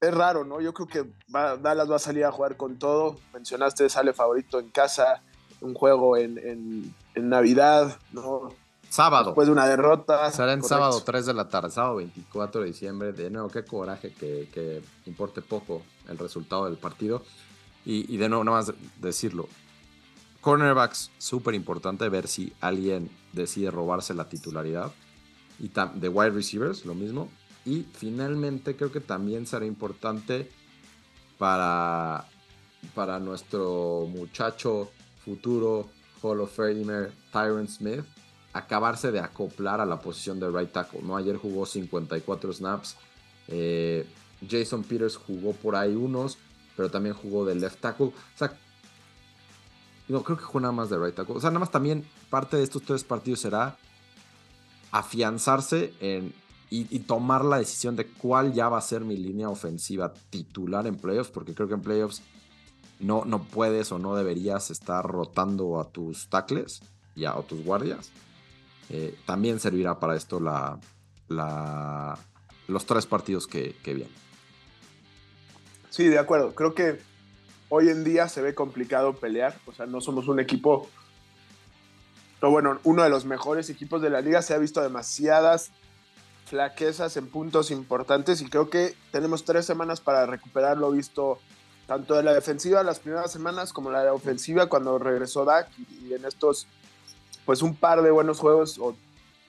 Es 0.00 0.14
raro, 0.14 0.44
¿no? 0.44 0.62
Yo 0.62 0.72
creo 0.72 0.86
que 0.86 1.12
Dallas 1.28 1.90
va 1.90 1.96
a 1.96 1.98
salir 1.98 2.24
a 2.24 2.32
jugar 2.32 2.56
con 2.56 2.78
todo. 2.78 3.18
Mencionaste, 3.34 3.90
sale 3.90 4.14
favorito 4.14 4.58
en 4.58 4.70
casa, 4.70 5.22
un 5.60 5.74
juego 5.74 6.16
en, 6.16 6.38
en, 6.38 6.94
en 7.14 7.28
Navidad, 7.28 7.98
¿no? 8.12 8.48
Sábado. 8.90 9.26
Después 9.26 9.46
de 9.46 9.52
una 9.52 9.68
derrota. 9.68 10.32
Será 10.32 10.52
en 10.52 10.64
sábado 10.64 11.00
3 11.00 11.26
de 11.26 11.32
la 11.32 11.48
tarde, 11.48 11.70
sábado 11.70 11.96
24 11.96 12.60
de 12.60 12.66
diciembre. 12.66 13.12
De 13.12 13.30
nuevo, 13.30 13.48
qué 13.48 13.64
coraje 13.64 14.12
que, 14.12 14.82
importe 15.06 15.42
poco 15.42 15.82
el 16.08 16.18
resultado 16.18 16.64
del 16.64 16.76
partido. 16.76 17.22
Y, 17.84 18.16
de 18.16 18.28
nuevo, 18.28 18.42
nada 18.42 18.56
más 18.58 18.72
decirlo. 19.00 19.48
Cornerbacks, 20.40 21.12
súper 21.18 21.54
importante 21.54 22.08
ver 22.08 22.26
si 22.26 22.52
alguien 22.60 23.10
decide 23.32 23.70
robarse 23.70 24.12
la 24.12 24.28
titularidad. 24.28 24.90
Y 25.60 25.70
de 25.94 26.08
wide 26.08 26.30
receivers, 26.30 26.84
lo 26.84 26.96
mismo. 26.96 27.28
Y 27.64 27.86
finalmente 27.94 28.74
creo 28.74 28.90
que 28.90 29.00
también 29.00 29.46
será 29.46 29.66
importante 29.66 30.50
para, 31.38 32.26
para 32.96 33.20
nuestro 33.20 34.08
muchacho 34.10 34.90
futuro 35.24 35.88
Hall 36.22 36.40
of 36.40 36.56
Famer 36.56 37.12
Tyron 37.32 37.68
Smith 37.68 38.04
acabarse 38.52 39.10
de 39.12 39.20
acoplar 39.20 39.80
a 39.80 39.86
la 39.86 40.00
posición 40.00 40.40
de 40.40 40.50
right 40.50 40.72
tackle. 40.72 41.02
¿no? 41.02 41.16
Ayer 41.16 41.36
jugó 41.36 41.66
54 41.66 42.52
snaps. 42.52 42.96
Eh, 43.48 44.06
Jason 44.48 44.82
Peters 44.82 45.16
jugó 45.16 45.52
por 45.52 45.76
ahí 45.76 45.94
unos, 45.94 46.38
pero 46.76 46.90
también 46.90 47.14
jugó 47.14 47.44
de 47.44 47.54
left 47.54 47.80
tackle. 47.80 48.06
O 48.06 48.38
sea, 48.38 48.52
no, 50.08 50.22
creo 50.22 50.36
que 50.36 50.44
jugó 50.44 50.60
nada 50.60 50.72
más 50.72 50.90
de 50.90 50.98
right 50.98 51.14
tackle. 51.14 51.36
O 51.36 51.40
sea, 51.40 51.50
nada 51.50 51.60
más 51.60 51.70
también 51.70 52.04
parte 52.28 52.56
de 52.56 52.62
estos 52.62 52.82
tres 52.82 53.04
partidos 53.04 53.40
será 53.40 53.76
afianzarse 54.90 55.94
en, 56.00 56.34
y, 56.70 57.00
tomar 57.00 57.44
la 57.44 57.58
decisión 57.58 57.96
de 57.96 58.06
cuál 58.06 58.52
ya 58.52 58.68
va 58.68 58.78
a 58.78 58.82
ser 58.82 59.04
mi 59.04 59.16
línea 59.16 59.48
ofensiva 59.48 60.14
titular 60.30 60.86
en 60.86 60.96
playoffs, 60.96 61.30
porque 61.30 61.52
creo 61.52 61.66
que 61.66 61.74
en 61.74 61.80
playoffs 61.80 62.22
no, 63.00 63.24
no 63.24 63.42
puedes 63.42 63.90
o 63.90 63.98
no 63.98 64.14
deberías 64.14 64.70
estar 64.70 65.04
rotando 65.04 65.80
a 65.80 65.88
tus 65.88 66.28
tackles 66.28 66.80
y 67.16 67.24
a, 67.24 67.34
tus 67.42 67.64
guardias. 67.64 68.10
Eh, 68.90 69.16
también 69.24 69.60
servirá 69.60 70.00
para 70.00 70.16
esto 70.16 70.40
la, 70.40 70.78
los 72.66 72.86
tres 72.86 73.06
partidos 73.06 73.46
que, 73.46 73.76
vienen. 73.84 74.08
Sí, 75.90 76.08
de 76.08 76.18
acuerdo. 76.18 76.54
Creo 76.54 76.74
que 76.74 77.00
hoy 77.68 77.88
en 77.88 78.02
día 78.02 78.28
se 78.28 78.42
ve 78.42 78.54
complicado 78.54 79.14
pelear. 79.14 79.56
O 79.66 79.72
sea, 79.72 79.86
no 79.86 80.00
somos 80.00 80.26
un 80.28 80.40
equipo. 80.40 80.88
Pero 82.40 82.50
bueno, 82.50 82.80
uno 82.84 83.04
de 83.04 83.10
los 83.10 83.24
mejores 83.24 83.70
equipos 83.70 84.02
de 84.02 84.10
la 84.10 84.20
liga. 84.20 84.42
Se 84.42 84.54
ha 84.54 84.58
visto 84.58 84.82
demasiadas 84.82 85.70
flaquezas 86.46 87.16
en 87.16 87.28
puntos 87.28 87.70
importantes 87.70 88.40
y 88.40 88.50
creo 88.50 88.70
que 88.70 88.96
tenemos 89.12 89.44
tres 89.44 89.66
semanas 89.66 90.00
para 90.00 90.26
recuperar 90.26 90.78
lo 90.78 90.90
visto 90.90 91.38
tanto 91.86 92.14
de 92.14 92.24
la 92.24 92.34
defensiva 92.34 92.82
las 92.82 92.98
primeras 92.98 93.30
semanas 93.30 93.72
como 93.72 93.92
la 93.92 94.00
de 94.00 94.06
la 94.06 94.14
ofensiva 94.14 94.66
cuando 94.66 94.98
regresó 94.98 95.44
Dak 95.44 95.68
y 95.78 96.12
en 96.12 96.24
estos 96.24 96.66
pues 97.50 97.62
un 97.62 97.74
par 97.74 98.00
de 98.02 98.12
buenos 98.12 98.38
juegos 98.38 98.78
o 98.78 98.94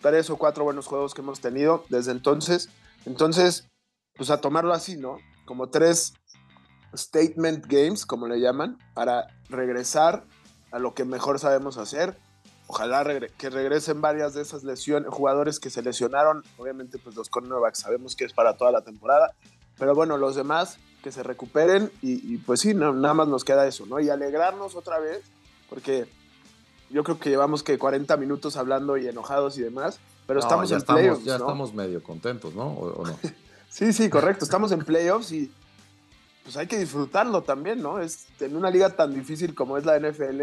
tres 0.02 0.32
o 0.32 0.38
cuatro 0.38 0.64
buenos 0.64 0.88
juegos 0.88 1.14
que 1.14 1.22
hemos 1.22 1.40
tenido 1.40 1.86
desde 1.90 2.12
entonces. 2.12 2.68
Entonces, 3.06 3.68
pues 4.16 4.32
a 4.32 4.42
tomarlo 4.42 4.74
así, 4.74 4.98
¿no? 4.98 5.20
Como 5.46 5.70
tres 5.70 6.16
statement 6.98 7.68
games, 7.68 8.08
como 8.08 8.28
le 8.28 8.40
llaman, 8.40 8.80
para 8.96 9.28
regresar 9.50 10.24
a 10.72 10.80
lo 10.80 10.96
que 10.96 11.06
mejor 11.06 11.38
sabemos 11.38 11.78
hacer. 11.78 12.18
Ojalá 12.66 13.06
que 13.38 13.50
regresen 13.52 14.02
varias 14.02 14.34
de 14.34 14.42
esas 14.42 14.64
lesiones, 14.64 15.14
jugadores 15.14 15.60
que 15.60 15.70
se 15.70 15.84
lesionaron. 15.84 16.44
Obviamente, 16.58 16.98
pues 16.98 17.16
los 17.16 17.30
cornerbacks 17.30 17.82
sabemos 17.82 18.16
que 18.16 18.26
es 18.26 18.34
para 18.34 18.58
toda 18.58 18.72
la 18.72 18.82
temporada. 18.82 19.36
Pero 19.78 19.94
bueno, 19.94 20.18
los 20.18 20.36
demás 20.36 20.80
que 21.04 21.12
se 21.12 21.22
recuperen 21.22 21.92
y, 22.02 22.38
pues 22.38 22.62
sí, 22.62 22.74
nada 22.74 23.14
más 23.14 23.28
nos 23.28 23.44
queda 23.44 23.68
eso, 23.68 23.86
¿no? 23.86 24.00
Y 24.00 24.10
alegrarnos 24.10 24.74
otra 24.74 24.98
vez, 24.98 25.22
porque 25.70 26.08
yo 26.92 27.04
creo 27.04 27.20
que 27.20 27.30
llevamos 27.30 27.64
que 27.64 27.78
40 27.78 28.18
minutos 28.18 28.58
hablando 28.58 28.98
y 28.98 29.08
enojados 29.08 29.58
y 29.58 29.62
demás, 29.62 30.00
pero 30.28 30.40
estamos 30.40 30.72
en 30.72 30.82
playoffs. 30.82 31.24
Ya 31.24 31.36
estamos 31.36 31.74
medio 31.74 32.04
contentos, 32.04 32.54
¿no? 32.54 32.68
¿O, 32.68 33.06
no? 33.06 33.18
sí, 33.70 33.94
sí, 33.94 34.10
correcto. 34.10 34.46
Estamos 34.46 34.72
en 34.72 34.80
playoffs 34.80 35.32
y 35.32 35.52
pues 36.44 36.58
hay 36.58 36.68
que 36.68 36.78
disfrutarlo 36.78 37.44
también, 37.44 37.82
¿no? 37.82 38.00
Es 38.00 38.28
en 38.40 38.56
una 38.56 38.70
liga 38.70 38.90
tan 38.90 39.14
difícil 39.14 39.56
como 39.56 39.78
es 39.78 39.86
la 39.86 40.00
NFL 40.00 40.42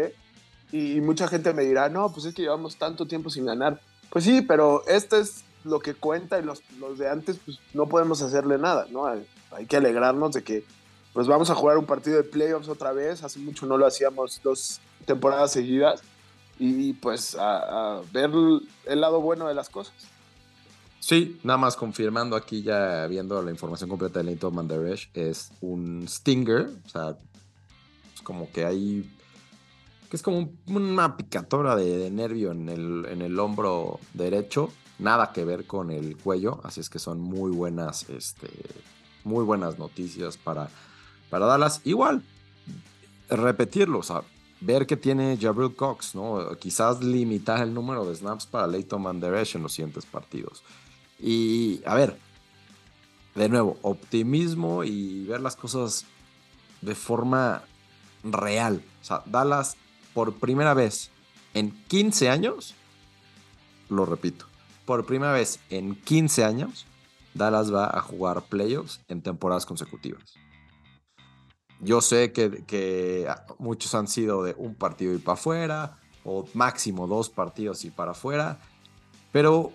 y 0.71 1.01
mucha 1.01 1.27
gente 1.27 1.53
me 1.53 1.63
dirá, 1.63 1.89
no, 1.89 2.11
pues 2.11 2.25
es 2.25 2.33
que 2.33 2.43
llevamos 2.43 2.77
tanto 2.77 3.07
tiempo 3.07 3.29
sin 3.29 3.45
ganar. 3.45 3.79
Pues 4.09 4.25
sí, 4.25 4.41
pero 4.41 4.85
esto 4.87 5.17
es 5.17 5.43
lo 5.63 5.79
que 5.79 5.93
cuenta 5.93 6.39
y 6.39 6.43
los, 6.43 6.61
los 6.79 6.97
de 6.97 7.09
antes, 7.09 7.37
pues 7.43 7.59
no 7.73 7.87
podemos 7.87 8.21
hacerle 8.21 8.57
nada, 8.57 8.87
¿no? 8.89 9.05
Hay, 9.05 9.25
hay 9.51 9.65
que 9.65 9.77
alegrarnos 9.77 10.33
de 10.33 10.43
que 10.43 10.63
pues 11.13 11.27
vamos 11.27 11.49
a 11.49 11.55
jugar 11.55 11.77
un 11.77 11.85
partido 11.85 12.17
de 12.17 12.23
playoffs 12.23 12.69
otra 12.69 12.91
vez. 12.91 13.23
Hace 13.23 13.39
mucho 13.39 13.65
no 13.65 13.77
lo 13.77 13.85
hacíamos 13.85 14.39
dos 14.43 14.79
temporadas 15.05 15.51
seguidas 15.51 16.01
y 16.59 16.93
pues 16.93 17.35
a, 17.39 18.01
ver 18.11 18.29
el 18.85 19.01
lado 19.01 19.21
bueno 19.21 19.47
de 19.47 19.55
las 19.55 19.69
cosas. 19.69 19.93
Sí, 20.99 21.39
nada 21.43 21.57
más 21.57 21.77
confirmando 21.77 22.35
aquí 22.35 22.61
ya 22.61 23.07
viendo 23.07 23.41
la 23.41 23.51
información 23.51 23.89
completa 23.89 24.19
de 24.19 24.25
Leighton 24.25 24.53
Manderesh, 24.53 25.09
es 25.13 25.51
un 25.61 26.05
Stinger, 26.07 26.69
o 26.85 26.89
sea, 26.89 27.17
es 28.13 28.21
como 28.21 28.51
que 28.51 28.65
hay, 28.65 29.09
que 30.09 30.17
es 30.17 30.21
como 30.21 30.51
una 30.67 31.15
picadora 31.15 31.77
de, 31.77 32.11
nervio 32.11 32.51
en 32.51 32.67
el, 32.67 33.05
en 33.09 33.21
el 33.21 33.39
hombro 33.39 33.99
derecho, 34.13 34.73
nada 34.99 35.31
que 35.31 35.45
ver 35.45 35.65
con 35.65 35.89
el 35.89 36.17
cuello, 36.17 36.59
así 36.65 36.81
es 36.81 36.89
que 36.89 36.99
son 36.99 37.21
muy 37.21 37.51
buenas, 37.51 38.09
este, 38.09 38.49
muy 39.23 39.45
buenas 39.45 39.79
noticias 39.79 40.37
para, 40.37 40.69
para 41.29 41.45
Dallas. 41.45 41.79
Igual, 41.85 42.23
repetirlo, 43.29 43.99
o 43.99 44.03
sea, 44.03 44.23
ver 44.61 44.85
que 44.85 44.97
tiene 44.97 45.37
Jabril 45.39 45.75
Cox, 45.75 46.15
¿no? 46.15 46.55
Quizás 46.57 47.03
limitar 47.03 47.61
el 47.61 47.73
número 47.73 48.05
de 48.05 48.15
snaps 48.15 48.45
para 48.45 48.67
Leighton 48.67 49.01
Manderesh 49.01 49.55
en 49.55 49.63
los 49.63 49.73
siguientes 49.73 50.05
partidos. 50.05 50.63
Y 51.19 51.81
a 51.85 51.95
ver, 51.95 52.17
de 53.35 53.49
nuevo, 53.49 53.77
optimismo 53.81 54.83
y 54.83 55.25
ver 55.25 55.41
las 55.41 55.55
cosas 55.55 56.05
de 56.81 56.95
forma 56.95 57.63
real. 58.23 58.83
O 59.01 59.05
sea, 59.05 59.23
Dallas 59.25 59.77
por 60.13 60.33
primera 60.33 60.73
vez 60.73 61.11
en 61.53 61.71
15 61.87 62.29
años, 62.29 62.75
lo 63.89 64.05
repito, 64.05 64.45
por 64.85 65.05
primera 65.05 65.31
vez 65.33 65.59
en 65.69 65.95
15 65.95 66.43
años, 66.43 66.85
Dallas 67.33 67.73
va 67.73 67.85
a 67.85 68.01
jugar 68.01 68.43
playoffs 68.43 69.01
en 69.07 69.21
temporadas 69.21 69.65
consecutivas. 69.65 70.35
Yo 71.81 72.01
sé 72.01 72.33
que, 72.33 73.27
muchos 73.57 73.95
han 73.95 74.07
sido 74.07 74.43
de 74.43 74.53
un 74.57 74.75
partido 74.75 75.13
y 75.13 75.17
para 75.17 75.33
afuera, 75.33 75.97
o 76.25 76.45
máximo 76.53 77.07
dos 77.07 77.29
partidos 77.29 77.85
y 77.85 77.91
para 77.91 78.11
afuera, 78.11 78.59
pero 79.31 79.71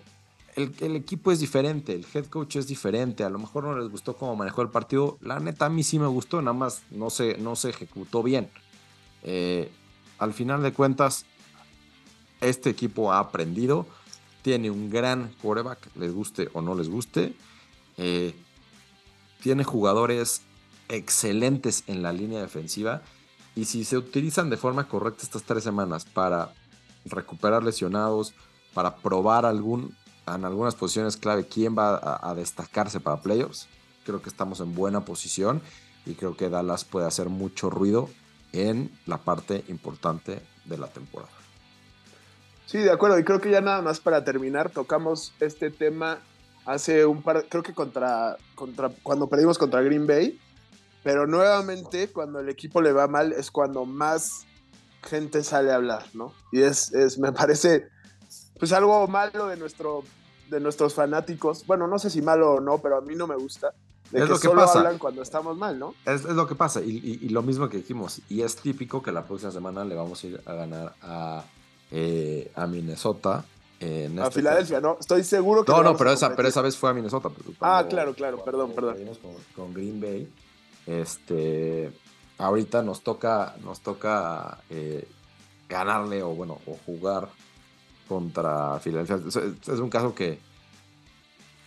el, 0.55 0.95
equipo 0.95 1.31
es 1.31 1.39
diferente, 1.39 1.93
el 1.93 2.05
head 2.13 2.27
coach 2.27 2.57
es 2.57 2.67
diferente, 2.67 3.23
a 3.23 3.29
lo 3.29 3.39
mejor 3.39 3.63
no 3.63 3.77
les 3.77 3.89
gustó 3.89 4.15
cómo 4.15 4.35
manejó 4.35 4.61
el 4.61 4.69
partido, 4.69 5.17
la 5.21 5.39
neta 5.39 5.65
a 5.65 5.69
mí 5.69 5.83
sí 5.83 5.97
me 5.97 6.07
gustó, 6.07 6.41
nada 6.41 6.53
más 6.53 6.83
no 6.91 7.09
se, 7.09 7.37
no 7.39 7.55
se 7.55 7.71
ejecutó 7.71 8.21
bien. 8.21 8.49
Eh, 9.23 9.71
al 10.19 10.33
final 10.33 10.61
de 10.61 10.71
cuentas, 10.71 11.25
este 12.39 12.69
equipo 12.69 13.11
ha 13.11 13.19
aprendido, 13.19 13.87
tiene 14.43 14.69
un 14.69 14.89
gran 14.89 15.33
quarterback, 15.41 15.89
les 15.95 16.13
guste 16.13 16.49
o 16.53 16.61
no 16.61 16.75
les 16.75 16.87
guste, 16.87 17.33
eh, 17.97 18.35
tiene 19.41 19.63
jugadores 19.63 20.41
excelentes 20.89 21.83
en 21.87 22.01
la 22.01 22.13
línea 22.13 22.41
defensiva. 22.41 23.01
Y 23.55 23.65
si 23.65 23.85
se 23.85 23.97
utilizan 23.97 24.49
de 24.49 24.57
forma 24.57 24.87
correcta 24.87 25.23
estas 25.23 25.43
tres 25.43 25.63
semanas 25.63 26.05
para 26.05 26.53
recuperar 27.05 27.63
lesionados, 27.63 28.33
para 28.73 28.97
probar 28.97 29.45
algún, 29.45 29.95
en 30.27 30.45
algunas 30.45 30.75
posiciones 30.75 31.17
clave 31.17 31.47
quién 31.47 31.77
va 31.77 32.19
a, 32.21 32.35
destacarse 32.35 32.99
para 32.99 33.21
playoffs, 33.21 33.67
creo 34.05 34.21
que 34.21 34.29
estamos 34.29 34.59
en 34.59 34.75
buena 34.75 35.05
posición 35.05 35.61
y 36.05 36.15
creo 36.15 36.35
que 36.35 36.49
Dallas 36.49 36.83
puede 36.83 37.07
hacer 37.07 37.29
mucho 37.29 37.69
ruido 37.69 38.09
en 38.51 38.91
la 39.05 39.17
parte 39.17 39.63
importante 39.69 40.41
de 40.65 40.77
la 40.77 40.87
temporada. 40.87 41.31
Sí, 42.65 42.79
de 42.79 42.91
acuerdo. 42.91 43.17
Y 43.19 43.23
creo 43.23 43.39
que 43.39 43.51
ya 43.51 43.61
nada 43.61 43.81
más 43.81 43.99
para 43.99 44.23
terminar, 44.23 44.69
tocamos 44.69 45.33
este 45.39 45.71
tema 45.71 46.19
hace 46.65 47.05
un 47.05 47.21
par, 47.21 47.45
creo 47.47 47.63
que 47.63 47.73
contra, 47.73 48.37
contra 48.55 48.89
cuando 49.03 49.27
perdimos 49.27 49.57
contra 49.57 49.81
Green 49.81 50.07
Bay, 50.07 50.39
pero 51.05 51.27
nuevamente, 51.27 52.09
cuando 52.11 52.39
el 52.39 52.49
equipo 52.49 52.81
le 52.81 52.91
va 52.91 53.07
mal, 53.07 53.31
es 53.31 53.51
cuando 53.51 53.85
más 53.85 54.43
gente 55.03 55.43
sale 55.43 55.71
a 55.71 55.75
hablar, 55.75 56.03
¿no? 56.15 56.33
Y 56.51 56.63
es, 56.63 56.91
es 56.95 57.19
me 57.19 57.31
parece, 57.31 57.87
pues 58.59 58.73
algo 58.73 59.07
malo 59.07 59.45
de 59.45 59.55
nuestro 59.55 60.03
de 60.49 60.59
nuestros 60.59 60.95
fanáticos, 60.95 61.63
bueno, 61.67 61.85
no 61.87 61.99
sé 61.99 62.09
si 62.09 62.23
malo 62.23 62.53
o 62.53 62.59
no, 62.59 62.79
pero 62.79 62.97
a 62.97 63.01
mí 63.01 63.13
no 63.15 63.27
me 63.27 63.35
gusta, 63.35 63.73
de 64.11 64.17
Es 64.19 64.25
que 64.25 64.29
lo 64.31 64.39
que 64.39 64.47
solo 64.47 64.61
pasa. 64.61 64.79
hablan 64.79 64.97
cuando 64.97 65.21
estamos 65.21 65.55
mal, 65.57 65.77
¿no? 65.77 65.93
Es, 66.05 66.21
es 66.25 66.35
lo 66.35 66.47
que 66.47 66.55
pasa, 66.55 66.81
y, 66.81 66.89
y- 67.03 67.19
y 67.21 67.29
lo 67.29 67.43
mismo 67.43 67.69
que 67.69 67.77
dijimos, 67.77 68.21
y 68.27 68.41
es 68.41 68.55
típico 68.55 69.03
que 69.03 69.11
la 69.11 69.25
próxima 69.25 69.51
semana 69.51 69.85
le 69.85 69.93
vamos 69.93 70.23
a 70.23 70.27
ir 70.27 70.41
a 70.45 70.53
ganar 70.53 70.95
a, 71.03 71.43
eh, 71.91 72.51
a 72.55 72.65
Minnesota. 72.65 73.45
en 73.79 74.17
A 74.19 74.23
este 74.23 74.39
Filadelfia, 74.39 74.79
¿no? 74.81 74.97
Estoy 74.99 75.23
seguro 75.23 75.63
que 75.63 75.71
No, 75.71 75.83
no, 75.83 75.95
pero 75.97 76.11
esa, 76.11 76.35
pero 76.35 76.47
esa 76.47 76.61
vez 76.61 76.75
fue 76.77 76.89
a 76.89 76.93
Minnesota. 76.93 77.29
Ah, 77.61 77.85
claro, 77.87 78.13
claro, 78.15 78.43
perdón, 78.43 78.71
perdón. 78.73 78.97
con 79.55 79.71
Green 79.73 79.99
Bay. 80.01 80.27
Este, 80.87 81.91
ahorita 82.37 82.83
nos 82.83 83.01
toca, 83.01 83.55
nos 83.63 83.81
toca 83.81 84.59
eh, 84.69 85.07
ganarle 85.67 86.23
o 86.23 86.29
bueno, 86.29 86.59
o 86.65 86.77
jugar 86.85 87.29
contra 88.07 88.79
Filadelfia. 88.79 89.19
Es, 89.27 89.79
un 89.79 89.89
caso 89.89 90.13
que. 90.13 90.39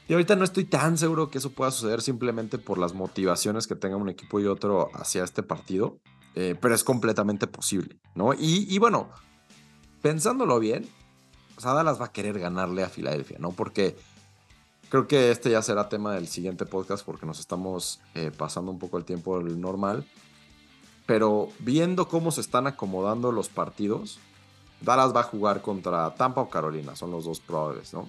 Y 0.07 0.13
ahorita 0.13 0.37
no 0.37 0.45
estoy 0.45 0.65
tan 0.65 0.97
seguro 0.97 1.31
que 1.31 1.39
eso 1.39 1.51
pueda 1.51 1.71
suceder 1.71 2.01
simplemente 2.01 2.59
por 2.59 2.79
las 2.79 2.95
motivaciones 2.95 3.67
que 3.67 3.75
tenga 3.75 3.97
un 3.97 4.09
equipo 4.09 4.41
y 4.41 4.47
otro 4.47 4.91
hacia 4.95 5.25
este 5.25 5.43
partido. 5.43 5.99
eh, 6.35 6.55
pero 6.61 6.75
es 6.75 6.85
completamente 6.85 7.47
posible, 7.47 7.99
¿no? 8.15 8.33
Y, 8.33 8.79
bueno, 8.79 9.11
pensándolo 10.03 10.61
bien, 10.61 10.89
o 11.57 11.61
sea, 11.61 11.73
va 11.73 12.05
a 12.05 12.13
querer 12.13 12.39
ganarle 12.39 12.85
a 12.85 12.89
Filadelfia, 12.89 13.39
¿no? 13.41 13.51
Porque 13.51 13.97
creo 14.89 15.07
que 15.07 15.31
este 15.31 15.51
ya 15.51 15.63
será 15.63 15.89
tema 15.89 16.15
del 16.15 16.29
siguiente 16.29 16.67
podcast 16.67 17.05
porque 17.05 17.27
nos 17.27 17.41
estamos 17.41 18.01
eh, 18.15 18.31
pasando 18.37 18.71
un 18.71 18.79
poco 18.79 18.99
el 18.99 19.05
tiempo 19.05 19.39
del 19.39 19.61
normal. 19.61 20.07
Pero 21.07 21.49
viendo 21.61 22.09
cómo 22.09 22.31
se 22.31 22.43
están 22.43 22.67
acomodando 22.67 23.33
los 23.33 23.49
partidos, 23.49 24.19
Dallas 24.81 25.15
va 25.15 25.21
a 25.21 25.25
jugar 25.25 25.63
contra 25.63 26.15
Tampa 26.15 26.43
o 26.43 26.51
Carolina, 26.51 26.97
son 26.97 27.11
los 27.11 27.25
dos 27.25 27.41
probables, 27.41 27.95
¿no? 27.95 28.09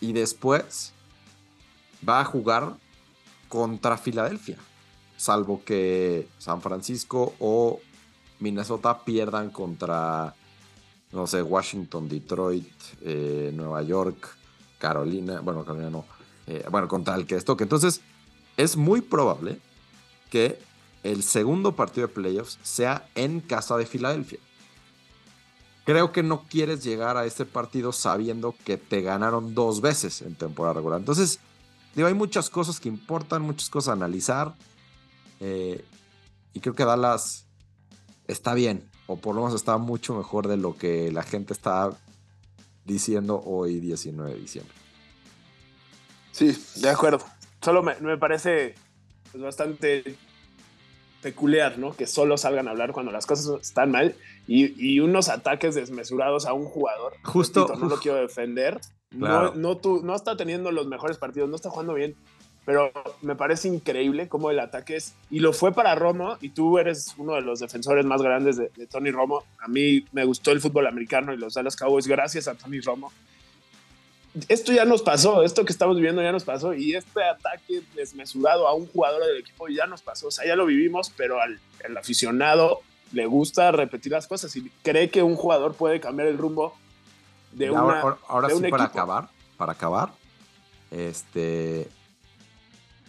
Y 0.00 0.12
después 0.12 0.92
va 2.06 2.20
a 2.20 2.24
jugar 2.24 2.74
contra 3.48 3.96
Filadelfia, 3.96 4.58
salvo 5.16 5.62
que 5.64 6.28
San 6.38 6.60
Francisco 6.60 7.34
o 7.38 7.80
Minnesota 8.40 9.04
pierdan 9.04 9.50
contra, 9.50 10.34
no 11.12 11.26
sé, 11.26 11.42
Washington, 11.42 12.08
Detroit, 12.08 12.68
eh, 13.02 13.52
Nueva 13.54 13.82
York, 13.82 14.36
Carolina, 14.78 15.40
bueno, 15.40 15.64
Carolina 15.64 15.90
no, 15.90 16.04
eh, 16.46 16.64
bueno, 16.70 16.88
contra 16.88 17.14
el 17.14 17.26
que 17.26 17.36
es 17.36 17.44
toque. 17.44 17.64
Entonces, 17.64 18.00
es 18.56 18.76
muy 18.76 19.00
probable 19.00 19.58
que 20.30 20.58
el 21.02 21.22
segundo 21.22 21.76
partido 21.76 22.06
de 22.06 22.12
playoffs 22.14 22.58
sea 22.62 23.08
en 23.14 23.40
casa 23.40 23.76
de 23.76 23.86
Filadelfia. 23.86 24.38
Creo 25.84 26.12
que 26.12 26.22
no 26.22 26.44
quieres 26.48 26.84
llegar 26.84 27.16
a 27.16 27.24
este 27.24 27.46
partido 27.46 27.92
sabiendo 27.92 28.54
que 28.64 28.76
te 28.76 29.00
ganaron 29.00 29.54
dos 29.54 29.80
veces 29.80 30.22
en 30.22 30.34
temporada 30.34 30.74
regular. 30.74 31.00
Entonces, 31.00 31.38
digo, 31.94 32.08
hay 32.08 32.14
muchas 32.14 32.50
cosas 32.50 32.78
que 32.78 32.88
importan, 32.88 33.42
muchas 33.42 33.70
cosas 33.70 33.90
a 33.90 33.92
analizar. 33.92 34.54
eh, 35.40 35.84
y 36.52 36.60
creo 36.60 36.74
que 36.74 36.84
Dallas 36.84 37.44
está 38.26 38.54
bien, 38.54 38.90
o 39.06 39.16
por 39.16 39.34
lo 39.34 39.42
menos 39.42 39.54
está 39.54 39.78
mucho 39.78 40.14
mejor 40.14 40.48
de 40.48 40.56
lo 40.56 40.76
que 40.76 41.12
la 41.12 41.22
gente 41.22 41.52
está 41.52 41.90
diciendo 42.88 43.40
hoy, 43.44 43.78
19 43.78 44.32
de 44.34 44.38
diciembre. 44.40 44.74
Sí, 46.32 46.56
de 46.80 46.88
acuerdo. 46.88 47.24
Solo 47.62 47.82
me, 47.82 47.94
me 48.00 48.16
parece 48.18 48.74
pues, 49.30 49.42
bastante 49.42 50.16
peculiar, 51.22 51.78
¿no? 51.78 51.92
Que 51.96 52.06
solo 52.06 52.36
salgan 52.38 52.68
a 52.68 52.70
hablar 52.70 52.92
cuando 52.92 53.10
las 53.12 53.26
cosas 53.26 53.60
están 53.60 53.90
mal 53.90 54.14
y, 54.46 54.72
y 54.84 55.00
unos 55.00 55.28
ataques 55.28 55.74
desmesurados 55.74 56.46
a 56.46 56.52
un 56.52 56.64
jugador. 56.66 57.14
Justo- 57.24 57.66
Repito, 57.66 57.80
no 57.84 57.88
lo 57.90 57.98
quiero 58.00 58.18
defender. 58.18 58.80
Claro. 59.10 59.52
No, 59.54 59.60
no, 59.60 59.76
tu- 59.78 60.02
no 60.04 60.14
está 60.14 60.36
teniendo 60.36 60.70
los 60.70 60.86
mejores 60.86 61.18
partidos, 61.18 61.48
no 61.48 61.56
está 61.56 61.70
jugando 61.70 61.94
bien, 61.94 62.14
pero 62.68 62.92
me 63.22 63.34
parece 63.34 63.66
increíble 63.68 64.28
cómo 64.28 64.50
el 64.50 64.60
ataque 64.60 64.96
es. 64.96 65.14
Y 65.30 65.38
lo 65.38 65.54
fue 65.54 65.72
para 65.72 65.94
Romo, 65.94 66.36
y 66.42 66.50
tú 66.50 66.76
eres 66.76 67.14
uno 67.16 67.32
de 67.32 67.40
los 67.40 67.60
defensores 67.60 68.04
más 68.04 68.20
grandes 68.20 68.58
de, 68.58 68.70
de 68.76 68.86
Tony 68.86 69.10
Romo. 69.10 69.42
A 69.58 69.68
mí 69.68 70.04
me 70.12 70.26
gustó 70.26 70.52
el 70.52 70.60
fútbol 70.60 70.86
americano 70.86 71.32
y 71.32 71.38
los 71.38 71.54
Dallas 71.54 71.76
Cowboys 71.76 72.06
gracias 72.06 72.46
a 72.46 72.54
Tony 72.56 72.80
Romo 72.80 73.10
esto 74.48 74.72
ya 74.72 74.84
nos 74.84 75.00
pasó, 75.02 75.42
esto 75.42 75.64
que 75.64 75.72
estamos 75.72 75.96
viviendo 75.96 76.22
ya 76.22 76.30
nos 76.30 76.44
pasó 76.44 76.74
y 76.74 76.94
este 76.94 77.24
ataque 77.24 77.80
desmesurado 77.96 78.68
a 78.68 78.74
un 78.74 78.86
jugador 78.86 79.24
del 79.26 79.38
equipo 79.38 79.66
ya 79.68 79.86
nos 79.86 80.02
pasó, 80.02 80.28
o 80.28 80.30
sea, 80.30 80.46
ya 80.46 80.54
lo 80.54 80.66
vivimos, 80.66 81.10
pero 81.16 81.40
al, 81.40 81.58
al 81.84 81.96
aficionado 81.96 82.80
le 83.12 83.24
gusta 83.26 83.72
repetir 83.72 84.12
las 84.12 84.26
cosas 84.28 84.54
y 84.54 84.70
cree 84.82 85.08
que 85.10 85.22
un 85.22 85.34
jugador 85.34 85.74
puede 85.74 85.98
cambiar 85.98 86.28
el 86.28 86.36
rumbo 86.38 86.74
de 87.52 87.70
una... 87.70 87.80
ahora 87.80 88.00
ahora- 88.02 88.18
ahora 88.28 88.48
de 88.48 88.54
sí, 88.54 88.62
un 88.64 88.70
para 88.70 88.84
equipo. 88.84 88.98
acabar, 89.00 89.28
para 89.56 89.72
acabar, 89.72 90.10
este... 90.90 91.88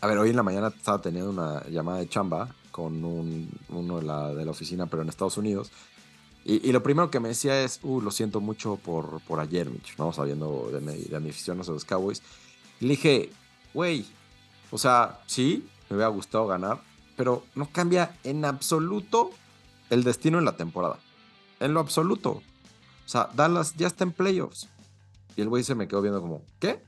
A 0.01 0.07
ver, 0.07 0.17
hoy 0.17 0.29
en 0.29 0.37
la 0.37 0.43
mañana 0.43 0.67
estaba 0.69 1.01
teniendo 1.01 1.29
una 1.29 1.67
llamada 1.67 1.99
de 1.99 2.07
chamba 2.07 2.55
con 2.71 3.03
un, 3.03 3.49
uno 3.67 3.97
de 3.97 4.03
la, 4.03 4.33
de 4.33 4.45
la 4.45 4.51
oficina, 4.51 4.85
pero 4.85 5.01
en 5.01 5.09
Estados 5.09 5.37
Unidos. 5.37 5.71
Y, 6.45 6.67
y 6.67 6.71
lo 6.71 6.81
primero 6.81 7.11
que 7.11 7.19
me 7.19 7.27
decía 7.27 7.61
es, 7.61 7.81
uh, 7.83 7.99
lo 7.99 8.09
siento 8.09 8.39
mucho 8.39 8.77
por, 8.77 9.19
por 9.21 9.41
ayer, 9.41 9.69
Mitch, 9.69 9.97
¿no? 9.97 10.13
Sabiendo 10.13 10.69
de 10.71 10.79
mi, 10.79 11.03
de 11.03 11.19
mi 11.19 11.31
afición 11.31 11.59
a 11.59 11.63
los 11.65 11.83
Cowboys. 11.83 12.21
Y 12.79 12.85
le 12.85 12.91
dije, 12.91 13.29
güey, 13.73 14.05
o 14.71 14.77
sea, 14.77 15.19
sí, 15.27 15.67
me 15.89 15.97
hubiera 15.97 16.09
gustado 16.09 16.47
ganar, 16.47 16.81
pero 17.17 17.43
no 17.53 17.69
cambia 17.69 18.17
en 18.23 18.45
absoluto 18.45 19.31
el 19.89 20.05
destino 20.05 20.39
en 20.39 20.45
la 20.45 20.55
temporada. 20.55 20.97
En 21.59 21.73
lo 21.73 21.81
absoluto. 21.81 22.29
O 22.31 23.09
sea, 23.09 23.29
Dallas 23.33 23.75
ya 23.75 23.87
está 23.87 24.05
en 24.05 24.13
playoffs. 24.13 24.69
Y 25.35 25.41
el 25.41 25.49
güey 25.49 25.65
se 25.65 25.75
me 25.75 25.89
quedó 25.89 26.01
viendo 26.01 26.21
como, 26.21 26.41
¿qué? 26.59 26.81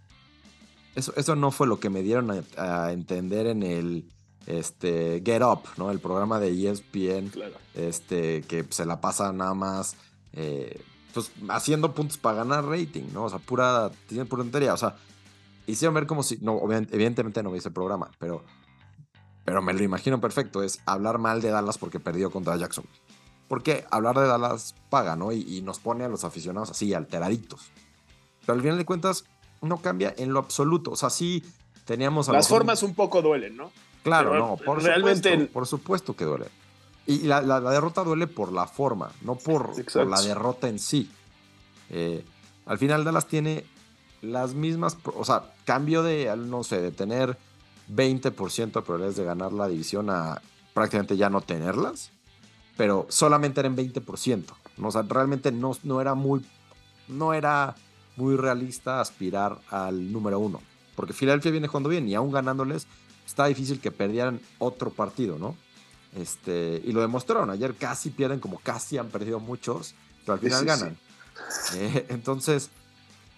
Eso, 0.96 1.14
eso 1.16 1.36
no 1.36 1.52
fue 1.52 1.68
lo 1.68 1.80
que 1.80 1.90
me 1.90 2.02
dieron 2.02 2.32
a, 2.32 2.44
a 2.58 2.92
entender 2.92 3.48
en 3.48 3.64
el 3.64 4.10
este, 4.48 5.22
Get 5.26 5.42
Up, 5.44 5.62
¿no? 5.78 5.92
El 5.92 6.00
programa 6.00 6.40
de 6.40 6.50
ESPN, 6.70 7.30
Claro. 7.30 7.54
este, 7.76 8.42
que 8.44 8.66
se 8.70 8.86
la 8.86 9.00
pasa 9.00 9.32
nada 9.32 9.54
más 9.54 9.96
eh, 10.34 10.82
pues, 11.14 11.32
haciendo 11.50 11.94
puntos 11.94 12.18
para 12.18 12.38
ganar 12.38 12.66
rating, 12.66 13.04
¿no? 13.14 13.26
O 13.26 13.30
sea, 13.30 13.40
pura, 13.40 13.92
tiene 14.08 14.26
pura 14.26 14.44
tontería. 14.44 14.74
O 14.74 14.78
sea, 14.78 14.96
hicieron 15.68 15.94
ver 15.94 16.08
como 16.08 16.24
si, 16.24 16.38
no, 16.42 16.60
evidentemente 16.72 17.44
no 17.44 17.52
vi 17.52 17.60
ese 17.60 17.72
programa, 17.72 18.10
pero, 18.20 18.44
pero 19.46 19.62
me 19.62 19.74
lo 19.74 19.84
imagino 19.84 20.20
perfecto. 20.20 20.64
Es 20.64 20.80
hablar 20.86 21.18
mal 21.20 21.42
de 21.42 21.50
Dallas 21.50 21.78
porque 21.78 22.00
perdió 22.00 22.32
contra 22.32 22.58
Jackson. 22.58 22.86
Porque 23.48 23.86
hablar 23.92 24.18
de 24.18 24.28
Dallas 24.28 24.76
paga, 24.90 25.16
¿no? 25.16 25.32
Y, 25.32 25.42
y 25.58 25.62
nos 25.62 25.80
pone 25.80 26.04
a 26.06 26.10
los 26.10 26.24
aficionados 26.24 26.72
así, 26.72 26.94
alteraditos. 26.94 27.70
Pero 28.42 28.54
al 28.54 28.62
final 28.62 28.78
de 28.78 28.86
cuentas, 28.86 29.26
no 29.62 29.78
cambia 29.82 30.14
en 30.18 30.34
lo 30.34 30.40
absoluto. 30.40 30.92
O 30.92 30.96
sea, 30.96 31.10
sí 31.10 31.44
teníamos 31.86 32.30
a 32.30 32.34
Las 32.34 32.48
formas 32.48 32.84
un 32.84 32.94
poco 32.96 33.22
duelen, 33.22 33.56
¿no? 33.58 33.72
Claro, 34.04 34.32
Pero 34.32 34.48
no, 34.48 34.58
por 34.58 34.82
realmente- 34.82 35.30
supuesto, 35.32 35.54
por 35.54 35.68
supuesto 35.68 36.16
que 36.16 36.26
duele. 36.26 36.46
Y 37.08 37.20
la, 37.24 37.42
la- 37.42 37.60
la 37.60 37.72
derrota 37.72 38.04
duele 38.04 38.28
por 38.28 38.52
la 38.52 38.68
forma, 38.68 39.12
no 39.22 39.36
por, 39.36 39.72
la 40.08 40.22
derrota 40.22 40.68
en 40.70 40.80
sí. 40.80 41.10
Eh, 41.90 42.24
al 42.66 42.78
final 42.78 43.04
Dallas 43.04 43.28
tiene 43.28 43.66
las 44.22 44.54
mismas, 44.54 44.98
o 45.04 45.26
sea, 45.26 45.52
cambio 45.66 46.04
de, 46.04 46.34
no 46.38 46.64
sé, 46.64 46.80
de 46.82 46.92
tener 46.92 47.38
20% 47.94 48.66
de 48.80 48.82
probabilidades 48.82 49.18
de 49.18 49.24
ganar 49.24 49.52
la 49.52 49.68
división 49.68 50.10
a 50.10 50.42
prácticamente 50.74 51.18
ya 51.18 51.30
no 51.30 51.42
tenerlas, 51.42 52.12
pero 52.78 53.06
solamente 53.10 53.60
eran 53.60 53.76
20%. 53.76 54.46
¿no? 54.78 54.88
O 54.88 54.92
sea, 54.92 55.02
realmente 55.02 55.52
no, 55.52 55.76
no 55.84 56.00
era 56.02 56.14
muy, 56.16 56.46
no 57.08 57.34
era 57.34 57.76
muy 58.22 58.36
realista 58.36 59.02
aspirar 59.02 59.58
al 59.72 60.12
número 60.12 60.40
uno, 60.40 60.62
porque 60.96 61.14
Filadelfia 61.14 61.52
viene 61.52 61.68
jugando 61.68 61.90
bien 61.90 62.08
y 62.08 62.14
aún 62.14 62.32
ganándoles 62.32 62.86
está 63.26 63.46
difícil 63.46 63.80
que 63.80 63.92
perdieran 63.92 64.40
otro 64.60 64.92
partido, 64.92 65.40
¿no? 65.40 65.56
Este, 66.16 66.82
y 66.86 66.92
lo 66.92 67.02
demostraron. 67.02 67.50
Ayer 67.50 67.74
casi 67.76 68.10
pierden, 68.10 68.40
como 68.40 68.60
casi 68.60 68.98
han 68.98 69.08
perdido 69.08 69.40
muchos, 69.40 69.96
pero 70.22 70.34
al 70.34 70.40
final 70.40 70.60
sí, 70.60 70.66
ganan. 70.66 70.98
Eh, 71.76 72.06
entonces, 72.10 72.70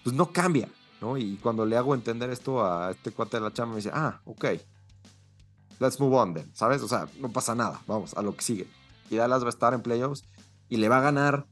pues 0.02 0.14
no 0.14 0.32
cambia, 0.32 0.68
¿no? 1.00 1.16
Y 1.16 1.36
cuando 1.36 1.64
le 1.64 1.76
hago 1.76 1.94
entender 1.94 2.28
esto 2.30 2.64
a 2.64 2.90
este 2.90 3.10
cuate 3.12 3.38
de 3.38 3.44
la 3.44 3.52
chamba, 3.52 3.74
me 3.74 3.76
dice, 3.76 3.90
ah, 3.94 4.20
ok, 4.24 4.44
let's 5.78 5.98
move 5.98 6.16
on 6.16 6.34
then, 6.34 6.50
¿sabes? 6.54 6.82
O 6.82 6.88
sea, 6.88 7.08
no 7.20 7.30
pasa 7.30 7.54
nada, 7.54 7.80
vamos, 7.86 8.14
a 8.14 8.22
lo 8.22 8.36
que 8.36 8.42
sigue. 8.42 8.68
Y 9.08 9.16
Dallas 9.16 9.42
va 9.42 9.46
a 9.46 9.50
estar 9.50 9.72
en 9.72 9.80
playoffs 9.80 10.24
y 10.68 10.76
le 10.76 10.88
va 10.88 10.98
a 10.98 11.02
ganar, 11.02 11.46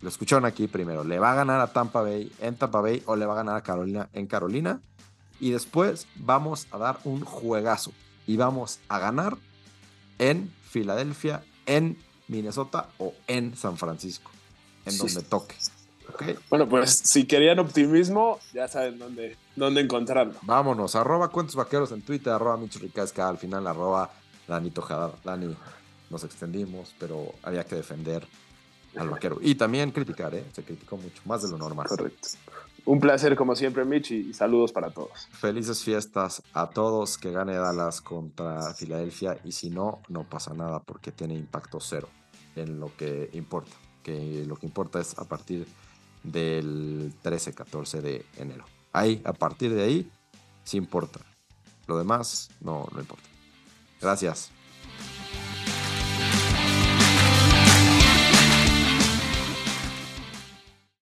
lo 0.00 0.08
escucharon 0.08 0.44
aquí 0.44 0.68
primero, 0.68 1.04
le 1.04 1.18
va 1.18 1.32
a 1.32 1.34
ganar 1.34 1.60
a 1.60 1.72
Tampa 1.72 2.02
Bay 2.02 2.30
en 2.40 2.56
Tampa 2.56 2.80
Bay 2.80 3.02
o 3.06 3.16
le 3.16 3.26
va 3.26 3.32
a 3.34 3.36
ganar 3.36 3.56
a 3.56 3.62
Carolina 3.62 4.08
en 4.12 4.26
Carolina. 4.26 4.80
Y 5.40 5.50
después 5.50 6.06
vamos 6.16 6.66
a 6.72 6.78
dar 6.78 6.98
un 7.04 7.20
juegazo 7.24 7.92
y 8.26 8.36
vamos 8.36 8.80
a 8.88 8.98
ganar 8.98 9.36
en 10.18 10.52
Filadelfia, 10.68 11.42
en 11.66 11.96
Minnesota 12.26 12.88
o 12.98 13.14
en 13.26 13.56
San 13.56 13.76
Francisco, 13.78 14.30
en 14.84 14.92
Sí. 14.92 14.98
donde 14.98 15.22
toque. 15.22 15.54
Bueno, 16.50 16.68
pues 16.68 16.90
si 16.90 17.24
querían 17.26 17.58
optimismo, 17.58 18.38
ya 18.52 18.66
saben 18.66 18.98
dónde, 18.98 19.36
dónde 19.56 19.82
encontrarlo. 19.82 20.34
Vámonos, 20.42 20.94
arroba 20.96 21.28
cuentos 21.28 21.54
vaqueros 21.54 21.92
en 21.92 22.02
Twitter, 22.02 22.32
arroba 22.32 22.56
Micho 22.56 22.78
Ricasca, 22.78 23.28
al 23.28 23.38
final 23.38 23.66
arroba 23.66 24.10
Dani 24.48 24.70
Tojada. 24.70 25.12
Dani, 25.22 25.54
nos 26.10 26.24
extendimos, 26.24 26.94
pero 26.98 27.34
había 27.42 27.64
que 27.64 27.76
defender 27.76 28.26
al 28.96 29.08
vaquero. 29.08 29.38
Y 29.40 29.54
también 29.54 29.90
criticar, 29.90 30.34
¿eh? 30.34 30.44
Se 30.52 30.62
criticó 30.62 30.96
mucho, 30.96 31.22
más 31.24 31.42
de 31.42 31.48
lo 31.48 31.58
normal. 31.58 31.86
Correcto. 31.86 32.28
Un 32.84 33.00
placer 33.00 33.36
como 33.36 33.54
siempre, 33.54 33.84
Mitch, 33.84 34.12
y 34.12 34.32
saludos 34.32 34.72
para 34.72 34.90
todos. 34.90 35.28
Felices 35.32 35.82
fiestas 35.84 36.42
a 36.54 36.70
todos, 36.70 37.18
que 37.18 37.30
gane 37.30 37.54
Dallas 37.54 38.00
contra 38.00 38.72
Filadelfia 38.72 39.38
y 39.44 39.52
si 39.52 39.68
no, 39.68 40.00
no 40.08 40.24
pasa 40.24 40.54
nada 40.54 40.80
porque 40.80 41.12
tiene 41.12 41.34
impacto 41.34 41.80
cero 41.80 42.08
en 42.56 42.80
lo 42.80 42.96
que 42.96 43.28
importa, 43.34 43.76
que 44.02 44.44
lo 44.46 44.56
que 44.56 44.66
importa 44.66 45.00
es 45.00 45.18
a 45.18 45.24
partir 45.24 45.66
del 46.22 47.12
13-14 47.22 48.00
de 48.00 48.24
enero. 48.36 48.64
Ahí, 48.92 49.20
a 49.24 49.32
partir 49.34 49.74
de 49.74 49.82
ahí, 49.82 50.10
sí 50.64 50.78
importa. 50.78 51.20
Lo 51.86 51.98
demás 51.98 52.50
no, 52.60 52.88
no 52.92 53.00
importa. 53.00 53.28
Gracias. 54.00 54.50